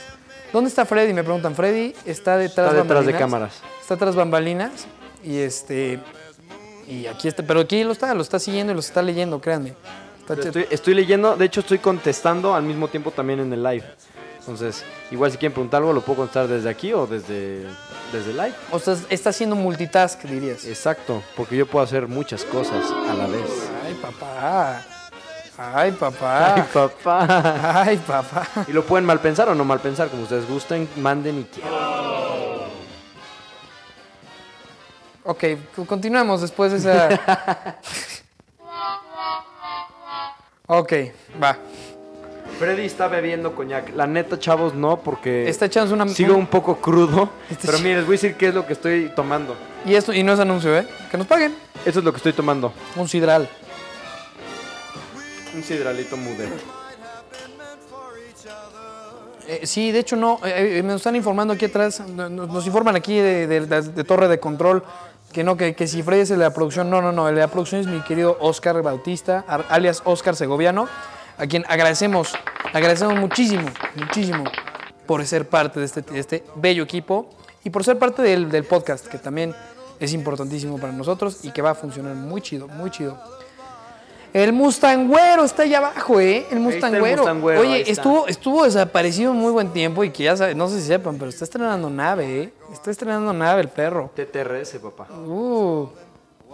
¿Dónde 0.53 0.69
está 0.69 0.85
Freddy? 0.85 1.13
Me 1.13 1.23
preguntan. 1.23 1.53
Freddy 1.55 1.93
está 2.05 2.37
detrás, 2.37 2.69
Está 2.71 2.81
detrás 2.83 3.05
de 3.05 3.13
cámaras. 3.13 3.61
Está 3.81 3.97
tras 3.97 4.15
bambalinas 4.15 4.87
y 5.23 5.37
este 5.37 5.99
y 6.87 7.05
aquí 7.05 7.27
está, 7.27 7.43
pero 7.43 7.59
aquí 7.59 7.83
lo 7.83 7.91
está, 7.91 8.13
lo 8.15 8.21
está 8.23 8.39
siguiendo 8.39 8.71
y 8.71 8.75
lo 8.75 8.79
está 8.79 9.01
leyendo, 9.03 9.39
créanme. 9.41 9.75
Estoy, 10.29 10.67
estoy 10.69 10.93
leyendo, 10.93 11.35
de 11.35 11.45
hecho 11.45 11.61
estoy 11.61 11.79
contestando 11.79 12.53
al 12.53 12.63
mismo 12.63 12.87
tiempo 12.87 13.11
también 13.11 13.39
en 13.39 13.51
el 13.53 13.63
live. 13.63 13.83
Entonces, 14.39 14.83
igual 15.11 15.31
si 15.31 15.37
quieren 15.37 15.53
preguntar 15.53 15.79
algo, 15.81 15.93
lo 15.93 16.01
puedo 16.01 16.17
contestar 16.17 16.47
desde 16.47 16.69
aquí 16.69 16.91
o 16.93 17.05
desde, 17.05 17.63
desde 18.11 18.33
live. 18.33 18.53
O 18.71 18.79
sea, 18.79 18.95
está 19.09 19.29
haciendo 19.31 19.55
multitask, 19.55 20.21
dirías. 20.23 20.65
Exacto, 20.65 21.21
porque 21.35 21.55
yo 21.55 21.67
puedo 21.67 21.83
hacer 21.83 22.07
muchas 22.07 22.43
cosas 22.45 22.83
a 23.09 23.13
la 23.13 23.27
vez. 23.27 23.69
Ay, 23.85 23.93
papá. 24.01 24.81
Ay, 25.57 25.91
papá. 25.91 26.55
Ay, 26.55 26.63
papá. 26.73 27.81
Ay, 27.83 27.97
papá. 27.97 28.47
Y 28.67 28.71
lo 28.71 28.83
pueden 28.85 29.05
mal 29.05 29.19
pensar 29.19 29.49
o 29.49 29.55
no 29.55 29.65
mal 29.65 29.79
pensar, 29.81 30.07
como 30.09 30.23
ustedes 30.23 30.47
gusten, 30.47 30.87
manden 30.95 31.39
y 31.39 31.43
quieran. 31.43 31.73
Ok, 35.25 35.43
co- 35.75 35.85
continuemos 35.85 36.41
después 36.41 36.71
de 36.71 36.77
esa. 36.79 37.77
ok, 40.69 40.93
va. 41.41 41.57
Freddy 42.59 42.85
está 42.85 43.07
bebiendo 43.07 43.55
coñac. 43.55 43.95
La 43.95 44.05
neta, 44.07 44.37
chavos, 44.39 44.73
no, 44.73 44.99
porque 45.01 45.47
Está 45.47 45.65
echándose 45.65 45.93
una. 45.93 46.07
sigo 46.09 46.35
un 46.35 46.47
poco 46.47 46.77
crudo. 46.77 47.29
Este 47.49 47.67
Pero 47.67 47.79
miren, 47.79 47.97
les 47.97 48.05
voy 48.05 48.13
a 48.15 48.17
decir 48.17 48.35
qué 48.35 48.47
es 48.49 48.53
lo 48.55 48.65
que 48.65 48.73
estoy 48.73 49.11
tomando. 49.15 49.55
Y 49.85 49.95
esto, 49.95 50.11
y 50.13 50.23
no 50.23 50.33
es 50.33 50.39
anuncio, 50.39 50.75
¿eh? 50.77 50.85
Que 51.09 51.17
nos 51.17 51.25
paguen. 51.27 51.55
Eso 51.85 51.99
es 51.99 52.05
lo 52.05 52.11
que 52.11 52.17
estoy 52.17 52.33
tomando. 52.33 52.73
Un 52.97 53.07
sidral. 53.07 53.47
Un 55.55 55.63
sidralito 55.63 56.17
mudero. 56.17 56.55
Eh, 59.47 59.61
sí, 59.65 59.91
de 59.91 59.99
hecho 59.99 60.15
no. 60.15 60.39
eh, 60.45 60.77
eh, 60.79 60.83
me 60.83 60.93
están 60.95 61.15
informando 61.15 61.53
aquí 61.53 61.65
atrás. 61.65 62.01
no- 62.01 62.29
Nos, 62.29 62.49
nos 62.49 62.65
informan 62.67 62.95
aquí 62.95 63.17
de, 63.17 63.47
de- 63.47 63.65
de- 63.65 63.81
de 63.81 64.03
torre 64.03 64.27
de 64.27 64.39
control. 64.39 64.83
Que 65.31 65.43
no, 65.43 65.57
que, 65.57 65.75
que 65.75 65.87
si 65.87 66.01
Freddy 66.01 66.21
es 66.21 66.31
el 66.31 66.39
de 66.39 66.45
la 66.45 66.53
producción. 66.53 66.89
No, 66.89 67.01
no, 67.01 67.11
no. 67.11 67.29
El 67.29 67.35
de 67.35 67.41
la 67.41 67.47
producción 67.47 67.81
es 67.81 67.87
mi 67.87 68.01
querido 68.01 68.37
Oscar 68.39 68.81
Bautista, 68.81 69.45
alias 69.69 70.01
Oscar 70.05 70.35
Segoviano. 70.35 70.87
A 71.37 71.47
quien 71.47 71.63
agradecemos, 71.69 72.33
agradecemos 72.73 73.15
muchísimo, 73.15 73.69
muchísimo 73.95 74.43
por 75.05 75.25
ser 75.25 75.47
parte 75.47 75.79
de 75.79 75.85
este, 75.85 76.03
este 76.13 76.43
bello 76.55 76.83
equipo 76.83 77.29
y 77.63 77.69
por 77.69 77.83
ser 77.83 77.97
parte 77.97 78.21
del, 78.21 78.49
del 78.51 78.65
podcast, 78.65 79.07
que 79.07 79.17
también 79.17 79.55
es 79.99 80.13
importantísimo 80.13 80.77
para 80.77 80.93
nosotros 80.93 81.39
y 81.43 81.51
que 81.51 81.61
va 81.61 81.71
a 81.71 81.75
funcionar 81.75 82.15
muy 82.15 82.41
chido, 82.41 82.67
muy 82.67 82.91
chido. 82.91 83.17
El 84.33 84.53
Mustangüero 84.53 85.43
está 85.43 85.63
allá 85.63 85.79
abajo, 85.79 86.19
¿eh? 86.19 86.37
El 86.37 86.43
está 86.43 86.55
el 86.55 86.59
Mustangüero. 86.59 87.17
Mustangüero, 87.17 87.61
Oye, 87.61 87.89
estuvo, 87.89 88.27
estuvo 88.27 88.63
desaparecido 88.63 89.33
muy 89.33 89.51
buen 89.51 89.69
tiempo 89.73 90.03
y 90.03 90.11
que 90.11 90.23
ya 90.23 90.53
no 90.53 90.67
sé 90.67 90.81
si 90.81 90.87
sepan, 90.87 91.17
pero 91.17 91.29
está 91.29 91.45
estrenando 91.45 91.89
nave, 91.89 92.41
¿eh? 92.43 92.53
Está 92.71 92.91
estrenando 92.91 93.33
nave 93.33 93.61
el 93.61 93.69
perro. 93.69 94.11
TTRS, 94.15 94.77
papá. 94.79 95.07
Uh, 95.11 95.89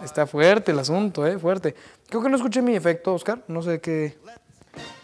está 0.04 0.26
fuerte 0.26 0.72
el 0.72 0.80
asunto, 0.80 1.28
¿eh? 1.28 1.38
Fuerte. 1.38 1.76
Creo 2.08 2.22
que 2.22 2.30
no 2.30 2.38
escuché 2.38 2.62
mi 2.62 2.76
efecto, 2.76 3.14
Oscar. 3.14 3.40
No 3.48 3.62
sé 3.62 3.82
qué. 3.82 4.18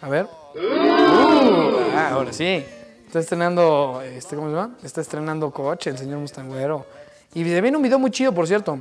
A 0.01 0.07
ver. 0.07 0.27
Uh, 0.55 1.91
ah, 1.95 2.11
ahora 2.13 2.31
sí. 2.31 2.63
Está 3.05 3.19
estrenando, 3.19 4.01
este, 4.05 4.37
¿cómo 4.37 4.47
se 4.47 4.55
llama? 4.55 4.77
Está 4.81 5.01
estrenando 5.01 5.51
coche 5.51 5.89
el 5.89 5.97
señor 5.97 6.19
Mustangüero. 6.19 6.85
Y 7.33 7.43
se 7.43 7.59
viene 7.59 7.75
un 7.75 7.83
video 7.83 7.99
muy 7.99 8.11
chido, 8.11 8.33
por 8.33 8.47
cierto. 8.47 8.79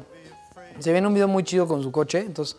Se 0.79 0.92
viene 0.92 1.09
un 1.09 1.14
video 1.14 1.26
muy 1.26 1.42
chido 1.42 1.66
con 1.66 1.83
su 1.83 1.90
coche, 1.90 2.20
entonces 2.20 2.57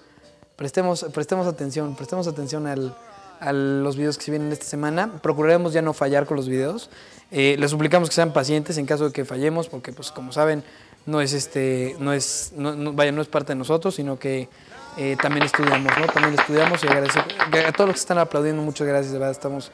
prestemos, 0.65 1.03
prestemos 1.11 1.47
atención, 1.47 1.95
prestemos 1.95 2.27
atención 2.27 2.67
al- 2.67 2.95
a 3.39 3.51
los 3.51 3.95
videos 3.95 4.19
que 4.19 4.25
se 4.25 4.29
vienen 4.29 4.51
esta 4.51 4.65
semana. 4.65 5.11
Procuraremos 5.23 5.73
ya 5.73 5.81
no 5.81 5.91
fallar 5.93 6.27
con 6.27 6.37
los 6.37 6.47
videos. 6.47 6.91
Eh, 7.31 7.55
les 7.57 7.71
suplicamos 7.71 8.09
que 8.09 8.13
sean 8.13 8.31
pacientes 8.31 8.77
en 8.77 8.85
caso 8.85 9.05
de 9.05 9.11
que 9.11 9.25
fallemos, 9.25 9.67
porque 9.69 9.91
pues 9.91 10.11
como 10.11 10.31
saben, 10.31 10.63
no 11.07 11.19
es 11.19 11.33
este, 11.33 11.95
no 11.97 12.13
es, 12.13 12.51
no, 12.55 12.75
no- 12.75 12.93
vaya, 12.93 13.11
no 13.11 13.23
es 13.23 13.27
parte 13.27 13.53
de 13.53 13.55
nosotros, 13.55 13.95
sino 13.95 14.19
que 14.19 14.49
eh, 14.97 15.17
también 15.19 15.43
estudiamos, 15.47 15.91
¿no? 15.99 16.05
También 16.05 16.39
estudiamos 16.39 16.83
y 16.83 16.87
agradecer 16.87 17.23
a 17.65 17.71
todos 17.71 17.87
los 17.87 17.95
que 17.95 18.01
están 18.01 18.19
aplaudiendo, 18.19 18.61
muchas 18.61 18.85
gracias, 18.87 19.11
de 19.13 19.17
verdad, 19.17 19.31
estamos 19.31 19.71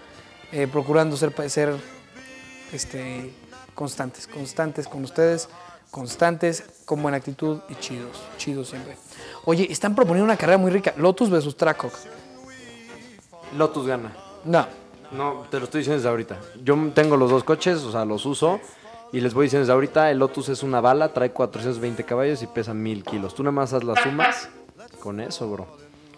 eh, 0.54 0.68
procurando 0.72 1.18
ser, 1.18 1.34
ser 1.50 1.74
este, 2.72 3.34
constantes, 3.76 4.26
constantes 4.28 4.88
con 4.88 5.04
ustedes, 5.04 5.50
constantes, 5.92 6.64
con 6.86 7.02
buena 7.02 7.18
actitud 7.18 7.60
y 7.68 7.76
chidos, 7.76 8.22
chidos 8.38 8.70
siempre. 8.70 8.96
Oye, 9.50 9.66
están 9.72 9.96
proponiendo 9.96 10.26
una 10.26 10.36
carrera 10.36 10.58
muy 10.58 10.70
rica, 10.70 10.94
Lotus 10.98 11.30
versus 11.30 11.56
Trackhawk. 11.56 11.94
Lotus 13.58 13.88
gana. 13.88 14.12
No, 14.44 14.68
No, 15.14 15.46
te 15.50 15.58
lo 15.58 15.64
estoy 15.64 15.80
diciendo 15.80 15.96
desde 15.96 16.10
ahorita. 16.10 16.38
Yo 16.66 16.76
tengo 16.94 17.16
los 17.16 17.32
dos 17.32 17.46
coches, 17.46 17.78
o 17.84 17.92
sea, 17.94 18.04
los 18.04 18.26
uso. 18.26 18.60
Y 19.14 19.22
les 19.22 19.34
voy 19.34 19.46
diciendo 19.46 19.62
desde 19.62 19.72
ahorita, 19.72 20.12
el 20.12 20.20
Lotus 20.20 20.50
es 20.50 20.64
una 20.64 20.82
bala, 20.82 21.14
trae 21.14 21.32
420 21.32 22.04
caballos 22.04 22.44
y 22.44 22.48
pesa 22.48 22.74
1000 22.74 23.06
kilos. 23.06 23.36
Tú 23.36 23.42
nada 23.42 23.54
más 23.54 23.72
haz 23.72 23.86
las 23.86 24.04
sumas 24.04 24.50
con 25.00 25.22
eso, 25.22 25.50
bro. 25.50 25.66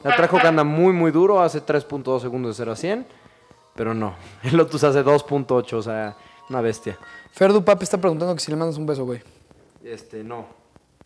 La 0.03 0.15
trajo 0.15 0.39
que 0.39 0.47
anda 0.47 0.63
muy, 0.63 0.91
muy 0.91 1.11
duro, 1.11 1.39
hace 1.39 1.63
3.2 1.63 2.21
segundos 2.21 2.57
de 2.57 2.63
0 2.63 2.71
a 2.71 2.75
100. 2.75 3.05
Pero 3.75 3.93
no, 3.93 4.15
el 4.43 4.57
Lotus 4.57 4.83
hace 4.83 5.05
2.8, 5.05 5.73
o 5.73 5.83
sea, 5.83 6.17
una 6.49 6.61
bestia. 6.61 6.97
Ferdu 7.31 7.63
Papi 7.63 7.83
está 7.83 7.99
preguntando 7.99 8.33
que 8.33 8.41
si 8.41 8.49
le 8.49 8.57
mandas 8.57 8.79
un 8.79 8.87
beso, 8.87 9.05
güey. 9.05 9.21
Este, 9.83 10.23
no. 10.23 10.47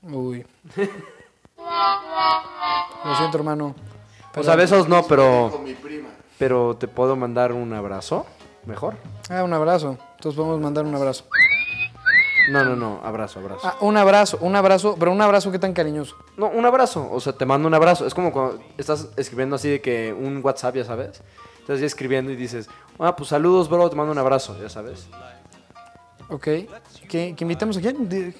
Uy. 0.04 0.46
Lo 3.06 3.16
siento, 3.16 3.38
hermano. 3.38 3.76
O 4.36 4.44
sea, 4.44 4.56
besos 4.56 4.88
no, 4.88 5.04
pero, 5.04 5.50
Con 5.52 5.64
mi 5.64 5.74
prima. 5.74 6.10
pero 6.40 6.76
te 6.78 6.88
puedo 6.88 7.16
mandar 7.16 7.52
un 7.52 7.72
abrazo, 7.74 8.26
mejor. 8.66 8.96
Ah, 9.30 9.44
un 9.44 9.54
abrazo. 9.54 9.98
Entonces 10.16 10.36
podemos 10.38 10.60
mandar 10.60 10.86
un 10.86 10.96
abrazo. 10.96 11.26
No, 12.50 12.64
no, 12.66 12.76
no, 12.76 13.00
abrazo, 13.04 13.40
abrazo. 13.40 13.62
Ah, 13.64 13.76
un 13.82 13.96
abrazo, 13.96 14.38
un 14.42 14.56
abrazo, 14.56 14.96
pero 15.00 15.12
un 15.12 15.22
abrazo 15.22 15.52
que 15.52 15.60
tan 15.60 15.74
cariñoso. 15.74 16.16
No, 16.36 16.48
un 16.48 16.66
abrazo. 16.66 17.08
O 17.12 17.20
sea, 17.20 17.34
te 17.34 17.46
mando 17.46 17.68
un 17.68 17.74
abrazo. 17.74 18.06
Es 18.06 18.14
como 18.14 18.32
cuando 18.34 18.60
estás 18.78 19.10
escribiendo 19.16 19.56
así 19.56 19.70
de 19.70 19.82
que 19.82 20.14
un 20.14 20.42
WhatsApp, 20.44 20.76
ya 20.76 20.84
sabes. 20.86 21.22
Estás 21.60 21.80
ya 21.80 21.86
escribiendo 21.86 22.32
y 22.32 22.36
dices, 22.36 22.70
ah, 23.00 23.16
pues 23.16 23.30
saludos, 23.30 23.70
bro, 23.70 23.90
te 23.90 23.96
mando 23.96 24.12
un 24.12 24.18
abrazo, 24.18 24.58
ya 24.62 24.68
sabes. 24.70 25.08
Ok. 26.30 26.44
¿Que, 27.08 27.34
que 27.36 27.36
invitemos 27.40 27.78
a 27.78 27.82
quién? 27.82 28.10
De- 28.10 28.34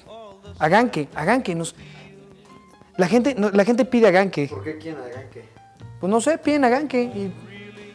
A 0.58 0.68
Ganke, 0.68 1.08
a 1.14 1.24
Ganke. 1.24 1.54
Nos... 1.54 1.74
La, 2.96 3.08
gente, 3.08 3.34
no, 3.34 3.50
la 3.50 3.64
gente 3.64 3.84
pide 3.84 4.08
a 4.08 4.10
Ganke. 4.10 4.48
¿Por 4.48 4.62
qué 4.62 4.78
quién 4.78 4.96
hagan 4.96 5.28
qué? 5.32 5.44
Pues 6.00 6.10
no 6.10 6.20
sé, 6.20 6.38
piden 6.38 6.64
a 6.64 6.68
Ganke. 6.68 7.02
Y 7.02 7.32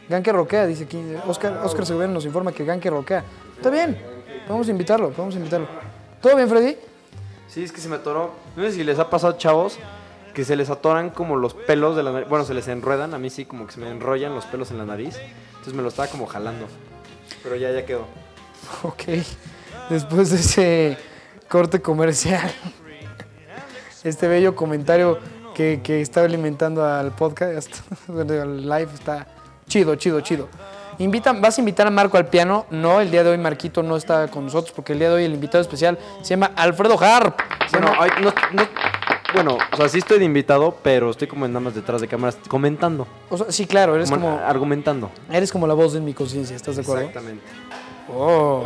Ganke 0.08 0.32
roquea, 0.32 0.66
dice 0.66 0.84
aquí. 0.84 1.00
Oscar, 1.26 1.60
Oscar 1.64 1.86
Segoviano 1.86 2.14
nos 2.14 2.24
informa 2.24 2.52
que 2.52 2.64
Ganke 2.64 2.90
roquea. 2.90 3.24
Está 3.56 3.70
bien. 3.70 3.98
Podemos 4.46 4.68
invitarlo, 4.68 5.10
podemos 5.10 5.36
invitarlo. 5.36 5.68
¿Todo 6.20 6.36
bien, 6.36 6.48
Freddy? 6.48 6.76
Sí, 7.48 7.62
es 7.62 7.72
que 7.72 7.80
se 7.80 7.88
me 7.88 7.96
atoró. 7.96 8.32
No 8.56 8.64
sé 8.64 8.72
si 8.72 8.84
les 8.84 8.98
ha 8.98 9.08
pasado, 9.08 9.38
chavos, 9.38 9.78
que 10.34 10.44
se 10.44 10.56
les 10.56 10.70
atoran 10.70 11.10
como 11.10 11.36
los 11.36 11.54
pelos 11.54 11.96
de 11.96 12.02
la 12.02 12.12
nariz. 12.12 12.28
Bueno, 12.28 12.44
se 12.44 12.54
les 12.54 12.68
enruedan. 12.68 13.14
A 13.14 13.18
mí 13.18 13.30
sí, 13.30 13.44
como 13.44 13.66
que 13.66 13.72
se 13.72 13.80
me 13.80 13.90
enrollan 13.90 14.34
los 14.34 14.44
pelos 14.46 14.70
en 14.70 14.78
la 14.78 14.84
nariz. 14.84 15.18
Entonces 15.50 15.74
me 15.74 15.82
lo 15.82 15.88
estaba 15.88 16.08
como 16.08 16.26
jalando. 16.26 16.66
Pero 17.42 17.56
ya, 17.56 17.70
ya 17.72 17.86
quedó. 17.86 18.06
Ok. 18.82 19.04
Después 19.88 20.30
de 20.30 20.36
ese 20.36 20.98
corte 21.48 21.80
comercial, 21.80 22.50
este 24.04 24.28
bello 24.28 24.54
comentario 24.56 25.18
que, 25.54 25.80
que 25.82 26.00
está 26.00 26.22
alimentando 26.22 26.84
al 26.84 27.12
podcast, 27.12 27.70
al 28.08 28.62
live, 28.68 28.88
está 28.94 29.26
chido, 29.68 29.94
chido, 29.96 30.20
chido. 30.20 30.48
Invita, 30.98 31.32
¿Vas 31.32 31.56
a 31.56 31.60
invitar 31.62 31.86
a 31.86 31.90
Marco 31.90 32.18
al 32.18 32.26
piano? 32.26 32.66
No, 32.70 33.00
el 33.00 33.10
día 33.10 33.24
de 33.24 33.30
hoy 33.30 33.38
Marquito 33.38 33.82
no 33.82 33.96
está 33.96 34.28
con 34.28 34.44
nosotros 34.44 34.72
porque 34.74 34.92
el 34.92 34.98
día 34.98 35.08
de 35.08 35.14
hoy 35.14 35.24
el 35.24 35.32
invitado 35.32 35.62
especial 35.62 35.98
se 36.20 36.30
llama 36.30 36.50
Alfredo 36.56 36.98
Harp. 37.00 37.38
Bueno, 37.72 37.90
ay, 37.98 38.10
no, 38.22 38.30
no- 38.52 38.68
bueno, 39.32 39.58
o 39.72 39.76
sea, 39.76 39.88
sí 39.88 39.98
estoy 39.98 40.18
de 40.18 40.24
invitado, 40.24 40.76
pero 40.82 41.10
estoy 41.10 41.28
como 41.28 41.46
nada 41.46 41.60
más 41.60 41.74
detrás 41.74 42.00
de 42.00 42.08
cámaras 42.08 42.36
comentando. 42.48 43.06
o 43.30 43.38
sea, 43.38 43.46
sí, 43.50 43.64
claro, 43.64 43.94
eres 43.94 44.10
como 44.10 44.26
como, 44.26 44.38
argumentando. 44.44 45.10
eres 45.30 45.52
como 45.52 45.66
la 45.68 45.74
voz 45.74 45.92
de 45.92 46.00
mi 46.00 46.12
conciencia, 46.14 46.56
¿estás 46.56 46.76
de 46.76 46.82
acuerdo? 46.82 47.02
Exactamente. 47.06 47.44
Oh. 48.12 48.64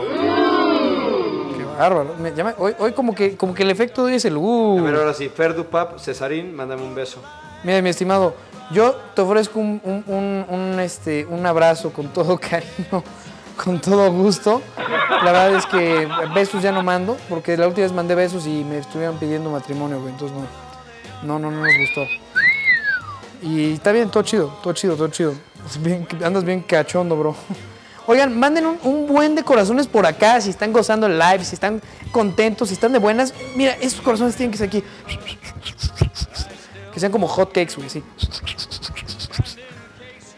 Bárbaro. 1.79 2.15
Me 2.19 2.33
llama- 2.35 2.55
hoy, 2.59 2.75
hoy 2.79 2.93
como 2.93 3.15
que 3.15 3.37
como 3.37 3.55
que 3.55 3.63
el 3.63 3.71
efecto 3.71 4.05
de 4.05 4.13
hoy 4.13 4.17
es 4.17 4.25
el 4.25 4.37
uh. 4.37 4.79
A 4.79 4.83
ver, 4.83 4.95
ahora 4.97 5.15
sí, 5.15 5.29
Fer 5.29 5.55
Dupap, 5.55 5.99
Cesarín, 5.99 6.55
mándame 6.55 6.83
un 6.83 6.95
beso. 6.95 7.21
Mira, 7.63 7.81
mi 7.83 7.91
estimado, 7.91 8.35
yo 8.71 8.95
te 9.15 9.23
ofrezco 9.23 9.59
un, 9.59 9.81
un- 9.85 10.05
un- 10.07 10.47
un, 10.49 10.81
este, 10.81 11.27
un 11.27 11.45
abrazo 11.47 11.93
con 11.93 12.09
todo 12.09 12.39
cariño, 12.51 13.03
con 13.63 13.81
todo 13.81 14.11
gusto. 14.13 14.61
La 15.09 15.33
verdad 15.33 15.55
es 15.55 15.67
que 15.67 16.09
besos 16.35 16.63
ya 16.63 16.73
no 16.73 16.83
mando, 16.83 17.17
porque 17.29 17.57
la 17.57 17.67
última 17.67 17.85
vez 17.87 17.93
mandé 17.93 18.15
besos 18.15 18.47
y 18.47 18.65
me 18.65 18.79
estuvieron 18.79 19.17
pidiendo 19.19 19.51
matrimonio, 19.51 19.99
güey, 20.01 20.13
entonces 20.13 20.37
no, 21.23 21.39
no, 21.39 21.39
no, 21.39 21.51
no 21.51 21.63
nos 21.65 21.73
gustó. 21.79 22.03
Y 23.43 23.75
está 23.75 23.93
bien, 23.93 24.11
todo 24.11 24.23
chido, 24.23 24.53
todo 24.63 24.73
chido, 24.75 24.97
todo 24.97 25.09
chido. 25.09 25.35
Bien- 25.81 26.07
andas 26.23 26.45
bien 26.45 26.61
cachondo, 26.61 27.17
bro. 27.17 27.35
Oigan, 28.07 28.39
manden 28.39 28.67
un, 28.67 29.07
buen 29.07 29.35
de 29.35 29.43
corazones 29.43 29.87
por 29.87 30.05
acá, 30.05 30.41
si 30.41 30.51
están 30.51 30.73
gozando 30.73 31.07
el 31.07 31.19
live, 31.19 31.45
si 31.45 31.55
están 31.55 31.81
contentos, 32.13 32.69
si 32.69 32.75
están 32.75 32.93
de 32.93 32.99
buenas. 32.99 33.33
Mira, 33.57 33.73
esos 33.81 34.01
corazones 34.03 34.37
tienen 34.37 34.53
que 34.53 34.59
ser 34.59 34.69
aquí. 34.69 34.85
Que 36.93 37.01
sean 37.01 37.11
como 37.11 37.27
hot 37.27 37.53
cakes, 37.53 37.77
güey, 37.77 37.89
sí. 37.89 38.03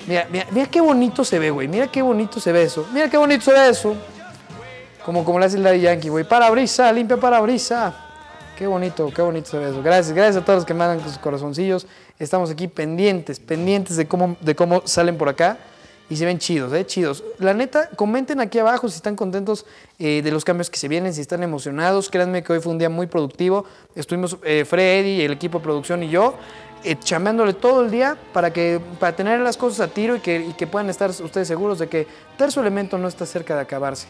Mira, 0.06 0.28
mira, 0.30 0.46
mira 0.52 0.66
qué 0.66 0.80
bonito 0.80 1.24
se 1.24 1.38
ve, 1.40 1.50
güey. 1.50 1.66
Mira 1.66 1.88
qué 1.88 2.02
bonito 2.02 2.38
se 2.38 2.52
ve 2.52 2.62
eso. 2.62 2.86
Mira 2.92 3.10
qué 3.10 3.16
bonito 3.16 3.44
se 3.44 3.52
ve 3.52 3.68
eso. 3.68 3.96
Como, 5.04 5.24
como 5.24 5.40
le 5.40 5.46
hace 5.46 5.56
el 5.56 5.64
Daddy 5.64 5.80
Yankee, 5.80 6.08
güey. 6.08 6.24
Parabrisa, 6.24 6.92
limpia 6.92 7.16
parabrisa. 7.16 7.94
Qué 8.56 8.66
bonito, 8.66 9.10
qué 9.14 9.22
bonito 9.22 9.50
se 9.50 9.58
ve 9.58 9.70
eso. 9.70 9.82
Gracias, 9.82 10.14
gracias 10.14 10.36
a 10.36 10.44
todos 10.44 10.58
los 10.58 10.64
que 10.64 10.74
mandan 10.74 11.02
sus 11.02 11.18
corazoncillos. 11.18 11.86
Estamos 12.18 12.50
aquí 12.50 12.68
pendientes, 12.68 13.40
pendientes 13.40 13.96
de 13.96 14.06
cómo, 14.06 14.36
de 14.40 14.54
cómo 14.54 14.82
salen 14.84 15.18
por 15.18 15.28
acá. 15.28 15.58
Y 16.08 16.16
se 16.16 16.24
ven 16.24 16.38
chidos, 16.38 16.72
¿eh? 16.72 16.86
Chidos. 16.86 17.24
La 17.38 17.52
neta, 17.52 17.90
comenten 17.90 18.40
aquí 18.40 18.58
abajo 18.58 18.88
si 18.88 18.96
están 18.96 19.16
contentos 19.16 19.66
eh, 19.98 20.22
de 20.22 20.30
los 20.30 20.44
cambios 20.44 20.70
que 20.70 20.78
se 20.78 20.86
vienen, 20.86 21.12
si 21.12 21.20
están 21.20 21.42
emocionados. 21.42 22.10
Créanme 22.10 22.44
que 22.44 22.52
hoy 22.52 22.60
fue 22.60 22.72
un 22.72 22.78
día 22.78 22.88
muy 22.88 23.08
productivo. 23.08 23.64
Estuvimos 23.96 24.36
eh, 24.44 24.64
Freddy, 24.64 25.22
el 25.22 25.32
equipo 25.32 25.58
de 25.58 25.64
producción 25.64 26.04
y 26.04 26.08
yo 26.08 26.34
eh, 26.84 26.96
chameándole 26.96 27.54
todo 27.54 27.84
el 27.84 27.90
día 27.90 28.16
para, 28.32 28.52
que, 28.52 28.80
para 29.00 29.16
tener 29.16 29.40
las 29.40 29.56
cosas 29.56 29.80
a 29.80 29.92
tiro 29.92 30.14
y 30.14 30.20
que, 30.20 30.36
y 30.36 30.52
que 30.52 30.68
puedan 30.68 30.88
estar 30.90 31.10
ustedes 31.10 31.48
seguros 31.48 31.80
de 31.80 31.88
que 31.88 32.06
Terzo 32.38 32.60
Elemento 32.60 32.98
no 32.98 33.08
está 33.08 33.26
cerca 33.26 33.56
de 33.56 33.62
acabarse. 33.62 34.06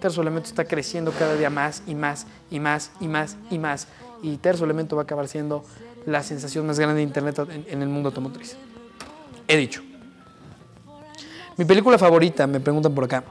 Terzo 0.00 0.20
Elemento 0.20 0.50
está 0.50 0.66
creciendo 0.66 1.12
cada 1.12 1.34
día 1.34 1.48
más 1.48 1.82
y 1.86 1.94
más 1.94 2.26
y 2.50 2.60
más 2.60 2.90
y 3.00 3.08
más 3.08 3.36
y 3.50 3.58
más. 3.58 3.88
Y 4.22 4.36
Terzo 4.36 4.66
Elemento 4.66 4.96
va 4.96 5.02
a 5.02 5.04
acabar 5.04 5.26
siendo 5.28 5.64
la 6.04 6.22
sensación 6.22 6.66
más 6.66 6.78
grande 6.78 6.96
de 6.96 7.04
Internet 7.04 7.38
en, 7.38 7.64
en 7.66 7.82
el 7.82 7.88
mundo 7.88 8.10
automotriz. 8.10 8.56
He 9.46 9.56
dicho. 9.56 9.87
Mi 11.58 11.64
película 11.64 11.98
favorita, 11.98 12.46
me 12.46 12.60
preguntan 12.60 12.94
por 12.94 13.04
acá. 13.04 13.22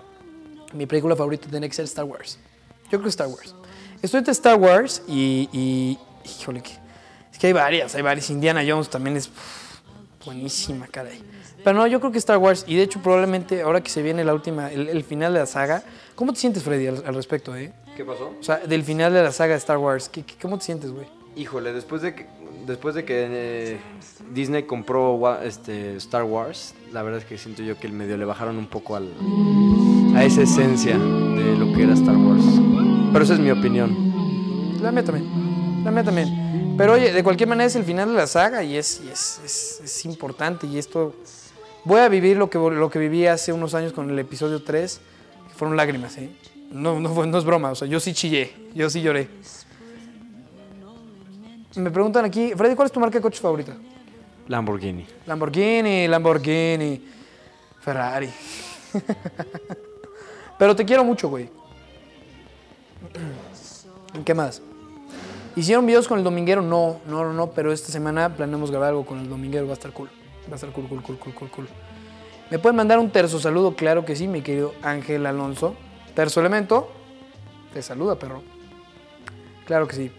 Mi 0.73 0.85
película 0.85 1.15
favorita 1.15 1.47
tiene 1.49 1.67
que 1.67 1.73
ser 1.73 1.85
Star 1.85 2.05
Wars. 2.05 2.37
Yo 2.83 2.89
creo 2.91 3.03
que 3.03 3.09
Star 3.09 3.27
Wars. 3.27 3.55
Estoy 4.01 4.19
entre 4.19 4.33
Star 4.33 4.55
Wars 4.57 5.01
y. 5.07 5.49
y 5.51 5.97
híjole, 6.39 6.61
que, 6.61 6.71
es 7.31 7.39
que 7.39 7.47
hay 7.47 7.53
varias, 7.53 7.95
hay 7.95 8.01
varias. 8.01 8.29
Indiana 8.29 8.61
Jones 8.67 8.89
también 8.89 9.17
es 9.17 9.27
uf, 9.27 10.25
buenísima, 10.25 10.87
caray. 10.87 11.23
Pero 11.63 11.77
no, 11.79 11.87
yo 11.87 11.99
creo 11.99 12.11
que 12.11 12.17
Star 12.19 12.37
Wars, 12.37 12.63
y 12.67 12.75
de 12.75 12.83
hecho, 12.83 13.01
probablemente 13.01 13.61
ahora 13.61 13.81
que 13.81 13.89
se 13.89 14.01
viene 14.01 14.23
la 14.23 14.33
última, 14.33 14.71
el, 14.71 14.87
el 14.89 15.03
final 15.03 15.33
de 15.33 15.39
la 15.39 15.45
saga, 15.45 15.83
¿cómo 16.15 16.31
te 16.33 16.39
sientes, 16.39 16.63
Freddy, 16.63 16.87
al, 16.87 17.03
al 17.05 17.15
respecto, 17.15 17.55
eh? 17.55 17.73
¿Qué 17.95 18.05
pasó? 18.05 18.33
O 18.39 18.43
sea, 18.43 18.57
del 18.57 18.83
final 18.83 19.11
de 19.13 19.23
la 19.23 19.31
saga 19.31 19.53
de 19.53 19.57
Star 19.57 19.77
Wars, 19.77 20.07
¿qué, 20.09 20.23
qué- 20.23 20.35
cómo 20.41 20.57
te 20.59 20.65
sientes, 20.65 20.91
güey? 20.91 21.07
Híjole, 21.35 21.73
después 21.73 22.01
de 22.01 22.13
que, 22.13 22.25
después 22.67 22.93
de 22.95 23.03
que 23.05 23.27
eh, 23.29 23.77
Disney 24.33 24.63
compró 24.63 25.39
este, 25.41 25.95
Star 25.95 26.23
Wars, 26.23 26.75
la 26.91 27.01
verdad 27.01 27.19
es 27.21 27.25
que 27.25 27.37
siento 27.37 27.63
yo 27.63 27.77
que 27.79 27.87
el 27.87 27.93
medio 27.93 28.17
le 28.17 28.25
bajaron 28.25 28.57
un 28.57 28.67
poco 28.67 28.95
al, 28.95 29.09
a 30.15 30.23
esa 30.23 30.41
esencia 30.43 30.97
de 30.97 31.55
lo 31.57 31.73
que 31.73 31.83
era 31.83 31.93
Star 31.93 32.15
Wars. 32.17 32.43
Pero 33.11 33.23
esa 33.23 33.33
es 33.33 33.39
mi 33.39 33.49
opinión. 33.51 34.79
La 34.81 34.91
mía 34.91 35.03
también. 35.03 35.83
La 35.83 35.91
mía 35.91 36.03
también. 36.03 36.75
Pero 36.77 36.93
oye, 36.93 37.11
de 37.11 37.23
cualquier 37.23 37.49
manera 37.49 37.65
es 37.65 37.75
el 37.75 37.83
final 37.83 38.09
de 38.09 38.15
la 38.15 38.27
saga 38.27 38.63
y 38.63 38.75
es, 38.77 39.01
es, 39.11 39.81
es- 39.83 40.05
importante. 40.05 40.67
Y 40.67 40.77
esto. 40.77 41.15
Voy 41.85 42.01
a 42.01 42.09
vivir 42.09 42.37
lo 42.37 42.49
que, 42.49 42.57
lo 42.59 42.89
que 42.89 42.99
viví 42.99 43.25
hace 43.27 43.53
unos 43.53 43.73
años 43.73 43.93
con 43.93 44.09
el 44.09 44.19
episodio 44.19 44.61
3, 44.61 44.99
que 45.47 45.53
fueron 45.55 45.77
lágrimas, 45.77 46.17
¿eh? 46.17 46.29
No, 46.69 46.99
no, 46.99 47.25
no 47.25 47.37
es 47.37 47.45
broma, 47.45 47.71
o 47.71 47.75
sea, 47.75 47.87
yo 47.87 47.99
sí 48.01 48.13
chillé, 48.13 48.53
yo 48.75 48.89
sí 48.89 49.01
lloré. 49.01 49.29
Me 51.77 51.91
preguntan 51.91 52.25
aquí, 52.25 52.53
Freddy, 52.55 52.75
¿cuál 52.75 52.87
es 52.87 52.91
tu 52.91 52.99
marca 52.99 53.19
de 53.19 53.21
coches 53.21 53.39
favorita? 53.39 53.73
Lamborghini. 54.47 55.05
Lamborghini, 55.27 56.07
Lamborghini, 56.07 57.01
Ferrari. 57.79 58.29
Pero 60.57 60.75
te 60.75 60.83
quiero 60.83 61.03
mucho, 61.03 61.29
güey. 61.29 61.49
¿Qué 64.25 64.33
más? 64.33 64.61
¿Hicieron 65.55 65.85
videos 65.85 66.07
con 66.07 66.17
el 66.17 66.23
dominguero? 66.23 66.63
No, 66.63 66.99
no, 67.05 67.23
no, 67.23 67.33
no, 67.33 67.51
pero 67.51 67.71
esta 67.71 67.91
semana 67.91 68.35
planeamos 68.35 68.69
grabar 68.69 68.89
algo 68.89 69.05
con 69.05 69.19
el 69.19 69.29
dominguero, 69.29 69.65
va 69.65 69.71
a 69.71 69.73
estar 69.73 69.91
cool. 69.91 70.09
Va 70.47 70.53
a 70.53 70.55
estar 70.55 70.71
cool, 70.71 70.87
cool, 70.87 71.01
cool, 71.01 71.17
cool, 71.17 71.33
cool, 71.33 71.49
cool. 71.49 71.67
¿Me 72.49 72.59
pueden 72.59 72.75
mandar 72.75 72.99
un 72.99 73.11
terzo 73.11 73.39
saludo? 73.39 73.75
Claro 73.75 74.05
que 74.05 74.15
sí, 74.15 74.27
mi 74.27 74.41
querido 74.41 74.73
Ángel 74.81 75.25
Alonso. 75.25 75.75
Terzo 76.15 76.39
elemento, 76.39 76.89
te 77.73 77.81
saluda, 77.81 78.17
perro. 78.17 78.41
Claro 79.65 79.87
que 79.87 79.95
sí. 79.95 80.11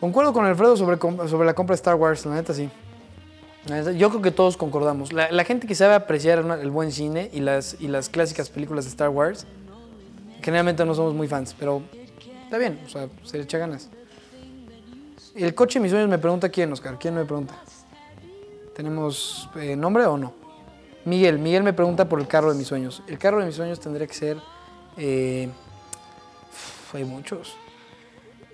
Concuerdo 0.00 0.32
con 0.32 0.44
Alfredo 0.44 0.76
sobre, 0.76 0.96
sobre 1.28 1.46
la 1.46 1.54
compra 1.54 1.74
de 1.74 1.78
Star 1.78 1.96
Wars, 1.96 2.24
la 2.24 2.34
neta 2.36 2.54
sí. 2.54 2.70
Yo 3.96 4.08
creo 4.10 4.22
que 4.22 4.30
todos 4.30 4.56
concordamos. 4.56 5.12
La, 5.12 5.30
la 5.30 5.44
gente 5.44 5.66
que 5.66 5.74
sabe 5.74 5.94
apreciar 5.94 6.38
el 6.38 6.70
buen 6.70 6.92
cine 6.92 7.30
y 7.32 7.40
las, 7.40 7.76
y 7.80 7.88
las 7.88 8.08
clásicas 8.08 8.48
películas 8.48 8.84
de 8.84 8.90
Star 8.90 9.10
Wars, 9.10 9.46
generalmente 10.40 10.84
no 10.84 10.94
somos 10.94 11.14
muy 11.14 11.28
fans, 11.28 11.54
pero 11.58 11.82
está 12.44 12.56
bien, 12.58 12.80
o 12.86 12.88
sea, 12.88 13.08
se 13.24 13.36
le 13.36 13.44
echa 13.44 13.58
ganas. 13.58 13.90
El 15.34 15.54
coche 15.54 15.78
de 15.78 15.82
mis 15.82 15.90
sueños 15.90 16.08
me 16.08 16.18
pregunta 16.18 16.48
quién, 16.48 16.72
Oscar. 16.72 16.96
¿Quién 16.98 17.14
me 17.14 17.24
pregunta? 17.24 17.54
¿Tenemos 18.74 19.50
eh, 19.56 19.76
nombre 19.76 20.06
o 20.06 20.16
no? 20.16 20.32
Miguel. 21.04 21.38
Miguel 21.38 21.62
me 21.62 21.72
pregunta 21.72 22.08
por 22.08 22.20
el 22.20 22.26
carro 22.26 22.50
de 22.50 22.58
mis 22.58 22.66
sueños. 22.66 23.02
El 23.06 23.18
carro 23.18 23.40
de 23.40 23.46
mis 23.46 23.54
sueños 23.54 23.78
tendría 23.78 24.06
que 24.06 24.14
ser... 24.14 24.36
eh, 24.96 25.48
hay 26.92 27.04
muchos. 27.04 27.54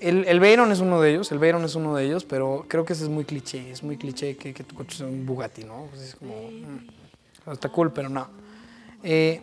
El, 0.09 0.25
el 0.27 0.39
Veyron 0.41 0.71
es 0.71 0.81
uno 0.81 1.01
de 1.01 1.11
ellos, 1.13 1.33
el 1.33 1.39
Veyron 1.39 1.65
es 1.65 1.75
uno 1.75 1.95
de 1.97 2.05
ellos, 2.05 2.25
pero 2.25 2.67
creo 2.69 2.85
que 2.85 2.93
ese 2.93 3.05
es 3.05 3.09
muy 3.09 3.25
cliché, 3.25 3.71
es 3.71 3.83
muy 3.83 3.97
cliché 3.97 4.37
que, 4.37 4.53
que 4.53 4.63
tu 4.65 4.75
coche 4.75 4.99
sea 4.99 5.07
un 5.07 5.25
Bugatti, 5.25 5.65
¿no? 5.65 5.87
Pues 5.91 6.03
es 6.03 6.15
como, 6.17 6.35
mm, 6.51 7.51
está 7.53 7.69
cool, 7.71 7.91
pero 7.93 8.09
no. 8.09 8.29
Eh, 9.03 9.41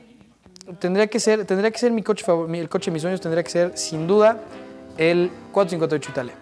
tendría 0.79 1.07
que 1.07 1.19
ser, 1.19 1.45
tendría 1.45 1.71
que 1.71 1.79
ser 1.79 1.91
mi 1.91 2.03
coche 2.03 2.23
favor- 2.23 2.47
mi- 2.47 2.59
el 2.59 2.69
coche 2.69 2.91
de 2.91 2.93
mis 2.93 3.01
sueños 3.01 3.19
tendría 3.21 3.43
que 3.43 3.49
ser, 3.49 3.77
sin 3.77 4.05
duda, 4.07 4.39
el 4.97 5.31
458 5.51 6.11
Italia. 6.11 6.33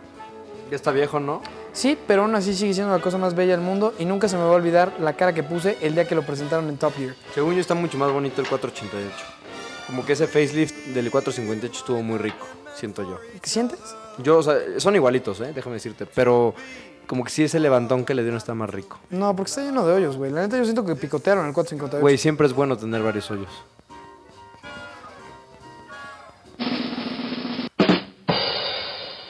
Ya 0.70 0.76
está 0.76 0.92
viejo, 0.92 1.20
¿no? 1.20 1.42
Sí, 1.72 1.98
pero 2.08 2.24
aún 2.24 2.36
así 2.36 2.54
sigue 2.54 2.74
siendo 2.74 2.92
la 2.96 3.02
cosa 3.02 3.18
más 3.18 3.36
bella 3.36 3.52
del 3.54 3.62
mundo 3.62 3.94
y 4.00 4.06
nunca 4.06 4.28
se 4.28 4.36
me 4.38 4.44
va 4.44 4.50
a 4.50 4.54
olvidar 4.54 4.94
la 5.00 5.14
cara 5.14 5.34
que 5.34 5.44
puse 5.44 5.78
el 5.82 5.94
día 5.94 6.06
que 6.08 6.16
lo 6.16 6.24
presentaron 6.24 6.68
en 6.68 6.78
Top 6.78 6.94
Gear. 6.96 7.16
Según 7.34 7.54
yo 7.56 7.62
está 7.62 7.74
mucho 7.74 7.98
más 7.98 8.12
bonito 8.12 8.42
el 8.42 8.48
488. 8.50 9.16
Como 9.88 10.06
que 10.06 10.14
ese 10.14 10.28
facelift 10.28 10.76
del 10.88 11.10
458 11.10 11.80
estuvo 11.80 12.04
muy 12.04 12.18
rico, 12.20 12.46
siento 12.76 13.04
yo. 13.04 13.20
¿Qué 13.42 13.50
sientes? 13.50 13.80
Yo, 14.18 14.40
o 14.40 14.44
sea, 14.44 14.56
son 14.78 14.96
igualitos, 14.96 15.40
¿eh? 15.42 15.52
Déjame 15.54 15.76
decirte. 15.76 16.06
Pero 16.06 16.54
como 17.08 17.24
que 17.24 17.32
sí 17.32 17.44
ese 17.44 17.60
levantón 17.60 18.06
que 18.06 18.14
le 18.14 18.22
dieron 18.22 18.38
está 18.38 18.54
más 18.54 18.70
rico. 18.70 19.00
No, 19.10 19.36
porque 19.36 19.50
está 19.50 19.64
lleno 19.64 19.86
de 19.86 19.94
hoyos, 19.94 20.18
güey. 20.18 20.32
La 20.32 20.42
neta 20.42 20.58
yo 20.58 20.64
siento 20.64 20.86
que 20.86 20.96
picotearon 20.96 21.48
el 21.48 21.54
458. 21.54 22.02
Güey, 22.02 22.18
siempre 22.18 22.46
es 22.46 22.54
bueno 22.54 22.78
tener 22.78 23.02
varios 23.02 23.30
hoyos. 23.32 23.50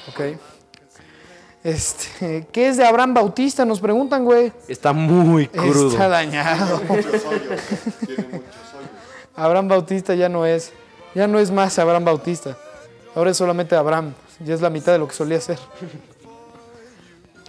Ok. 0.09 0.37
Este, 1.63 2.47
¿qué 2.51 2.67
es 2.67 2.77
de 2.77 2.85
Abraham 2.85 3.13
Bautista? 3.13 3.63
Nos 3.63 3.79
preguntan, 3.79 4.25
güey. 4.25 4.51
Está 4.67 4.91
muy 4.91 5.47
crudo. 5.47 5.91
Está 5.91 6.07
dañado. 6.07 6.81
Abraham 9.35 9.67
Bautista 9.69 10.15
ya 10.15 10.27
no 10.27 10.45
es, 10.45 10.73
ya 11.15 11.27
no 11.27 11.39
es 11.39 11.51
más 11.51 11.79
Abraham 11.79 12.05
Bautista. 12.05 12.57
Ahora 13.15 13.31
es 13.31 13.37
solamente 13.37 13.75
Abraham. 13.75 14.13
Ya 14.45 14.53
es 14.53 14.61
la 14.61 14.69
mitad 14.69 14.91
de 14.93 14.99
lo 14.99 15.07
que 15.07 15.13
solía 15.13 15.41
ser. 15.41 15.59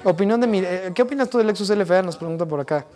Opinión 0.04 0.40
de 0.40 0.46
mi, 0.46 0.60
eh, 0.60 0.92
¿qué 0.94 1.02
opinas 1.02 1.28
tú 1.28 1.38
del 1.38 1.46
Lexus 1.46 1.68
LFA? 1.70 2.02
Nos 2.02 2.16
pregunta 2.16 2.46
por 2.46 2.60
acá. 2.60 2.86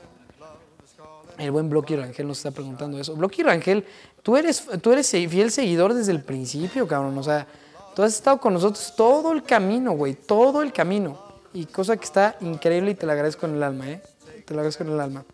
El 1.36 1.50
buen 1.50 1.68
Blocky 1.68 1.96
Rangel 1.96 2.26
nos 2.26 2.38
está 2.38 2.50
preguntando 2.50 2.98
eso. 2.98 3.14
Blocky 3.14 3.42
Rangel, 3.42 3.84
tú 4.22 4.36
eres, 4.36 4.66
tú 4.80 4.92
eres 4.92 5.10
fiel 5.10 5.50
seguidor 5.50 5.92
desde 5.92 6.12
el 6.12 6.22
principio, 6.22 6.86
cabrón. 6.86 7.18
O 7.18 7.22
sea, 7.22 7.46
tú 7.94 8.02
has 8.02 8.14
estado 8.14 8.38
con 8.38 8.54
nosotros 8.54 8.94
todo 8.96 9.32
el 9.32 9.42
camino, 9.42 9.92
güey. 9.92 10.14
Todo 10.14 10.62
el 10.62 10.72
camino. 10.72 11.18
Y 11.52 11.66
cosa 11.66 11.96
que 11.96 12.04
está 12.04 12.36
increíble 12.40 12.92
y 12.92 12.94
te 12.94 13.04
la 13.04 13.12
agradezco 13.12 13.46
en 13.46 13.56
el 13.56 13.62
alma, 13.62 13.90
¿eh? 13.90 14.02
Te 14.46 14.54
la 14.54 14.60
agradezco 14.60 14.84
en 14.84 14.92
el 14.92 15.00
alma. 15.00 15.24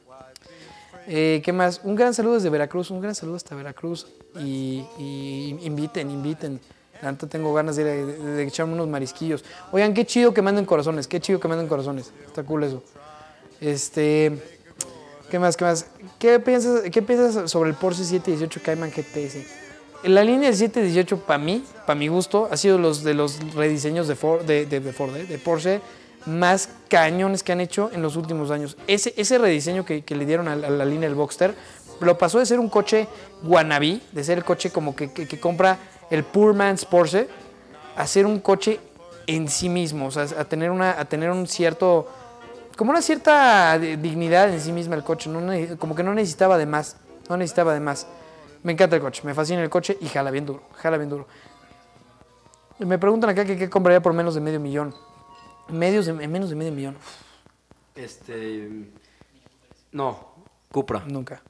Eh, 1.06 1.40
¿Qué 1.44 1.52
más? 1.52 1.80
Un 1.84 1.94
gran 1.94 2.14
saludo 2.14 2.34
desde 2.34 2.50
Veracruz, 2.50 2.90
un 2.90 3.00
gran 3.00 3.14
saludo 3.14 3.36
hasta 3.36 3.54
Veracruz. 3.54 4.06
Y, 4.38 4.84
y 4.98 5.58
inviten, 5.62 6.10
inviten. 6.10 6.60
Neta 7.02 7.26
tengo 7.26 7.52
ganas 7.54 7.76
de, 7.76 7.84
de, 7.84 8.04
de 8.18 8.42
echarme 8.44 8.74
unos 8.74 8.88
marisquillos. 8.88 9.44
Oigan, 9.72 9.94
qué 9.94 10.04
chido 10.04 10.34
que 10.34 10.42
manden 10.42 10.64
corazones, 10.66 11.06
qué 11.08 11.20
chido 11.20 11.40
que 11.40 11.48
manden 11.48 11.66
corazones. 11.68 12.12
Está 12.26 12.42
cool 12.42 12.64
eso. 12.64 12.82
Este. 13.60 14.32
¿Qué 15.30 15.38
más? 15.38 15.56
¿Qué 15.56 15.64
más? 15.64 15.86
¿Qué 16.18 16.40
piensas, 16.40 16.82
qué 16.90 17.02
piensas 17.02 17.50
sobre 17.50 17.70
el 17.70 17.76
Porsche 17.76 18.04
718 18.04 18.60
Cayman 18.64 18.90
GTS? 18.90 19.36
La 20.04 20.24
línea 20.24 20.48
del 20.48 20.56
718 20.56 21.18
para 21.26 21.38
mí, 21.38 21.64
para 21.86 21.98
mi 21.98 22.08
gusto, 22.08 22.48
ha 22.50 22.56
sido 22.56 22.78
los 22.78 23.04
de 23.04 23.14
los 23.14 23.38
rediseños 23.54 24.08
de 24.08 24.16
Ford, 24.16 24.42
de, 24.44 24.66
de- 24.66 24.80
de 24.80 24.92
Ford, 24.92 25.14
¿eh? 25.16 25.24
de 25.26 25.38
Porsche 25.38 25.80
más 26.26 26.68
cañones 26.88 27.42
que 27.42 27.52
han 27.52 27.60
hecho 27.60 27.90
en 27.94 28.02
los 28.02 28.16
últimos 28.16 28.50
años. 28.50 28.76
Ese, 28.86 29.14
ese 29.16 29.38
rediseño 29.38 29.84
que, 29.86 30.02
que 30.02 30.14
le 30.16 30.26
dieron 30.26 30.48
a 30.48 30.52
a 30.52 30.56
la 30.56 30.84
línea 30.84 31.08
del 31.08 31.14
Boxster 31.16 31.54
lo 32.00 32.16
pasó 32.18 32.38
de 32.38 32.46
ser 32.46 32.58
un 32.58 32.68
coche 32.70 33.06
wannabe, 33.44 34.00
de 34.12 34.24
ser 34.24 34.38
el 34.38 34.44
coche 34.44 34.70
como 34.70 34.96
que, 34.96 35.12
que- 35.12 35.28
que 35.28 35.38
compra 35.40 35.78
el 36.10 36.24
poor 36.24 36.54
man's 36.54 36.84
Porsche, 36.84 37.28
a 37.96 38.06
ser 38.06 38.26
un 38.26 38.40
coche 38.40 38.80
en 39.26 39.48
sí 39.48 39.68
mismo, 39.68 40.06
o 40.06 40.10
sea, 40.10 40.24
a 40.24 40.44
tener, 40.44 40.70
una, 40.70 40.98
a 40.98 41.04
tener 41.04 41.30
un 41.30 41.46
cierto, 41.46 42.08
como 42.76 42.90
una 42.90 43.00
cierta 43.02 43.78
di- 43.78 43.96
dignidad 43.96 44.52
en 44.52 44.60
sí 44.60 44.72
misma 44.72 44.96
el 44.96 45.04
coche, 45.04 45.30
no 45.30 45.40
como 45.78 45.94
que 45.94 46.02
no 46.02 46.12
necesitaba 46.14 46.58
de 46.58 46.66
más, 46.66 46.96
no 47.28 47.36
necesitaba 47.36 47.72
de 47.74 47.80
más. 47.80 48.06
Me 48.62 48.72
encanta 48.72 48.96
el 48.96 49.02
coche, 49.02 49.22
me 49.24 49.32
fascina 49.34 49.62
el 49.62 49.70
coche 49.70 49.96
y 50.00 50.08
jala 50.08 50.30
bien 50.30 50.46
duro, 50.46 50.62
jala 50.76 50.96
bien 50.98 51.08
duro. 51.08 51.26
Me 52.78 52.98
preguntan 52.98 53.30
acá 53.30 53.44
que 53.44 53.56
qué 53.56 53.70
compraría 53.70 54.00
por 54.02 54.12
menos 54.12 54.34
de 54.34 54.40
medio 54.40 54.58
millón. 54.60 54.94
Medios 55.68 56.06
de, 56.06 56.12
menos 56.12 56.50
de 56.50 56.56
medio 56.56 56.72
millón, 56.72 56.96
Este. 57.94 58.68
No, 59.92 60.34
Cupra. 60.72 61.04
nunca. 61.06 61.42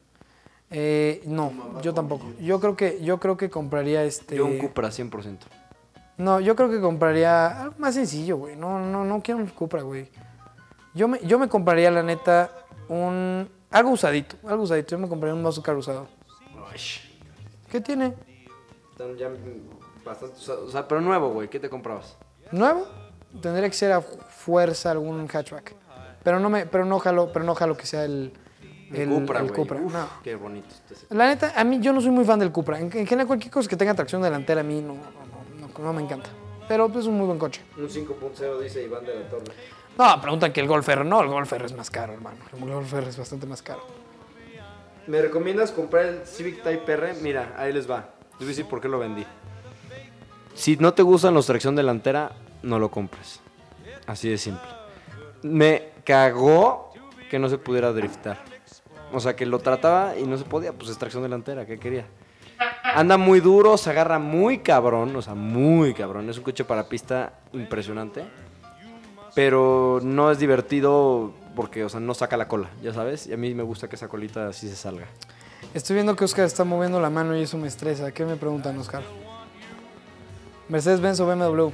Eh, 0.70 1.22
no, 1.26 1.80
yo 1.82 1.92
tampoco. 1.92 2.26
Yo 2.40 2.60
creo 2.60 2.76
que, 2.76 3.02
yo 3.02 3.18
creo 3.18 3.36
que 3.36 3.50
compraría 3.50 4.04
este. 4.04 4.36
Yo 4.36 4.46
un 4.46 4.58
Cupra 4.58 4.88
100%. 4.88 5.38
No, 6.16 6.38
yo 6.38 6.54
creo 6.54 6.70
que 6.70 6.80
compraría 6.80 7.62
algo 7.62 7.74
más 7.78 7.94
sencillo, 7.94 8.36
güey. 8.36 8.54
No, 8.54 8.78
no, 8.78 9.04
no 9.04 9.22
quiero 9.22 9.40
un 9.40 9.46
Cupra, 9.46 9.82
güey. 9.82 10.08
Yo 10.94 11.08
me, 11.08 11.18
yo 11.20 11.38
me 11.38 11.48
compraría, 11.48 11.90
la 11.90 12.02
neta, 12.02 12.50
un. 12.88 13.48
Algo 13.70 13.90
usadito, 13.90 14.36
algo 14.46 14.64
usadito. 14.64 14.90
Yo 14.90 14.98
me 14.98 15.08
compraría 15.08 15.34
un 15.34 15.42
Mazda 15.42 15.76
usado. 15.76 16.08
¿Qué 17.70 17.80
tiene? 17.80 18.14
Están 18.92 19.16
ya 19.16 19.30
bastante 20.04 20.36
usados. 20.36 20.68
O 20.68 20.72
sea, 20.72 20.86
pero 20.86 21.00
nuevo, 21.00 21.30
güey. 21.30 21.48
¿Qué 21.48 21.58
te 21.58 21.68
comprabas? 21.68 22.16
¿Nuevo? 22.52 22.86
Tendría 23.40 23.68
que 23.68 23.76
ser 23.76 23.92
a 23.92 24.00
fuerza 24.00 24.90
algún 24.90 25.26
hatchback. 25.26 25.74
Pero 26.22 26.38
no 26.40 26.50
me, 26.50 26.66
pero 26.66 26.84
no 26.84 26.98
jalo, 26.98 27.32
pero 27.32 27.44
no 27.44 27.54
jalo 27.54 27.76
que 27.76 27.86
sea 27.86 28.04
el, 28.04 28.32
el, 28.92 29.08
Cupra, 29.08 29.40
el. 29.40 29.52
Cupra. 29.52 29.80
Uf, 29.80 29.92
No. 29.92 30.08
Qué 30.22 30.34
bonito. 30.34 30.68
La 31.10 31.26
neta, 31.28 31.52
a 31.54 31.64
mí 31.64 31.78
yo 31.80 31.92
no 31.92 32.00
soy 32.00 32.10
muy 32.10 32.24
fan 32.24 32.38
del 32.38 32.50
Cupra. 32.52 32.78
En, 32.78 32.84
en 32.86 33.06
general, 33.06 33.26
cualquier 33.26 33.52
cosa 33.52 33.68
que 33.68 33.76
tenga 33.76 33.94
tracción 33.94 34.22
delantera 34.22 34.60
a 34.60 34.64
mí 34.64 34.80
no, 34.80 34.94
no, 34.94 35.00
no, 35.60 35.68
no- 35.68 35.84
no 35.84 35.92
me 35.92 36.02
encanta. 36.02 36.28
Pero 36.68 36.88
pues, 36.88 37.04
es 37.04 37.08
un 37.08 37.16
muy 37.18 37.26
buen 37.26 37.38
coche. 37.38 37.62
Un 37.76 37.88
5.0 37.88 38.58
dice 38.60 38.82
Iván 38.84 39.04
de 39.04 39.14
la 39.20 39.28
Torre. 39.28 39.52
No, 39.98 40.20
preguntan 40.20 40.52
que 40.52 40.60
el 40.60 40.68
Golf 40.68 40.88
R. 40.88 41.04
No, 41.04 41.20
el 41.20 41.28
Golf 41.28 41.52
R 41.52 41.66
es 41.66 41.72
más 41.74 41.90
caro, 41.90 42.12
hermano. 42.12 42.38
El 42.56 42.70
Golf 42.72 42.92
R 42.94 43.08
es 43.08 43.16
bastante 43.18 43.46
más 43.46 43.60
caro. 43.62 43.80
¿Me 45.06 45.20
recomiendas 45.20 45.72
comprar 45.72 46.04
el 46.06 46.26
Civic 46.26 46.62
Type 46.62 46.92
R? 46.92 47.14
Mira, 47.22 47.54
ahí 47.58 47.72
les 47.72 47.90
va. 47.90 48.10
Les 48.32 48.38
voy 48.40 48.46
a 48.46 48.48
decir 48.50 48.66
por 48.68 48.80
qué 48.80 48.88
lo 48.88 48.98
vendí. 48.98 49.26
Si 50.54 50.76
no 50.76 50.94
te 50.94 51.02
gustan 51.02 51.34
los 51.34 51.46
tracción 51.46 51.74
delantera, 51.74 52.32
no 52.62 52.78
lo 52.78 52.90
compres. 52.90 53.40
Así 54.06 54.28
de 54.28 54.38
simple. 54.38 54.68
Me 55.42 55.90
cagó 56.04 56.89
que 57.30 57.38
no 57.38 57.48
se 57.48 57.56
pudiera 57.56 57.92
driftar. 57.92 58.38
O 59.12 59.20
sea, 59.20 59.34
que 59.34 59.46
lo 59.46 59.60
trataba 59.60 60.18
y 60.18 60.24
no 60.24 60.36
se 60.36 60.44
podía, 60.44 60.72
pues 60.72 60.90
es 60.90 60.98
tracción 60.98 61.22
delantera, 61.22 61.64
¿qué 61.64 61.78
quería? 61.78 62.06
Anda 62.94 63.16
muy 63.16 63.40
duro, 63.40 63.78
se 63.78 63.88
agarra 63.90 64.18
muy 64.18 64.58
cabrón, 64.58 65.14
o 65.16 65.22
sea, 65.22 65.34
muy 65.34 65.94
cabrón. 65.94 66.28
Es 66.28 66.38
un 66.38 66.44
coche 66.44 66.64
para 66.64 66.88
pista 66.88 67.34
impresionante. 67.52 68.24
Pero 69.34 70.00
no 70.02 70.30
es 70.32 70.40
divertido 70.40 71.32
porque, 71.54 71.84
o 71.84 71.88
sea, 71.88 72.00
no 72.00 72.14
saca 72.14 72.36
la 72.36 72.48
cola, 72.48 72.68
ya 72.82 72.92
sabes. 72.92 73.28
Y 73.28 73.32
a 73.32 73.36
mí 73.36 73.54
me 73.54 73.62
gusta 73.62 73.88
que 73.88 73.94
esa 73.94 74.08
colita 74.08 74.48
así 74.48 74.68
se 74.68 74.76
salga. 74.76 75.06
Estoy 75.72 75.94
viendo 75.94 76.16
que 76.16 76.24
Oscar 76.24 76.46
está 76.46 76.64
moviendo 76.64 77.00
la 77.00 77.10
mano 77.10 77.36
y 77.36 77.42
eso 77.42 77.56
me 77.56 77.68
estresa. 77.68 78.10
¿Qué 78.10 78.24
me 78.24 78.34
preguntan, 78.36 78.76
Oscar? 78.78 79.02
¿Mercedes-Benz 80.68 81.20
o 81.20 81.26
BMW? 81.26 81.70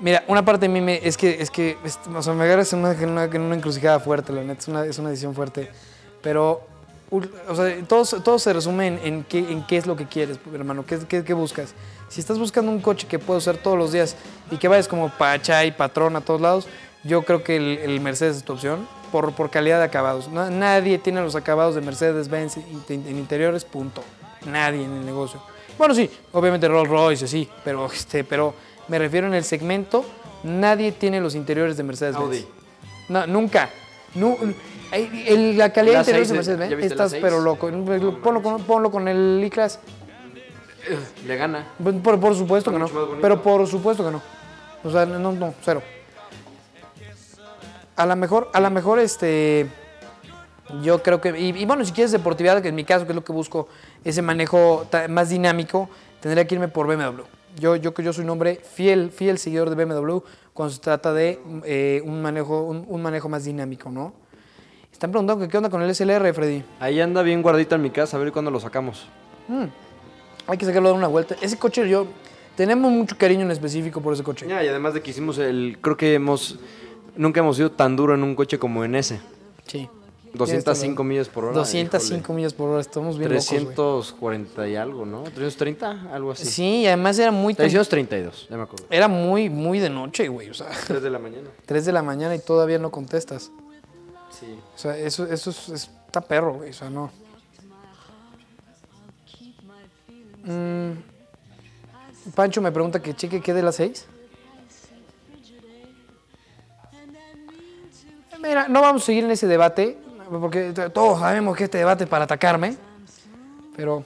Mira, 0.00 0.24
una 0.28 0.44
parte 0.44 0.66
de 0.66 0.68
mí 0.68 0.80
me- 0.80 1.00
es 1.06 1.16
que, 1.16 1.40
es 1.40 1.50
que 1.50 1.78
es- 1.84 1.98
o 2.14 2.22
sea, 2.22 2.34
me 2.34 2.44
agarras 2.44 2.72
en 2.72 2.80
una, 2.80 2.92
en 2.92 3.08
una- 3.08 3.24
en 3.24 3.40
una 3.40 3.54
encrucijada 3.54 3.98
fuerte, 3.98 4.32
la 4.32 4.42
neta, 4.42 4.60
es 4.60 4.68
una, 4.68 4.84
es 4.84 4.98
una 4.98 5.08
decisión 5.10 5.34
fuerte. 5.34 5.70
Pero, 6.22 6.60
o 7.10 7.54
sea, 7.54 7.74
todo, 7.88 8.04
todo 8.20 8.38
se 8.38 8.52
resume 8.52 8.88
en, 8.88 9.00
en 9.02 9.24
qué, 9.24 9.38
en 9.38 9.64
qué 9.66 9.76
es 9.78 9.86
lo 9.86 9.96
que 9.96 10.06
quieres, 10.06 10.38
hermano, 10.52 10.84
qué, 10.84 10.98
qué, 11.08 11.24
qué 11.24 11.32
buscas. 11.34 11.74
Si 12.08 12.20
estás 12.20 12.38
buscando 12.38 12.70
un 12.70 12.80
coche 12.80 13.06
que 13.08 13.18
puedes 13.18 13.44
usar 13.44 13.56
todos 13.56 13.78
los 13.78 13.90
días 13.92 14.16
y 14.50 14.56
que 14.58 14.68
vayas 14.68 14.86
como 14.86 15.08
pacha 15.08 15.64
y 15.64 15.72
patrón 15.72 16.14
a 16.16 16.20
todos 16.20 16.40
lados, 16.40 16.68
yo 17.02 17.22
creo 17.22 17.42
que 17.42 17.56
el, 17.56 17.78
el 17.78 18.00
Mercedes 18.00 18.36
es 18.38 18.44
tu 18.44 18.52
opción 18.52 18.86
por, 19.12 19.32
por 19.32 19.50
calidad 19.50 19.78
de 19.78 19.84
acabados. 19.84 20.28
Na- 20.28 20.50
nadie 20.50 20.98
tiene 20.98 21.22
los 21.22 21.36
acabados 21.36 21.74
de 21.74 21.80
Mercedes-Benz 21.80 22.58
en, 22.58 22.64
en 23.06 23.18
interiores, 23.18 23.64
punto. 23.64 24.02
Nadie 24.44 24.84
en 24.84 24.92
el 24.92 25.06
negocio. 25.06 25.40
Bueno, 25.78 25.94
sí, 25.94 26.10
obviamente 26.32 26.68
Rolls 26.68 26.88
Royce, 26.88 27.26
sí, 27.28 27.48
pero, 27.64 27.86
este, 27.92 28.24
pero 28.24 28.54
me 28.88 28.98
refiero 28.98 29.26
en 29.26 29.34
el 29.34 29.44
segmento, 29.44 30.04
nadie 30.42 30.92
tiene 30.92 31.20
los 31.20 31.34
interiores 31.34 31.76
de 31.76 31.82
Mercedes-Benz. 31.82 32.24
Audi. 32.26 32.46
No, 33.08 33.26
nunca. 33.26 33.70
El- 34.92 35.58
la 35.58 35.72
calidad 35.72 36.04
de 36.04 36.20
interiores 36.22 36.28
de 36.28 36.34
seis, 36.36 36.46
¿ya 36.48 36.54
Mercedes-Benz, 36.56 36.92
estás 36.92 37.14
pero 37.20 37.40
loco. 37.40 37.68
Ponlo, 38.22 38.42
con- 38.42 38.62
ponlo 38.64 38.90
con 38.90 39.08
el 39.08 39.42
E-Class. 39.44 39.80
Le 41.26 41.36
gana. 41.36 41.66
Por, 42.02 42.20
por 42.20 42.34
supuesto 42.36 42.70
Está 42.70 42.86
que 42.86 42.92
no. 42.92 43.18
Pero 43.20 43.42
por 43.42 43.66
supuesto 43.66 44.04
que 44.04 44.10
no. 44.12 44.22
O 44.84 44.90
sea, 44.90 45.04
no, 45.04 45.32
no, 45.32 45.54
cero. 45.62 45.82
A 47.96 48.06
lo 48.06 48.14
mejor, 48.16 48.50
a 48.52 48.60
lo 48.60 48.70
mejor, 48.70 48.98
este. 49.00 49.66
Yo 50.82 51.02
creo 51.02 51.20
que. 51.20 51.38
Y, 51.38 51.48
y 51.62 51.64
bueno, 51.66 51.84
si 51.84 51.92
quieres 51.92 52.12
deportividad, 52.12 52.60
que 52.62 52.68
en 52.68 52.74
mi 52.74 52.84
caso, 52.84 53.04
que 53.06 53.12
es 53.12 53.16
lo 53.16 53.24
que 53.24 53.32
busco, 53.32 53.68
ese 54.04 54.22
manejo 54.22 54.86
más 55.08 55.28
dinámico, 55.30 55.88
tendría 56.20 56.46
que 56.46 56.54
irme 56.54 56.68
por 56.68 56.86
BMW. 56.86 57.22
Yo, 57.58 57.76
yo, 57.76 57.94
yo 57.94 58.12
soy 58.12 58.24
un 58.24 58.30
hombre 58.30 58.60
fiel, 58.62 59.10
fiel 59.10 59.38
seguidor 59.38 59.70
de 59.70 59.84
BMW 59.84 60.18
cuando 60.52 60.74
se 60.74 60.80
trata 60.80 61.12
de 61.12 61.40
eh, 61.64 62.02
un, 62.04 62.20
manejo, 62.22 62.62
un, 62.62 62.84
un 62.88 63.02
manejo 63.02 63.28
más 63.28 63.44
dinámico, 63.44 63.90
¿no? 63.90 64.12
Están 64.96 65.10
preguntando 65.10 65.44
que 65.44 65.50
qué 65.50 65.58
onda 65.58 65.68
con 65.68 65.82
el 65.82 65.94
SLR, 65.94 66.32
Freddy. 66.32 66.62
Ahí 66.80 67.00
anda 67.00 67.20
bien 67.20 67.42
guardito 67.42 67.74
en 67.74 67.82
mi 67.82 67.90
casa, 67.90 68.16
a 68.16 68.20
ver 68.20 68.32
cuándo 68.32 68.50
lo 68.50 68.58
sacamos. 68.58 69.06
Hay 70.46 70.56
que 70.56 70.64
sacarlo 70.64 70.88
dar 70.88 70.96
una 70.96 71.06
vuelta. 71.06 71.36
Ese 71.42 71.58
coche, 71.58 71.86
yo. 71.86 72.06
Tenemos 72.56 72.90
mucho 72.90 73.18
cariño 73.18 73.42
en 73.42 73.50
específico 73.50 74.00
por 74.00 74.14
ese 74.14 74.22
coche. 74.22 74.46
Ya, 74.48 74.64
y 74.64 74.68
además 74.68 74.94
de 74.94 75.02
que 75.02 75.10
hicimos 75.10 75.36
el. 75.36 75.76
Creo 75.82 75.98
que 75.98 76.14
hemos. 76.14 76.58
Nunca 77.14 77.40
hemos 77.40 77.56
sido 77.56 77.70
tan 77.72 77.94
duro 77.94 78.14
en 78.14 78.22
un 78.22 78.34
coche 78.34 78.58
como 78.58 78.84
en 78.84 78.94
ese. 78.94 79.20
Sí. 79.66 79.90
205 80.36 81.04
millas 81.04 81.28
por 81.28 81.44
hora. 81.44 81.54
205 81.54 82.16
híjole. 82.22 82.36
millas 82.36 82.54
por 82.54 82.68
hora, 82.70 82.80
estamos 82.80 83.18
bien 83.18 83.30
locos, 83.30 83.46
güey. 83.50 83.64
340 83.74 84.68
y 84.68 84.76
algo, 84.76 85.06
¿no? 85.06 85.22
330, 85.22 86.12
algo 86.12 86.32
así. 86.32 86.44
Sí, 86.46 86.80
y 86.82 86.86
además 86.86 87.18
era 87.18 87.30
muy... 87.30 87.54
tem- 87.54 87.56
332, 87.68 88.48
ya 88.50 88.56
me 88.56 88.62
acuerdo. 88.64 88.86
Era 88.90 89.08
muy, 89.08 89.48
muy 89.50 89.78
de 89.80 89.90
noche, 89.90 90.28
güey. 90.28 90.50
O 90.50 90.54
sea, 90.54 90.68
3 90.86 91.02
de 91.02 91.10
la 91.10 91.18
mañana. 91.18 91.48
3 91.66 91.84
de 91.84 91.92
la 91.92 92.02
mañana 92.02 92.34
y 92.34 92.38
todavía 92.38 92.78
no 92.78 92.90
contestas. 92.90 93.50
Sí. 94.38 94.58
O 94.74 94.78
sea, 94.78 94.96
eso, 94.98 95.24
eso 95.26 95.50
es, 95.50 95.68
es- 95.68 95.90
está 96.06 96.20
perro, 96.20 96.54
güey. 96.54 96.70
O 96.70 96.74
sea, 96.74 96.90
no. 96.90 97.10
Mm, 100.44 100.92
Pancho 102.34 102.60
me 102.60 102.70
pregunta 102.70 103.00
que 103.02 103.14
cheque 103.14 103.40
qué 103.40 103.52
de 103.54 103.62
las 103.62 103.76
6. 103.76 104.06
Mira, 108.40 108.68
no 108.68 108.80
vamos 108.80 109.02
a 109.02 109.06
seguir 109.06 109.24
en 109.24 109.30
ese 109.30 109.46
debate, 109.46 109.98
porque 110.30 110.72
todos 110.92 111.20
sabemos 111.20 111.56
que 111.56 111.64
este 111.64 111.78
debate 111.78 112.04
es 112.04 112.10
para 112.10 112.24
atacarme. 112.24 112.76
Pero, 113.76 114.04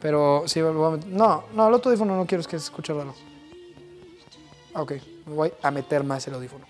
pero 0.00 0.44
sí, 0.46 0.60
no, 0.60 1.44
no, 1.54 1.68
el 1.68 1.74
otro 1.74 1.90
audífono 1.90 2.16
no 2.16 2.26
quiero 2.26 2.40
es 2.42 2.46
que 2.46 2.58
raro. 2.92 3.14
Ah, 4.74 4.82
Ok, 4.82 4.92
me 5.26 5.34
voy 5.34 5.52
a 5.62 5.70
meter 5.70 6.04
más 6.04 6.26
el 6.28 6.34
audífono. 6.34 6.64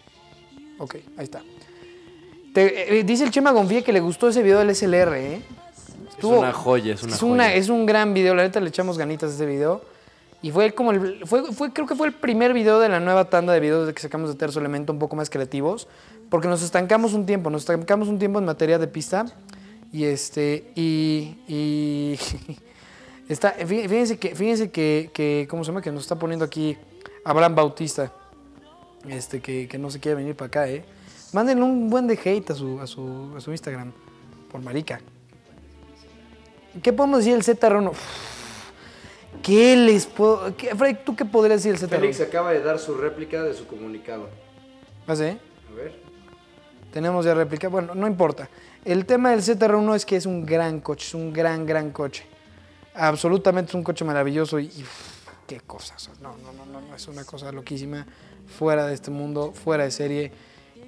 Ok, 0.78 0.96
ahí 1.16 1.24
está. 1.24 1.42
Te- 2.52 2.98
eh, 3.00 3.04
dice 3.04 3.24
el 3.24 3.30
Chema 3.30 3.50
Gonfía 3.52 3.82
que 3.82 3.92
le 3.92 4.00
gustó 4.00 4.28
ese 4.28 4.42
video 4.42 4.58
del 4.58 4.70
SLR, 4.70 5.14
¿eh? 5.16 5.42
Estuvo- 6.10 6.34
es 6.34 6.38
una 6.40 6.52
joya, 6.52 6.94
es 6.94 7.02
una 7.02 7.12
es, 7.14 7.20
joya. 7.20 7.32
una- 7.32 7.54
es 7.54 7.68
un 7.68 7.86
gran 7.86 8.14
video, 8.14 8.34
la 8.34 8.42
neta 8.44 8.60
le 8.60 8.68
echamos 8.68 8.96
ganitas 8.98 9.32
a 9.32 9.34
ese 9.34 9.46
video. 9.46 9.82
Y 10.42 10.50
fue 10.50 10.72
como 10.72 10.92
el, 10.92 11.26
fue, 11.26 11.52
fue, 11.52 11.72
creo 11.72 11.86
que 11.86 11.94
fue 11.94 12.06
el 12.06 12.12
primer 12.12 12.52
video 12.52 12.78
de 12.78 12.88
la 12.90 13.00
nueva 13.00 13.30
tanda 13.30 13.52
de 13.54 13.60
videos 13.60 13.86
de 13.86 13.94
que 13.94 14.02
sacamos 14.02 14.28
de 14.30 14.36
Terzo 14.36 14.60
Elemento 14.60 14.92
un 14.92 14.98
poco 14.98 15.16
más 15.16 15.30
creativos. 15.30 15.88
Porque 16.30 16.48
nos 16.48 16.62
estancamos 16.62 17.12
un 17.14 17.26
tiempo, 17.26 17.50
nos 17.50 17.62
estancamos 17.62 18.08
un 18.08 18.18
tiempo 18.18 18.38
en 18.38 18.44
materia 18.44 18.78
de 18.78 18.86
pista. 18.88 19.26
Y 19.92 20.04
este, 20.04 20.72
y, 20.74 21.36
y 21.46 22.18
está, 23.28 23.56
fí- 23.58 23.88
fíjense 23.88 24.18
que, 24.18 24.34
fíjense 24.34 24.70
que, 24.70 25.10
que, 25.12 25.46
¿cómo 25.48 25.62
se 25.62 25.68
llama? 25.70 25.82
Que 25.82 25.92
nos 25.92 26.02
está 26.02 26.16
poniendo 26.18 26.44
aquí 26.44 26.76
Abraham 27.24 27.54
Bautista. 27.54 28.12
Este, 29.08 29.40
que, 29.40 29.68
que 29.68 29.78
no 29.78 29.90
se 29.90 30.00
quiere 30.00 30.16
venir 30.16 30.34
para 30.34 30.46
acá, 30.48 30.68
¿eh? 30.68 30.84
Mándenle 31.32 31.62
un 31.62 31.90
buen 31.90 32.06
de 32.06 32.14
hate 32.24 32.50
a 32.50 32.54
su, 32.54 32.80
a 32.80 32.86
su, 32.86 33.34
a 33.36 33.40
su 33.40 33.50
Instagram. 33.52 33.92
Por 34.50 34.60
marica. 34.62 35.00
¿Qué 36.82 36.92
podemos 36.92 37.18
decir 37.24 37.34
del 37.34 37.44
Z1? 37.44 37.92
¿Qué 39.42 39.76
les 39.76 40.06
puedo...? 40.06 40.56
qué- 40.56 40.74
Freddy, 40.74 40.98
¿tú 41.04 41.14
qué 41.14 41.24
podrías 41.24 41.62
decir 41.62 41.78
del 41.78 41.88
Félix 41.90 42.18
Z1? 42.20 42.24
acaba 42.28 42.52
de 42.52 42.62
dar 42.62 42.78
su 42.78 42.94
réplica 42.96 43.42
de 43.42 43.52
su 43.54 43.66
comunicado. 43.66 44.28
¿Ah, 45.06 45.14
sí? 45.14 45.24
A 45.24 45.74
ver. 45.76 46.03
Tenemos 46.94 47.24
ya 47.24 47.34
réplica. 47.34 47.66
Bueno, 47.66 47.92
no 47.96 48.06
importa. 48.06 48.48
El 48.84 49.04
tema 49.04 49.32
del 49.32 49.40
ZR1 49.40 49.96
es 49.96 50.06
que 50.06 50.14
es 50.14 50.26
un 50.26 50.46
gran 50.46 50.78
coche, 50.78 51.08
es 51.08 51.14
un 51.14 51.32
gran, 51.32 51.66
gran 51.66 51.90
coche. 51.90 52.24
Absolutamente 52.94 53.70
es 53.70 53.74
un 53.74 53.82
coche 53.82 54.04
maravilloso 54.04 54.60
y, 54.60 54.70
qué 55.44 55.58
cosas. 55.58 56.08
No, 56.22 56.36
no, 56.36 56.52
no, 56.52 56.64
no, 56.66 56.80
no, 56.80 56.94
es 56.94 57.08
una 57.08 57.24
cosa 57.24 57.50
loquísima, 57.50 58.06
fuera 58.46 58.86
de 58.86 58.94
este 58.94 59.10
mundo, 59.10 59.52
fuera 59.52 59.82
de 59.82 59.90
serie 59.90 60.30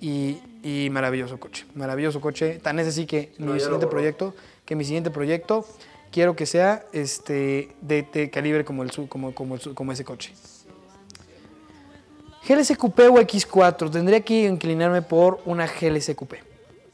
y, 0.01 0.39
y 0.63 0.91
maravilloso 0.91 1.41
coche. 1.41 1.67
Maravilloso 1.75 2.21
coche. 2.21 2.61
Tan 2.63 2.79
es 2.79 2.87
así 2.87 3.05
que 3.05 3.33
No, 3.39 3.55
mi 3.55 3.59
siguiente 3.59 3.89
proyecto, 3.89 4.33
que 4.65 4.77
mi 4.77 4.85
siguiente 4.85 5.11
proyecto 5.11 5.67
quiero 6.13 6.37
que 6.37 6.47
sea 6.47 6.87
este 6.93 7.75
de, 7.81 8.07
de 8.13 8.31
calibre 8.31 8.65
como 8.65 8.85
el 8.85 8.93
como, 9.09 9.35
como, 9.35 9.57
el 9.57 9.75
como 9.75 9.91
ese 9.91 10.05
coche. 10.05 10.33
GLC 12.47 12.77
Coupé 12.77 13.09
o 13.09 13.15
X4, 13.15 13.91
tendría 13.91 14.21
que 14.21 14.45
inclinarme 14.45 15.03
por 15.03 15.41
una 15.47 15.67
GLC 15.67 16.15
Coupé. 16.15 16.43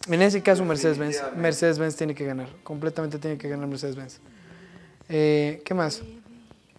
En 0.08 0.20
ese 0.22 0.42
caso 0.42 0.64
Mercedes-Benz. 0.64 1.22
Mercedes-Benz 1.36 1.96
tiene 1.96 2.14
que 2.14 2.24
ganar, 2.24 2.48
completamente 2.64 3.18
tiene 3.18 3.38
que 3.38 3.48
ganar 3.48 3.66
Mercedes-Benz. 3.68 4.18
Eh, 5.08 5.62
¿Qué 5.64 5.74
más? 5.74 6.02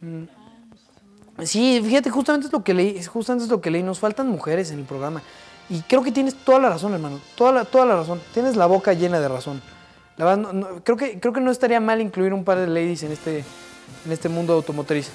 Mm. 0.01 0.23
Sí, 1.43 1.81
fíjate, 1.83 2.09
justamente 2.09 2.47
es 2.47 2.53
lo 2.53 2.63
que 2.63 2.73
leí, 2.73 3.03
justamente 3.03 3.45
es 3.45 3.49
lo 3.49 3.59
que 3.61 3.71
leí, 3.71 3.81
nos 3.81 3.99
faltan 3.99 4.27
mujeres 4.27 4.71
en 4.71 4.79
el 4.79 4.85
programa. 4.85 5.21
Y 5.69 5.81
creo 5.81 6.03
que 6.03 6.11
tienes 6.11 6.35
toda 6.35 6.59
la 6.59 6.69
razón, 6.69 6.93
hermano, 6.93 7.19
toda 7.35 7.51
la, 7.53 7.65
toda 7.65 7.85
la 7.85 7.95
razón. 7.95 8.21
Tienes 8.33 8.55
la 8.55 8.65
boca 8.65 8.93
llena 8.93 9.19
de 9.19 9.27
razón. 9.29 9.61
La 10.17 10.25
verdad, 10.25 10.41
no- 10.41 10.53
no- 10.53 10.83
creo, 10.83 10.97
que, 10.97 11.19
creo 11.19 11.33
que 11.33 11.39
no 11.39 11.49
estaría 11.51 11.79
mal 11.79 12.01
incluir 12.01 12.33
un 12.33 12.43
par 12.43 12.57
de 12.59 12.67
ladies 12.67 13.03
en 13.03 13.11
este, 13.13 13.43
en 14.05 14.11
este 14.11 14.29
mundo 14.29 14.53
automotriz. 14.53 15.09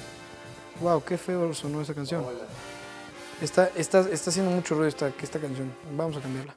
Wow, 0.81 1.03
qué 1.03 1.17
feo 1.17 1.53
sonó 1.53 1.81
esa 1.81 1.93
canción. 1.93 2.23
Está, 3.41 3.69
está, 3.75 4.01
está 4.11 4.29
haciendo 4.29 4.51
mucho 4.51 4.75
ruido 4.75 4.89
esta, 4.89 5.11
esta 5.21 5.39
canción. 5.39 5.71
Vamos 5.95 6.17
a 6.17 6.21
cambiarla. 6.21 6.53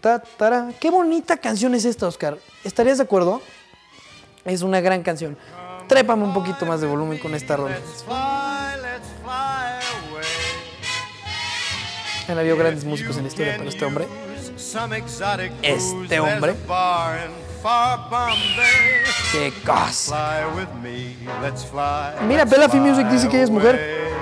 Ta, 0.00 0.18
tara. 0.20 0.70
Qué 0.80 0.90
bonita 0.90 1.36
canción 1.36 1.74
es 1.74 1.84
esta, 1.84 2.06
Oscar. 2.06 2.38
¿Estarías 2.64 2.98
de 2.98 3.04
acuerdo? 3.04 3.42
Es 4.44 4.62
una 4.62 4.80
gran 4.80 5.02
canción. 5.02 5.36
Trépame 5.88 6.24
un 6.24 6.32
poquito 6.32 6.64
más 6.66 6.80
de 6.80 6.86
volumen 6.86 7.18
con 7.18 7.34
esta 7.34 7.54
away. 7.54 7.74
Han 12.26 12.38
habido 12.38 12.56
grandes 12.56 12.84
músicos 12.84 13.16
en 13.18 13.24
la 13.24 13.28
historia, 13.28 13.54
pero 13.58 13.68
este 13.68 13.84
hombre. 13.84 14.06
Este 15.62 16.20
hombre. 16.20 16.54
¡Qué 19.32 19.52
cosa! 19.64 20.46
Mira, 22.26 22.44
Bella 22.44 22.68
Fi 22.68 22.78
Music 22.78 23.06
dice 23.08 23.28
que 23.28 23.36
ella 23.36 23.44
es 23.44 23.50
mujer. 23.50 24.13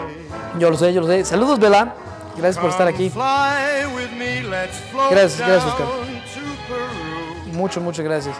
Yo 0.59 0.70
lo 0.70 0.76
sé, 0.76 0.92
yo 0.92 1.00
lo 1.00 1.07
sé. 1.07 1.24
Saludos, 1.24 1.59
Bella. 1.59 1.94
Gracias 2.36 2.59
por 2.59 2.70
estar 2.70 2.86
aquí. 2.88 3.11
Gracias, 5.11 5.38
gracias, 5.38 5.64
Oscar. 5.64 5.86
Muchas, 7.53 7.82
muchas 7.82 8.05
gracias. 8.05 8.36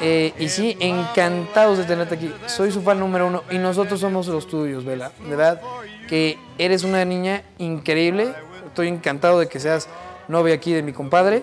Eh, 0.00 0.34
y 0.38 0.48
sí, 0.48 0.76
encantados 0.80 1.78
de 1.78 1.84
tenerte 1.84 2.14
aquí. 2.16 2.34
Soy 2.46 2.72
su 2.72 2.82
fan 2.82 2.98
número 2.98 3.26
uno 3.26 3.44
y 3.50 3.58
nosotros 3.58 4.00
somos 4.00 4.26
los 4.26 4.46
tuyos, 4.48 4.84
Vela. 4.84 5.12
De 5.22 5.36
verdad 5.36 5.60
que 6.08 6.38
eres 6.58 6.84
una 6.84 7.04
niña 7.04 7.42
increíble. 7.58 8.34
Estoy 8.66 8.88
encantado 8.88 9.38
de 9.38 9.48
que 9.48 9.60
seas 9.60 9.88
novia 10.28 10.54
aquí 10.54 10.72
de 10.72 10.82
mi 10.82 10.92
compadre. 10.92 11.42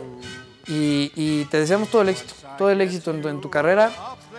Y, 0.67 1.11
y 1.15 1.45
te 1.45 1.59
deseamos 1.59 1.89
todo 1.89 2.01
el 2.01 2.09
éxito, 2.09 2.33
todo 2.57 2.69
el 2.69 2.81
éxito 2.81 3.11
en 3.11 3.21
tu, 3.21 3.29
en 3.29 3.41
tu 3.41 3.49
carrera. 3.49 3.91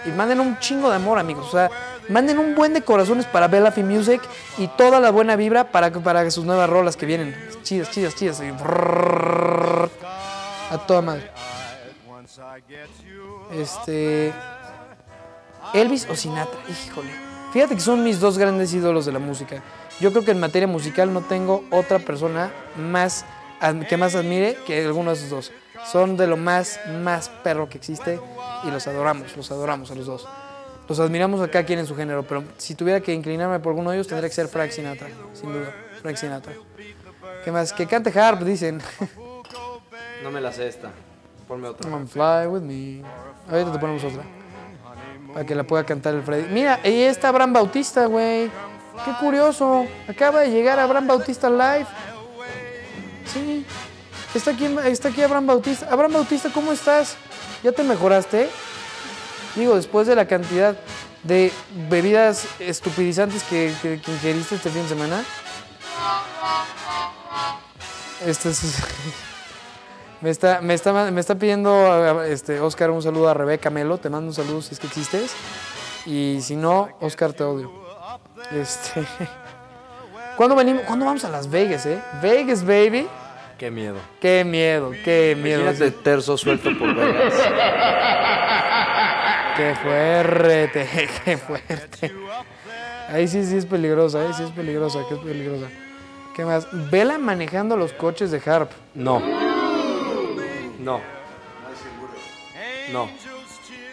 Y 0.04 0.10
manden 0.10 0.40
un 0.40 0.58
chingo 0.58 0.90
de 0.90 0.96
amor, 0.96 1.18
amigos. 1.18 1.46
O 1.48 1.50
sea, 1.52 1.70
manden 2.08 2.38
un 2.38 2.54
buen 2.54 2.72
de 2.74 2.82
corazones 2.82 3.26
para 3.26 3.48
Bella 3.48 3.70
Fi 3.70 3.82
Music 3.82 4.20
y 4.58 4.68
toda 4.68 5.00
la 5.00 5.10
buena 5.10 5.36
vibra 5.36 5.70
para, 5.70 5.90
para 5.90 6.30
sus 6.30 6.44
nuevas 6.44 6.68
rolas 6.68 6.96
que 6.96 7.06
vienen. 7.06 7.36
Chidas, 7.62 7.90
chidas, 7.90 8.14
chidas. 8.14 8.40
A 10.70 10.78
toda 10.86 11.02
madre. 11.02 11.30
Este. 13.52 14.32
Elvis 15.74 16.08
o 16.08 16.16
Sinatra, 16.16 16.58
híjole. 16.68 17.10
Fíjate 17.52 17.74
que 17.74 17.80
son 17.80 18.04
mis 18.04 18.20
dos 18.20 18.38
grandes 18.38 18.72
ídolos 18.72 19.06
de 19.06 19.12
la 19.12 19.18
música. 19.18 19.62
Yo 20.00 20.12
creo 20.12 20.24
que 20.24 20.30
en 20.30 20.40
materia 20.40 20.68
musical 20.68 21.12
no 21.12 21.20
tengo 21.22 21.64
otra 21.70 21.98
persona 21.98 22.52
más 22.76 23.24
que 23.88 23.96
más 23.96 24.14
admire 24.14 24.56
que 24.66 24.84
alguno 24.84 25.10
de 25.10 25.16
esos 25.16 25.30
dos. 25.30 25.52
Son 25.90 26.16
de 26.16 26.26
lo 26.26 26.36
más, 26.36 26.80
más 27.02 27.28
perro 27.28 27.68
que 27.68 27.78
existe 27.78 28.20
y 28.64 28.70
los 28.70 28.86
adoramos, 28.86 29.36
los 29.36 29.50
adoramos 29.50 29.90
a 29.90 29.94
los 29.94 30.06
dos. 30.06 30.28
Los 30.90 30.98
admiramos 30.98 31.40
a 31.40 31.46
cada 31.48 31.64
quien 31.64 31.78
en 31.78 31.86
su 31.86 31.94
género, 31.94 32.24
pero 32.24 32.42
si 32.58 32.74
tuviera 32.74 33.00
que 33.00 33.14
inclinarme 33.14 33.60
por 33.60 33.70
alguno 33.70 33.90
de 33.90 33.96
ellos 33.98 34.08
tendría 34.08 34.28
que 34.28 34.34
ser 34.34 34.48
Frank 34.48 34.72
Sinatra, 34.72 35.06
sin 35.34 35.52
duda. 35.52 35.72
Frank 36.02 36.16
Sinatra. 36.16 36.52
¿Qué 37.44 37.52
más? 37.52 37.72
Que 37.72 37.86
cante 37.86 38.18
harp, 38.18 38.40
dicen. 38.40 38.82
No 40.24 40.32
me 40.32 40.40
la 40.40 40.52
sé 40.52 40.66
esta. 40.66 40.90
Ponme 41.46 41.68
otra. 41.68 41.88
Come 41.88 42.02
on, 42.02 42.08
fly 42.08 42.48
with 42.48 42.62
me. 42.62 43.04
Ahorita 43.48 43.70
te 43.70 43.78
ponemos 43.78 44.02
otra. 44.02 44.24
Para 45.32 45.46
que 45.46 45.54
la 45.54 45.62
pueda 45.62 45.84
cantar 45.84 46.12
el 46.12 46.24
Freddy. 46.24 46.52
Mira, 46.52 46.80
ahí 46.82 47.02
está 47.02 47.28
Abraham 47.28 47.52
Bautista, 47.52 48.06
güey. 48.06 48.50
Qué 49.04 49.12
curioso. 49.20 49.86
Acaba 50.08 50.40
de 50.40 50.50
llegar 50.50 50.80
Abraham 50.80 51.06
Bautista 51.06 51.48
live. 51.48 51.86
Sí. 53.26 53.64
Está 54.34 54.50
aquí, 54.50 54.66
está 54.86 55.10
aquí 55.10 55.22
Abraham 55.22 55.46
Bautista. 55.46 55.86
Abraham 55.88 56.14
Bautista, 56.14 56.50
¿cómo 56.52 56.72
estás? 56.72 57.16
¿Ya 57.62 57.70
te 57.70 57.84
mejoraste? 57.84 58.48
Digo, 59.56 59.74
después 59.76 60.06
de 60.06 60.14
la 60.16 60.26
cantidad 60.26 60.76
de 61.22 61.52
bebidas 61.88 62.46
estupidizantes 62.60 63.42
que, 63.44 63.72
que- 63.82 64.00
que 64.00 64.12
ingeriste 64.12 64.54
este 64.54 64.70
fin 64.70 64.82
de 64.84 64.88
semana. 64.88 65.24
Este 68.26 68.50
es... 68.50 68.62
Me 70.20 70.28
está, 70.28 70.60
me 70.60 70.74
está, 70.74 70.92
me 71.10 71.18
está 71.18 71.34
pidiendo 71.36 72.22
este, 72.24 72.60
Oscar 72.60 72.90
un 72.90 73.02
saludo 73.02 73.30
a 73.30 73.32
Rebeca 73.32 73.70
Melo. 73.70 73.96
Te 73.96 74.10
mando 74.10 74.28
un 74.28 74.34
saludo 74.34 74.60
si 74.60 74.74
es 74.74 74.78
que 74.78 74.86
existes. 74.86 75.32
Y 76.04 76.40
si 76.42 76.56
no, 76.56 76.90
Oscar, 77.00 77.32
te 77.32 77.42
odio. 77.42 77.72
Este. 78.52 79.02
¿Cuándo 80.36 80.54
venimos? 80.56 80.82
¿Cuándo 80.82 81.06
vamos 81.06 81.24
a 81.24 81.30
Las 81.30 81.48
Vegas, 81.48 81.86
eh? 81.86 82.02
Vegas, 82.20 82.62
baby. 82.66 83.08
Qué 83.56 83.70
miedo. 83.70 83.96
Qué 84.20 84.44
miedo, 84.44 84.90
qué 85.06 85.34
miedo. 85.42 85.62
Imagínate 85.62 85.90
terzo 85.92 86.36
suelto 86.36 86.68
por 86.78 86.94
Vegas. 86.94 87.32
Qué 89.60 89.74
fuerte, 89.74 90.88
qué 91.24 91.36
fuerte. 91.36 92.10
Ahí 93.10 93.28
sí, 93.28 93.44
sí 93.44 93.58
es 93.58 93.66
peligrosa, 93.66 94.22
ahí 94.22 94.32
sí 94.32 94.42
es 94.42 94.50
peligrosa, 94.52 95.00
que 95.06 95.16
es 95.16 95.20
peligrosa. 95.20 95.66
¿Qué 96.34 96.46
más? 96.46 96.66
Vela 96.90 97.18
manejando 97.18 97.76
los 97.76 97.92
coches 97.92 98.30
de 98.30 98.40
Harp. 98.46 98.70
No. 98.94 99.20
No. 100.78 101.02
No. 102.90 103.10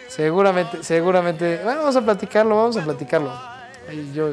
Seguramente, 0.08 0.82
seguramente. 0.82 1.60
Bueno, 1.62 1.80
vamos 1.80 1.96
a 1.96 2.00
platicarlo, 2.00 2.56
vamos 2.56 2.78
a 2.78 2.84
platicarlo. 2.84 3.30
Ahí 3.90 4.10
yo, 4.14 4.32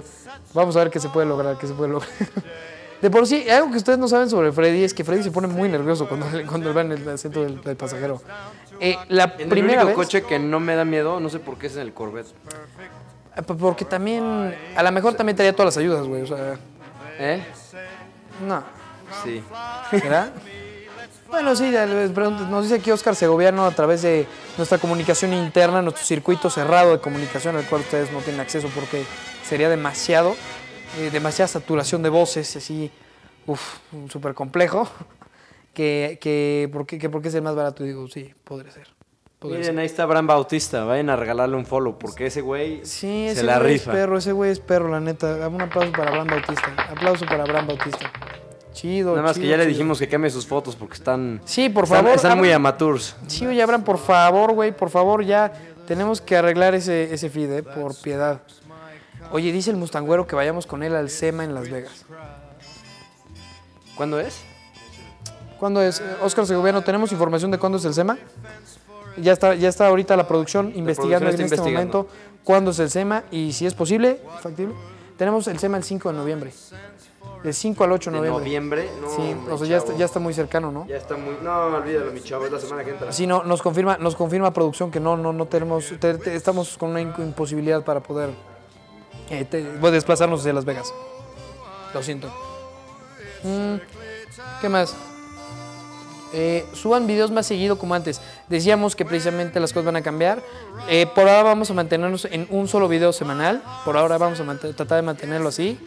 vamos 0.54 0.78
a 0.78 0.80
ver 0.80 0.90
qué 0.90 1.02
se 1.02 1.10
puede 1.10 1.28
lograr, 1.28 1.58
qué 1.58 1.68
se 1.68 1.74
puede 1.74 1.92
lograr. 1.92 2.12
De 3.02 3.10
por 3.10 3.28
sí, 3.28 3.50
algo 3.50 3.72
que 3.72 3.78
ustedes 3.78 4.00
no 4.00 4.08
saben 4.08 4.30
sobre 4.30 4.54
Freddy 4.54 4.86
es 4.86 4.94
que 4.94 5.04
Freddy 5.04 5.22
se 5.22 5.32
pone 5.32 5.48
muy 5.48 5.68
nervioso 5.68 6.08
cuando, 6.08 6.28
cuando 6.48 6.74
va 6.74 6.80
en 6.80 6.94
el 6.94 7.10
asiento 7.10 7.44
del, 7.44 7.62
del 7.62 7.76
pasajero. 7.76 8.22
Eh, 8.80 8.98
la 9.10 9.36
En 9.38 9.50
primera 9.50 9.82
el 9.82 9.88
vez. 9.88 9.96
único 9.96 10.02
coche 10.02 10.24
que 10.24 10.38
no 10.40 10.60
me 10.60 10.76
da 10.76 10.86
miedo, 10.86 11.20
no 11.20 11.30
sé 11.30 11.40
por 11.40 11.58
qué 11.58 11.68
es 11.68 11.76
el 11.78 11.94
Corvette. 11.94 12.28
eh, 13.38 13.42
Porque 13.42 13.86
también. 13.86 14.56
A 14.76 14.84
lo 14.84 14.92
mejor 14.92 15.14
también 15.16 15.36
traía 15.36 15.54
todas 15.54 15.76
las 15.76 15.78
ayudas, 15.78 16.06
güey. 16.08 16.22
O 16.24 16.28
sea, 16.28 16.58
¿Eh? 17.20 17.44
no. 18.48 18.64
Sí. 19.24 19.42
¿Será? 19.92 20.32
Bueno, 21.30 21.56
sí, 21.56 21.72
ya 21.72 21.86
les 21.86 22.12
pregunto- 22.12 22.46
nos 22.48 22.64
dice 22.64 22.76
aquí 22.76 22.92
Oscar 22.92 23.16
Segoviano 23.16 23.66
a 23.66 23.72
través 23.72 24.02
de 24.04 24.28
nuestra 24.58 24.78
comunicación 24.78 25.34
interna, 25.34 25.82
nuestro 25.82 26.04
circuito 26.06 26.50
cerrado 26.50 26.92
de 26.92 27.00
comunicación 27.00 27.56
al 27.58 27.66
cual 27.66 27.82
ustedes 27.82 28.12
no 28.12 28.20
tienen 28.20 28.40
acceso 28.42 28.70
porque 28.74 29.04
sería 29.48 29.68
demasiado, 29.70 30.36
eh, 31.00 31.10
demasiada 31.12 31.48
saturación 31.48 32.04
de 32.04 32.10
voces, 32.10 32.56
así, 32.56 32.92
uff, 33.48 33.78
súper 34.10 34.34
complejo, 34.34 34.88
que, 35.76 36.18
que, 36.20 36.68
¿por 36.74 36.88
qué, 36.88 36.98
que 36.98 37.10
por 37.12 37.22
qué 37.22 37.28
es 37.28 37.36
el 37.36 37.44
más 37.44 37.54
barato. 37.56 37.84
Y 37.84 37.90
digo, 37.90 38.08
sí, 38.08 38.34
podría 38.44 38.72
ser. 38.72 38.88
podría 39.38 39.60
Miren, 39.60 39.74
ser. 39.76 39.80
ahí 39.82 39.86
está 39.86 40.04
Abraham 40.04 40.26
Bautista. 40.28 40.84
Vayan 40.86 41.12
a 41.12 41.16
regalarle 41.16 41.56
un 41.56 41.66
follow 41.68 42.00
porque 42.00 42.26
ese 42.26 42.42
güey 42.42 42.80
Sí, 42.86 43.26
se 43.28 43.32
ese 43.34 43.44
la 43.44 43.60
güey 43.60 43.74
rifa. 43.74 43.92
es 43.92 43.98
perro, 43.98 44.18
ese 44.18 44.32
güey 44.32 44.50
es 44.52 44.60
perro, 44.60 44.90
la 44.90 45.00
neta. 45.00 45.48
Un 45.48 45.62
aplauso 45.62 45.92
para 45.92 46.10
Abraham 46.10 46.28
Bautista. 46.30 46.88
Aplauso 46.90 47.26
para 47.28 47.44
Abraham 47.44 47.68
Bautista. 47.68 48.12
Chido. 48.74 49.12
Nada 49.12 49.22
más 49.22 49.36
que 49.38 49.42
chido, 49.44 49.52
ya 49.52 49.58
le 49.58 49.66
dijimos 49.68 50.00
que 50.00 50.08
cambie 50.10 50.30
sus 50.32 50.46
fotos 50.48 50.76
porque 50.76 50.96
están. 50.96 51.40
Sí, 51.46 51.70
por 51.70 51.84
están- 51.86 52.00
favor, 52.04 52.16
Están 52.16 52.38
muy 52.38 52.52
amateurs. 52.52 53.16
Sí, 53.28 53.46
oye, 53.46 53.62
Abraham, 53.62 53.84
por 53.84 53.98
favor, 54.00 54.54
güey, 54.54 54.76
por 54.76 54.90
favor, 54.90 55.24
ya 55.24 55.54
tenemos 55.88 56.20
que 56.20 56.36
arreglar 56.36 56.74
ese, 56.76 57.14
ese 57.14 57.30
feed, 57.30 57.52
eh, 57.52 57.64
por 57.64 57.96
piedad. 58.02 58.42
Oye, 59.32 59.52
dice 59.52 59.70
el 59.72 59.78
mustangüero 59.78 60.28
que 60.28 60.36
vayamos 60.36 60.66
con 60.68 60.84
él 60.84 60.96
al 60.96 61.10
SEMA 61.10 61.44
en 61.46 61.54
Las 61.54 61.70
Vegas. 61.70 62.06
¿Cuándo 63.96 64.20
es? 64.20 64.44
¿Cuándo 65.66 65.82
es? 65.82 66.00
Eh, 66.00 66.04
Oscar 66.22 66.46
Segoviano, 66.46 66.84
¿tenemos 66.84 67.12
información 67.12 67.50
de 67.50 67.58
cuándo 67.58 67.80
es 67.80 67.86
el 67.86 67.94
SEMA? 67.96 68.20
Ya 69.18 69.34
está, 69.34 69.56
ya 69.56 69.68
está 69.68 69.88
ahorita 69.88 70.16
la 70.16 70.28
producción 70.28 70.72
investigando 70.76 71.26
producción 71.26 71.40
en 71.40 71.46
este 71.46 71.56
investigando. 71.56 71.98
momento 72.04 72.16
cuándo 72.44 72.70
es 72.70 72.78
el 72.78 72.92
SEMA 72.92 73.24
y 73.32 73.52
si 73.52 73.66
es 73.66 73.74
posible, 73.74 74.22
factible. 74.44 74.76
Tenemos 75.18 75.48
el 75.48 75.58
SEMA 75.58 75.78
el 75.78 75.84
5 75.84 76.12
de 76.12 76.18
noviembre. 76.20 76.54
Del 77.42 77.52
5 77.52 77.84
al 77.84 77.92
8 77.94 78.12
de 78.12 78.22
¿De 78.22 78.28
noviembre. 78.30 78.46
noviembre? 78.46 78.90
No, 79.02 79.10
Sí, 79.10 79.32
hombre, 79.34 79.54
o 79.56 79.58
sea, 79.58 79.66
ya 79.68 79.78
está, 79.78 79.96
ya 79.96 80.06
está 80.06 80.20
muy 80.20 80.36
cercano, 80.36 80.72
¿no? 80.72 80.86
Ya 80.86 80.98
está 80.98 81.18
muy. 81.18 81.36
No, 81.42 81.62
olvídalo, 81.78 82.12
mi 82.12 82.22
chavo, 82.22 82.46
es 82.46 82.52
la 82.52 82.60
semana 82.60 82.84
que 82.84 82.92
entra. 82.92 83.12
Sí, 83.12 83.26
no, 83.26 83.42
nos 83.44 83.64
confirma, 83.64 83.98
nos 83.98 84.16
confirma 84.16 84.54
producción 84.54 84.92
que 84.92 85.00
no, 85.00 85.18
no, 85.18 85.34
no 85.34 85.48
tenemos, 85.48 85.92
te- 86.00 86.20
te- 86.20 86.36
estamos 86.36 86.78
con 86.78 86.92
una 86.92 87.02
imposibilidad 87.02 87.84
para 87.84 88.02
poder 88.02 88.30
eh, 89.32 89.44
te- 89.46 89.64
bueno, 89.80 89.94
desplazarnos 89.96 90.42
hacia 90.42 90.54
Las 90.54 90.66
Vegas. 90.66 90.94
Lo 91.92 92.04
siento. 92.04 92.28
Mm, 93.44 93.78
¿Qué 94.62 94.70
más? 94.70 94.96
Eh, 96.34 96.66
suban 96.74 97.08
videos 97.08 97.32
más 97.32 97.46
seguido 97.48 97.78
como 97.78 97.96
antes. 97.96 98.22
Decíamos 98.50 98.96
que 98.96 99.06
precisamente 99.06 99.60
las 99.60 99.72
cosas 99.72 99.86
van 99.86 99.96
a 99.96 100.02
cambiar. 100.02 100.42
Eh, 100.90 101.08
por 101.14 101.28
ahora 101.28 101.44
vamos 101.44 101.70
a 101.72 101.74
mantenernos 101.74 102.26
en 102.26 102.48
un 102.50 102.68
solo 102.68 102.88
video 102.88 103.14
semanal. 103.14 103.64
Por 103.86 103.98
ahora 103.98 104.18
vamos 104.18 104.40
a 104.40 104.58
tratar 104.58 104.98
de 104.98 105.02
mantenerlo 105.02 105.50
así. 105.50 105.80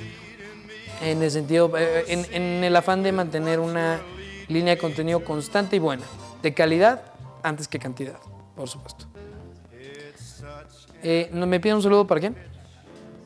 En 1.03 1.23
el 1.23 1.31
sentido, 1.31 1.71
eh, 1.77 2.05
en, 2.09 2.65
el 2.65 2.75
afán 2.75 3.03
de 3.03 3.13
mantener 3.13 3.61
una 3.61 4.01
línea 4.49 4.75
de 4.75 4.81
contenido 4.81 5.25
constante 5.25 5.77
y 5.77 5.79
buena. 5.79 6.05
De 6.43 6.55
calidad 6.55 7.03
antes 7.43 7.69
que 7.69 7.79
cantidad, 7.79 8.19
por 8.57 8.69
supuesto. 8.69 9.07
Eh, 11.03 11.31
¿no 11.33 11.47
¿Me 11.47 11.61
piden 11.61 11.77
un 11.77 11.83
saludo 11.83 12.07
para 12.07 12.21
quién? 12.21 12.37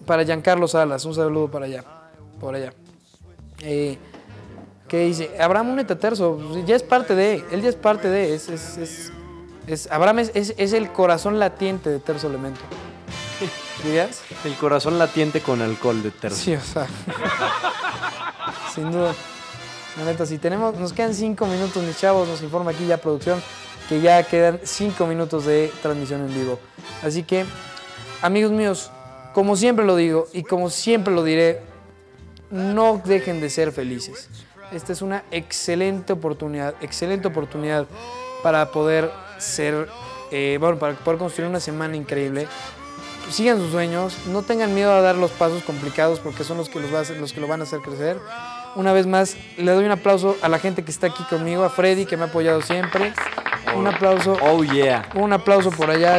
Para 0.06 0.24
Giancarlo 0.24 0.68
Salas, 0.68 1.04
un 1.04 1.14
saludo 1.14 1.50
para 1.50 1.66
allá. 1.66 1.84
Por 2.38 2.54
allá. 2.54 2.72
Eh, 3.60 3.96
¿Qué 4.92 5.06
dice? 5.06 5.30
Abraham 5.40 5.70
un 5.70 5.86
terzo, 5.86 6.38
ya 6.66 6.76
es 6.76 6.82
parte 6.82 7.14
de, 7.14 7.42
él 7.50 7.62
ya 7.62 7.70
es 7.70 7.76
parte 7.76 8.08
de, 8.08 8.34
es, 8.34 8.50
es, 8.50 8.76
es, 8.76 9.12
es- 9.66 9.90
Abraham 9.90 10.18
es, 10.18 10.50
el 10.74 10.92
corazón 10.92 11.38
latiente 11.38 11.88
de 11.88 11.98
terzo 11.98 12.26
elemento. 12.26 12.60
¿Dirías? 13.84 14.20
El 14.44 14.54
corazón 14.56 14.98
latiente 14.98 15.40
con 15.40 15.62
alcohol 15.62 16.02
de 16.02 16.10
tercio. 16.10 16.60
Sí, 16.60 16.62
o 16.70 16.72
sea. 16.74 16.86
sin 18.74 18.92
duda. 18.92 19.14
La 19.96 20.04
neta, 20.04 20.26
si 20.26 20.36
tenemos, 20.36 20.76
nos 20.76 20.92
quedan 20.92 21.14
cinco 21.14 21.46
minutos, 21.46 21.82
mis 21.82 21.98
chavos, 21.98 22.28
nos 22.28 22.42
informa 22.42 22.72
aquí 22.72 22.86
ya 22.86 22.98
producción 22.98 23.42
que 23.88 24.02
ya 24.02 24.22
quedan 24.24 24.60
cinco 24.62 25.06
minutos 25.06 25.46
de 25.46 25.72
transmisión 25.80 26.20
en 26.20 26.34
vivo. 26.34 26.58
Así 27.02 27.22
que, 27.22 27.46
amigos 28.20 28.52
míos, 28.52 28.90
como 29.32 29.56
siempre 29.56 29.86
lo 29.86 29.96
digo 29.96 30.28
y 30.34 30.42
como 30.42 30.68
siempre 30.68 31.14
lo 31.14 31.24
diré, 31.24 31.62
no 32.50 33.00
dejen 33.02 33.40
de 33.40 33.48
ser 33.48 33.72
felices. 33.72 34.28
Esta 34.72 34.92
es 34.92 35.02
una 35.02 35.22
excelente 35.30 36.12
oportunidad, 36.12 36.74
excelente 36.80 37.28
oportunidad 37.28 37.86
para 38.42 38.70
poder 38.70 39.10
ser, 39.38 39.88
eh, 40.30 40.56
bueno, 40.60 40.78
para 40.78 40.94
poder 40.94 41.18
construir 41.18 41.48
una 41.50 41.60
semana 41.60 41.96
increíble. 41.96 42.48
Sigan 43.30 43.58
sus 43.58 43.70
sueños, 43.70 44.16
no 44.26 44.42
tengan 44.42 44.74
miedo 44.74 44.92
a 44.92 45.00
dar 45.00 45.14
los 45.16 45.30
pasos 45.30 45.62
complicados 45.62 46.20
porque 46.20 46.42
son 46.44 46.56
los 46.56 46.68
que, 46.68 46.80
los, 46.80 46.92
va 46.92 46.98
a 46.98 47.02
hacer- 47.02 47.18
los 47.18 47.32
que 47.32 47.40
lo 47.40 47.46
van 47.46 47.60
a 47.60 47.64
hacer 47.64 47.80
crecer. 47.80 48.18
Una 48.74 48.92
vez 48.94 49.06
más, 49.06 49.36
le 49.58 49.70
doy 49.72 49.84
un 49.84 49.90
aplauso 49.90 50.36
a 50.42 50.48
la 50.48 50.58
gente 50.58 50.82
que 50.82 50.90
está 50.90 51.08
aquí 51.08 51.22
conmigo, 51.24 51.62
a 51.64 51.68
Freddy 51.70 52.06
que 52.06 52.16
me 52.16 52.24
ha 52.24 52.26
apoyado 52.26 52.62
siempre. 52.62 53.12
Un 53.76 53.86
aplauso 53.86 54.36
Oh, 54.42 54.64
yeah. 54.64 55.08
un 55.14 55.32
aplauso 55.32 55.70
por 55.70 55.90
allá 55.90 56.16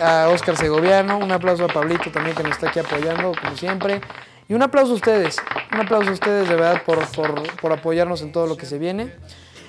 a, 0.00 0.24
a 0.24 0.28
Oscar 0.30 0.56
Segoviano, 0.56 1.18
un 1.18 1.30
aplauso 1.32 1.64
a 1.64 1.68
Pablito 1.68 2.10
también 2.10 2.34
que 2.36 2.42
nos 2.42 2.52
está 2.52 2.68
aquí 2.68 2.78
apoyando, 2.80 3.32
como 3.40 3.56
siempre. 3.56 4.00
Y 4.48 4.54
un 4.54 4.62
aplauso 4.62 4.92
a 4.92 4.96
ustedes, 4.96 5.36
un 5.72 5.80
aplauso 5.80 6.10
a 6.10 6.12
ustedes 6.12 6.48
de 6.48 6.56
verdad 6.56 6.82
por, 6.84 7.04
por, 7.12 7.56
por 7.60 7.72
apoyarnos 7.72 8.22
en 8.22 8.32
todo 8.32 8.46
lo 8.46 8.56
que 8.56 8.66
se 8.66 8.78
viene. 8.78 9.12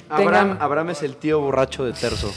Abraham, 0.10 0.49
Tengan- 0.49 0.62
Abraham 0.62 0.89
es 0.91 1.04
el 1.04 1.16
tío 1.18 1.39
borracho 1.39 1.86
de 1.86 1.93
Terzo. 1.93 2.32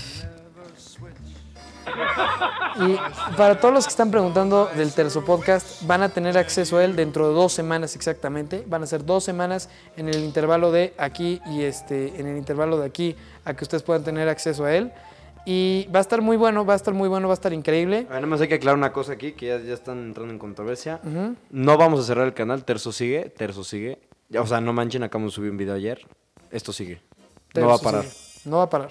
Y 2.76 2.96
para 3.36 3.60
todos 3.60 3.72
los 3.72 3.84
que 3.84 3.90
están 3.90 4.10
preguntando 4.10 4.66
del 4.74 4.92
Terzo 4.92 5.24
Podcast, 5.24 5.82
van 5.86 6.02
a 6.02 6.08
tener 6.08 6.36
acceso 6.36 6.78
a 6.78 6.84
él 6.84 6.96
dentro 6.96 7.28
de 7.28 7.34
dos 7.34 7.52
semanas 7.52 7.94
exactamente. 7.94 8.64
Van 8.66 8.82
a 8.82 8.86
ser 8.86 9.04
dos 9.04 9.22
semanas 9.22 9.68
en 9.96 10.08
el 10.08 10.16
intervalo 10.24 10.72
de 10.72 10.92
aquí 10.98 11.40
y 11.46 11.62
este, 11.62 12.18
en 12.20 12.26
el 12.26 12.36
intervalo 12.36 12.78
de 12.78 12.86
aquí 12.86 13.16
a 13.44 13.54
que 13.54 13.64
ustedes 13.64 13.82
puedan 13.84 14.02
tener 14.02 14.28
acceso 14.28 14.64
a 14.64 14.74
él. 14.74 14.92
Y 15.46 15.86
va 15.94 15.98
a 15.98 16.02
estar 16.02 16.22
muy 16.22 16.36
bueno, 16.36 16.64
va 16.64 16.72
a 16.72 16.76
estar 16.76 16.94
muy 16.94 17.08
bueno, 17.08 17.28
va 17.28 17.34
a 17.34 17.36
estar 17.36 17.52
increíble. 17.52 17.98
A 18.08 18.12
ver, 18.14 18.22
nada 18.22 18.26
más 18.26 18.40
hay 18.40 18.48
que 18.48 18.54
aclarar 18.54 18.78
una 18.78 18.92
cosa 18.92 19.12
aquí, 19.12 19.32
que 19.32 19.46
ya, 19.48 19.58
ya 19.58 19.74
están 19.74 19.98
entrando 20.02 20.32
en 20.32 20.38
controversia. 20.38 21.00
No 21.50 21.76
vamos 21.76 22.00
a 22.00 22.02
cerrar 22.04 22.26
el 22.26 22.34
canal, 22.34 22.64
Terzo 22.64 22.92
sigue, 22.92 23.28
Terzo 23.30 23.62
sigue. 23.64 23.98
Ya, 24.30 24.40
O 24.40 24.46
sea, 24.46 24.60
no 24.60 24.72
manchen, 24.72 25.02
acabamos 25.02 25.32
de 25.32 25.36
subir 25.36 25.50
un 25.50 25.56
video 25.58 25.74
ayer. 25.74 26.06
Esto 26.50 26.72
sigue. 26.72 27.02
no 27.54 27.66
va 27.66 27.74
a 27.74 27.78
Terzo 27.78 27.84
parar. 27.84 28.04
sigue. 28.04 28.50
No 28.50 28.56
va 28.58 28.62
a 28.64 28.70
parar. 28.70 28.90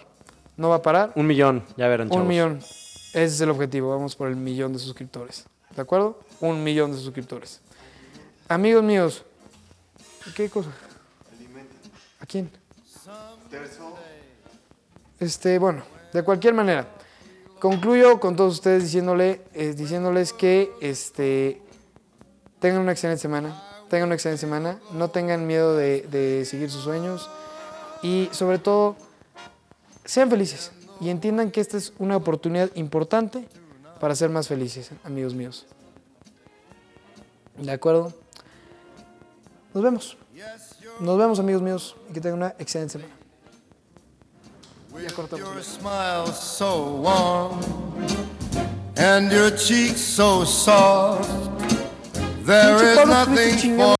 No 0.56 0.70
va 0.70 0.76
a 0.76 0.82
parar. 0.84 1.12
Un 1.16 1.26
millón, 1.26 1.64
ya 1.76 1.88
verán, 1.88 2.10
chavos. 2.10 2.22
Un 2.22 2.28
millón. 2.28 2.58
Ese 2.60 3.24
es 3.26 3.42
el 3.42 3.50
objetivo. 3.50 3.90
Vamos 3.90 4.16
por 4.16 4.28
el 4.28 4.36
millón 4.36 4.74
de 4.74 4.80
suscriptores. 4.80 5.46
¿De 5.76 5.82
acuerdo? 5.82 6.20
Un 6.40 6.64
millón 6.64 6.92
de 6.92 6.98
suscriptores. 7.00 7.62
Amigos 8.48 8.84
míos. 8.84 9.24
¿Qué 10.36 10.50
cosa? 10.50 10.70
¿A 12.20 12.26
quién? 12.26 12.50
Este, 15.20 15.58
bueno, 15.58 15.84
de 16.14 16.24
cualquier 16.24 16.54
manera. 16.54 16.88
Concluyo 17.60 18.20
con 18.20 18.36
todos 18.36 18.54
ustedes 18.54 18.94
eh, 18.94 19.74
diciéndoles 19.76 20.34
que 20.34 20.72
este, 20.82 21.62
tengan 22.60 22.82
una 22.82 22.92
excelente 22.92 23.22
semana. 23.22 23.62
Tengan 23.90 24.08
una 24.08 24.16
excelente 24.16 24.40
semana. 24.40 24.80
No 24.92 25.10
tengan 25.10 25.48
miedo 25.48 25.76
de, 25.76 26.02
de 26.02 26.46
seguir 26.46 26.70
sus 26.70 26.84
sueños. 26.84 27.30
Y 28.02 28.30
sobre 28.32 28.60
todo, 28.60 28.96
sean 30.06 30.30
felices 30.30 30.72
y 31.00 31.10
entiendan 31.10 31.52
que 31.52 31.62
esta 31.62 31.78
es 31.78 31.94
una 32.00 32.18
oportunidad 32.18 32.70
importante 32.76 33.48
para 34.00 34.16
ser 34.16 34.30
más 34.30 34.48
felices, 34.48 34.92
amigos 35.04 35.34
míos. 35.34 35.66
¿De 37.58 37.72
acuerdo? 37.72 38.14
Nos 39.74 39.84
vemos. 39.84 40.18
Nos 41.00 41.18
vemos, 41.18 41.40
amigos 41.40 41.62
míos, 41.62 41.96
y 42.10 42.14
que 42.14 42.22
tengan 42.22 42.40
una 42.40 42.56
excelente 42.60 42.94
semana. 42.94 43.23
Ya 45.02 45.10
cortamos. 45.10 45.40
Your 45.40 45.64
smile 45.64 46.28
so 46.28 47.02
warm 47.02 47.60
and 48.96 49.32
your 49.32 49.50
cheeks 49.52 50.00
so 50.02 50.46
soft. 50.46 51.28
There 52.46 52.76
is 52.76 53.08
nothing 53.08 53.58
chingando 53.58 53.96